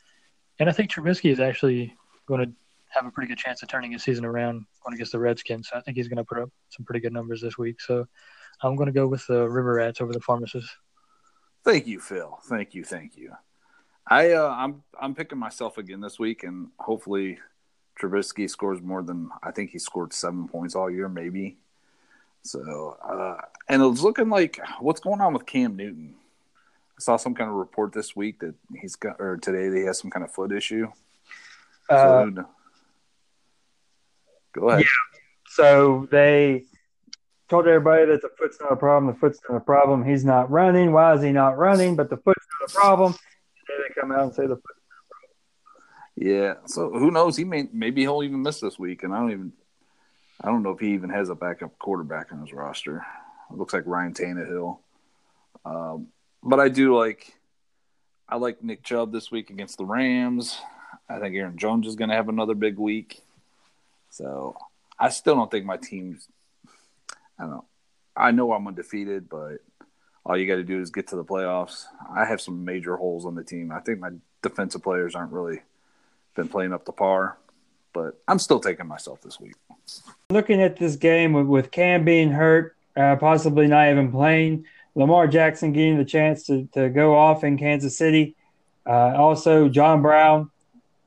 And 0.59 0.69
I 0.69 0.71
think 0.71 0.91
Trubisky 0.91 1.31
is 1.31 1.39
actually 1.39 1.95
going 2.27 2.45
to 2.45 2.51
have 2.89 3.07
a 3.07 3.11
pretty 3.11 3.29
good 3.29 3.39
chance 3.39 3.63
of 3.63 3.69
turning 3.69 3.93
his 3.93 4.03
season 4.03 4.25
around 4.25 4.65
going 4.83 4.93
against 4.93 5.13
the 5.13 5.19
Redskins. 5.19 5.69
So 5.69 5.77
I 5.77 5.81
think 5.81 5.97
he's 5.97 6.07
going 6.07 6.17
to 6.17 6.23
put 6.23 6.37
up 6.37 6.49
some 6.69 6.85
pretty 6.85 6.99
good 6.99 7.13
numbers 7.13 7.41
this 7.41 7.57
week. 7.57 7.81
So 7.81 8.05
I'm 8.61 8.75
going 8.75 8.87
to 8.87 8.93
go 8.93 9.07
with 9.07 9.25
the 9.25 9.49
River 9.49 9.73
Rats 9.75 10.01
over 10.01 10.13
the 10.13 10.19
Pharmacists. 10.19 10.69
Thank 11.63 11.87
you, 11.87 11.99
Phil. 11.99 12.37
Thank 12.43 12.75
you, 12.75 12.83
thank 12.83 13.17
you. 13.17 13.31
I 14.11 14.33
uh, 14.33 14.49
I'm 14.49 14.83
I'm 14.99 15.15
picking 15.15 15.37
myself 15.37 15.77
again 15.77 16.01
this 16.01 16.19
week, 16.19 16.43
and 16.43 16.67
hopefully 16.77 17.39
Trubisky 17.97 18.49
scores 18.49 18.81
more 18.81 19.01
than 19.01 19.29
I 19.41 19.51
think 19.51 19.69
he 19.69 19.79
scored 19.79 20.11
seven 20.11 20.49
points 20.49 20.75
all 20.75 20.91
year, 20.91 21.07
maybe. 21.07 21.57
So, 22.41 22.97
uh, 23.01 23.37
and 23.69 23.81
it's 23.81 24.01
looking 24.01 24.29
like 24.29 24.59
what's 24.81 24.99
going 24.99 25.21
on 25.21 25.31
with 25.31 25.45
Cam 25.45 25.77
Newton. 25.77 26.15
I 26.97 26.99
saw 26.99 27.15
some 27.15 27.33
kind 27.33 27.49
of 27.49 27.55
report 27.55 27.93
this 27.93 28.13
week 28.13 28.41
that 28.41 28.53
he's 28.75 28.97
got, 28.97 29.15
or 29.17 29.37
today 29.37 29.69
that 29.69 29.77
he 29.77 29.85
has 29.85 29.99
some 29.99 30.11
kind 30.11 30.25
of 30.25 30.31
foot 30.33 30.51
issue. 30.51 30.87
Uh, 31.89 32.31
go 34.51 34.71
ahead. 34.71 34.81
Yeah. 34.81 35.19
So 35.47 36.09
they 36.11 36.65
told 37.47 37.65
everybody 37.65 38.07
that 38.07 38.21
the 38.21 38.29
foot's 38.37 38.57
not 38.59 38.73
a 38.73 38.75
problem. 38.75 39.13
The 39.13 39.19
foot's 39.21 39.39
not 39.47 39.55
a 39.55 39.61
problem. 39.61 40.03
He's 40.03 40.25
not 40.25 40.51
running. 40.51 40.91
Why 40.91 41.13
is 41.13 41.21
he 41.21 41.31
not 41.31 41.57
running? 41.57 41.95
But 41.95 42.09
the 42.09 42.17
foot's 42.17 42.45
not 42.59 42.69
a 42.69 42.73
problem. 42.73 43.15
They 43.67 44.01
come 44.01 44.11
out 44.11 44.23
and 44.23 44.33
say 44.33 44.47
the. 44.47 44.57
Yeah. 46.15 46.55
So 46.65 46.91
who 46.91 47.11
knows? 47.11 47.37
He 47.37 47.43
may 47.43 47.67
maybe 47.71 48.01
he'll 48.01 48.23
even 48.23 48.41
miss 48.41 48.59
this 48.59 48.77
week, 48.77 49.03
and 49.03 49.13
I 49.13 49.19
don't 49.19 49.31
even 49.31 49.53
I 50.41 50.47
don't 50.47 50.63
know 50.63 50.71
if 50.71 50.79
he 50.79 50.93
even 50.93 51.09
has 51.09 51.29
a 51.29 51.35
backup 51.35 51.77
quarterback 51.77 52.31
on 52.31 52.41
his 52.41 52.53
roster. 52.53 53.05
It 53.51 53.57
looks 53.57 53.73
like 53.73 53.83
Ryan 53.85 54.13
Tannehill. 54.13 54.79
Um, 55.65 56.07
but 56.43 56.59
I 56.59 56.69
do 56.69 56.97
like 56.97 57.33
I 58.27 58.37
like 58.37 58.63
Nick 58.63 58.83
Chubb 58.83 59.11
this 59.11 59.29
week 59.29 59.49
against 59.49 59.77
the 59.77 59.85
Rams. 59.85 60.59
I 61.09 61.19
think 61.19 61.35
Aaron 61.35 61.57
Jones 61.57 61.85
is 61.85 61.95
going 61.95 62.09
to 62.09 62.15
have 62.15 62.29
another 62.29 62.55
big 62.55 62.77
week. 62.77 63.21
So 64.09 64.55
I 64.97 65.09
still 65.09 65.35
don't 65.35 65.51
think 65.51 65.65
my 65.65 65.77
team's. 65.77 66.27
I 67.37 67.43
don't 67.43 67.51
know. 67.51 67.65
I 68.15 68.31
know 68.31 68.53
I'm 68.53 68.67
undefeated, 68.67 69.29
but 69.29 69.57
all 70.25 70.37
you 70.37 70.47
got 70.47 70.55
to 70.55 70.63
do 70.63 70.79
is 70.79 70.89
get 70.89 71.07
to 71.07 71.15
the 71.15 71.23
playoffs. 71.23 71.85
I 72.15 72.25
have 72.25 72.41
some 72.41 72.63
major 72.63 72.95
holes 72.95 73.25
on 73.25 73.35
the 73.35 73.43
team. 73.43 73.71
I 73.71 73.79
think 73.79 73.99
my 73.99 74.11
defensive 74.41 74.83
players 74.83 75.15
aren't 75.15 75.31
really 75.31 75.61
been 76.35 76.47
playing 76.47 76.73
up 76.73 76.85
to 76.85 76.91
par, 76.91 77.37
but 77.93 78.21
I'm 78.27 78.39
still 78.39 78.59
taking 78.59 78.87
myself 78.87 79.21
this 79.21 79.39
week. 79.39 79.53
Looking 80.29 80.61
at 80.61 80.77
this 80.77 80.95
game 80.95 81.33
with, 81.33 81.47
with 81.47 81.71
Cam 81.71 82.05
being 82.05 82.31
hurt, 82.31 82.75
uh, 82.95 83.15
possibly 83.15 83.67
not 83.67 83.89
even 83.89 84.11
playing, 84.11 84.65
Lamar 84.95 85.27
Jackson 85.27 85.71
getting 85.71 85.97
the 85.97 86.05
chance 86.05 86.43
to, 86.43 86.67
to 86.73 86.89
go 86.89 87.15
off 87.15 87.43
in 87.43 87.57
Kansas 87.57 87.97
City. 87.97 88.35
Uh, 88.85 89.13
also, 89.15 89.69
John 89.69 90.01
Brown 90.01 90.51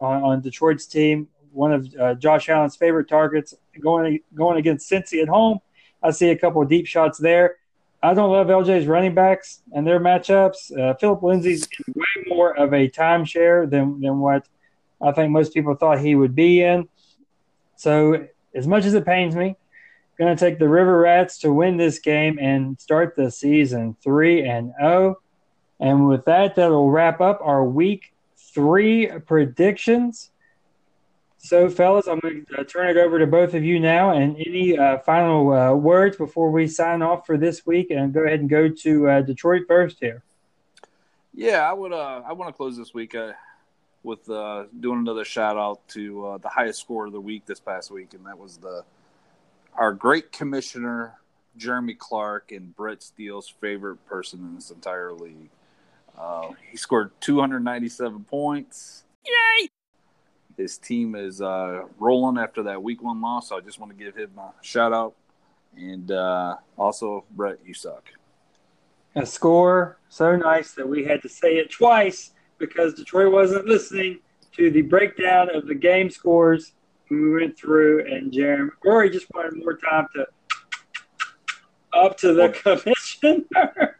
on, 0.00 0.22
on 0.22 0.40
Detroit's 0.40 0.86
team. 0.86 1.28
One 1.52 1.72
of 1.72 1.94
uh, 2.00 2.14
Josh 2.14 2.48
Allen's 2.48 2.76
favorite 2.76 3.08
targets 3.08 3.54
going 3.78 4.20
going 4.34 4.58
against 4.58 4.90
Cincy 4.90 5.22
at 5.22 5.28
home. 5.28 5.60
I 6.02 6.10
see 6.10 6.30
a 6.30 6.36
couple 6.36 6.62
of 6.62 6.68
deep 6.68 6.86
shots 6.86 7.18
there. 7.18 7.56
I 8.04 8.12
don't 8.12 8.30
love 8.30 8.48
LJ's 8.48 8.86
running 8.86 9.14
backs 9.14 9.62
and 9.72 9.86
their 9.86 9.98
matchups. 9.98 10.78
Uh, 10.78 10.92
Phillip 10.94 11.22
Lindsay's 11.22 11.66
way 11.88 12.24
more 12.26 12.54
of 12.54 12.74
a 12.74 12.90
timeshare 12.90 13.68
than 13.68 13.98
than 14.02 14.18
what 14.18 14.46
I 15.00 15.12
think 15.12 15.32
most 15.32 15.54
people 15.54 15.74
thought 15.74 16.00
he 16.00 16.14
would 16.14 16.34
be 16.34 16.62
in. 16.62 16.86
So 17.76 18.28
as 18.54 18.66
much 18.66 18.84
as 18.84 18.92
it 18.92 19.06
pains 19.06 19.34
me, 19.34 19.46
I'm 19.46 19.56
going 20.18 20.36
to 20.36 20.38
take 20.38 20.58
the 20.58 20.68
River 20.68 20.98
Rats 20.98 21.38
to 21.38 21.52
win 21.52 21.78
this 21.78 21.98
game 21.98 22.38
and 22.38 22.78
start 22.78 23.16
the 23.16 23.30
season 23.30 23.96
three 24.04 24.46
and 24.46 24.74
zero. 24.78 25.16
Oh. 25.16 25.18
And 25.80 26.06
with 26.06 26.26
that, 26.26 26.56
that'll 26.56 26.90
wrap 26.90 27.22
up 27.22 27.40
our 27.42 27.64
week 27.64 28.12
three 28.36 29.08
predictions. 29.26 30.30
So, 31.44 31.68
fellas, 31.68 32.06
I'm 32.06 32.20
going 32.20 32.46
to 32.56 32.64
turn 32.64 32.88
it 32.88 32.96
over 32.96 33.18
to 33.18 33.26
both 33.26 33.52
of 33.52 33.62
you 33.62 33.78
now. 33.78 34.12
And 34.12 34.34
any 34.38 34.78
uh, 34.78 34.96
final 35.00 35.52
uh, 35.52 35.74
words 35.74 36.16
before 36.16 36.50
we 36.50 36.66
sign 36.66 37.02
off 37.02 37.26
for 37.26 37.36
this 37.36 37.66
week? 37.66 37.90
And 37.90 38.14
go 38.14 38.24
ahead 38.24 38.40
and 38.40 38.48
go 38.48 38.70
to 38.70 39.08
uh, 39.10 39.20
Detroit 39.20 39.64
first 39.68 39.98
here. 40.00 40.22
Yeah, 41.34 41.68
I 41.68 41.74
would. 41.74 41.92
Uh, 41.92 42.22
I 42.26 42.32
want 42.32 42.48
to 42.48 42.56
close 42.56 42.78
this 42.78 42.94
week 42.94 43.14
uh, 43.14 43.32
with 44.02 44.26
uh, 44.30 44.64
doing 44.80 45.00
another 45.00 45.26
shout 45.26 45.58
out 45.58 45.86
to 45.88 46.38
the 46.40 46.48
highest 46.48 46.80
score 46.80 47.04
of 47.04 47.12
the 47.12 47.20
week 47.20 47.44
this 47.44 47.60
past 47.60 47.90
week, 47.90 48.14
and 48.14 48.24
that 48.24 48.38
was 48.38 48.56
the 48.56 48.82
our 49.74 49.92
great 49.92 50.32
commissioner 50.32 51.12
Jeremy 51.58 51.92
Clark 51.92 52.52
and 52.52 52.74
Brett 52.74 53.02
Steele's 53.02 53.52
favorite 53.60 54.06
person 54.06 54.40
in 54.40 54.54
this 54.54 54.70
entire 54.70 55.12
league. 55.12 55.50
Uh, 56.16 56.52
he 56.70 56.78
scored 56.78 57.10
297 57.20 58.24
points. 58.24 59.04
Yay! 59.26 59.68
His 60.56 60.78
team 60.78 61.14
is 61.14 61.40
uh, 61.40 61.82
rolling 61.98 62.38
after 62.38 62.62
that 62.64 62.82
week 62.82 63.02
one 63.02 63.20
loss, 63.20 63.48
so 63.48 63.56
I 63.56 63.60
just 63.60 63.80
want 63.80 63.96
to 63.96 64.04
give 64.04 64.16
him 64.16 64.30
a 64.38 64.52
shout 64.62 64.92
out. 64.92 65.14
And 65.76 66.10
uh, 66.10 66.56
also, 66.78 67.24
Brett, 67.32 67.58
you 67.64 67.74
suck. 67.74 68.08
A 69.16 69.26
score 69.26 69.98
so 70.08 70.36
nice 70.36 70.72
that 70.72 70.88
we 70.88 71.04
had 71.04 71.22
to 71.22 71.28
say 71.28 71.56
it 71.56 71.70
twice 71.70 72.32
because 72.58 72.94
Detroit 72.94 73.32
wasn't 73.32 73.66
listening 73.66 74.20
to 74.56 74.70
the 74.70 74.82
breakdown 74.82 75.54
of 75.54 75.66
the 75.66 75.74
game 75.74 76.10
scores 76.10 76.72
we 77.10 77.32
went 77.34 77.58
through, 77.58 78.06
and 78.06 78.32
Jeremy 78.32 78.70
Rory 78.84 79.10
just 79.10 79.26
wanted 79.34 79.56
more 79.56 79.76
time 79.76 80.06
to 80.14 80.26
up 81.92 82.16
to 82.18 82.32
the 82.32 82.48
commissioner. 82.50 83.98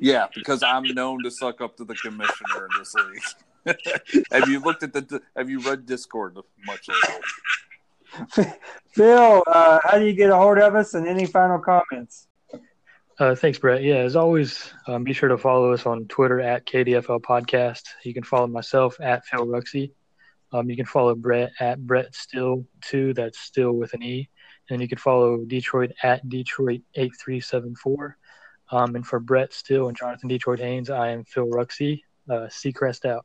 yeah, 0.00 0.26
because 0.34 0.62
I'm 0.62 0.82
known 0.82 1.22
to 1.22 1.30
suck 1.30 1.60
up 1.60 1.76
to 1.76 1.84
the 1.84 1.94
commissioner 1.94 2.66
in 2.66 2.78
this 2.78 2.94
league. 2.94 3.22
have 4.32 4.48
you 4.48 4.60
looked 4.60 4.82
at 4.82 4.92
the? 4.92 5.20
Have 5.36 5.50
you 5.50 5.60
read 5.60 5.86
Discord 5.86 6.36
much? 6.64 6.88
Phil, 8.94 9.42
uh, 9.46 9.80
how 9.82 9.98
do 9.98 10.06
you 10.06 10.12
get 10.12 10.30
a 10.30 10.36
hold 10.36 10.58
of 10.58 10.74
us, 10.74 10.94
and 10.94 11.06
any 11.06 11.26
final 11.26 11.58
comments? 11.58 12.28
Uh, 13.18 13.34
thanks, 13.34 13.58
Brett. 13.58 13.82
Yeah, 13.82 13.96
as 13.96 14.14
always, 14.14 14.72
um, 14.86 15.02
be 15.02 15.12
sure 15.12 15.30
to 15.30 15.38
follow 15.38 15.72
us 15.72 15.86
on 15.86 16.06
Twitter 16.06 16.40
at 16.40 16.66
KDFL 16.66 17.22
Podcast. 17.22 17.82
You 18.04 18.12
can 18.12 18.22
follow 18.22 18.46
myself 18.46 18.96
at 19.00 19.24
Phil 19.24 19.46
Ruxy. 19.46 19.92
Um, 20.52 20.70
you 20.70 20.76
can 20.76 20.86
follow 20.86 21.14
Brett 21.14 21.50
at 21.58 21.84
Brett 21.84 22.14
Still 22.14 22.66
two. 22.82 23.14
That's 23.14 23.38
still 23.38 23.72
with 23.72 23.94
an 23.94 24.02
E, 24.02 24.28
and 24.70 24.80
you 24.80 24.88
can 24.88 24.98
follow 24.98 25.44
Detroit 25.44 25.92
at 26.02 26.28
Detroit 26.28 26.82
eight 26.94 27.12
three 27.18 27.40
seven 27.40 27.74
four. 27.74 28.16
Um, 28.70 28.96
and 28.96 29.06
for 29.06 29.20
Brett 29.20 29.52
Still 29.52 29.88
and 29.88 29.96
Jonathan 29.96 30.28
Detroit 30.28 30.58
Haynes, 30.58 30.90
I 30.90 31.10
am 31.10 31.24
Phil 31.24 31.46
Ruxy. 31.46 32.02
Uh, 32.28 32.48
Seacrest 32.48 33.04
out. 33.04 33.24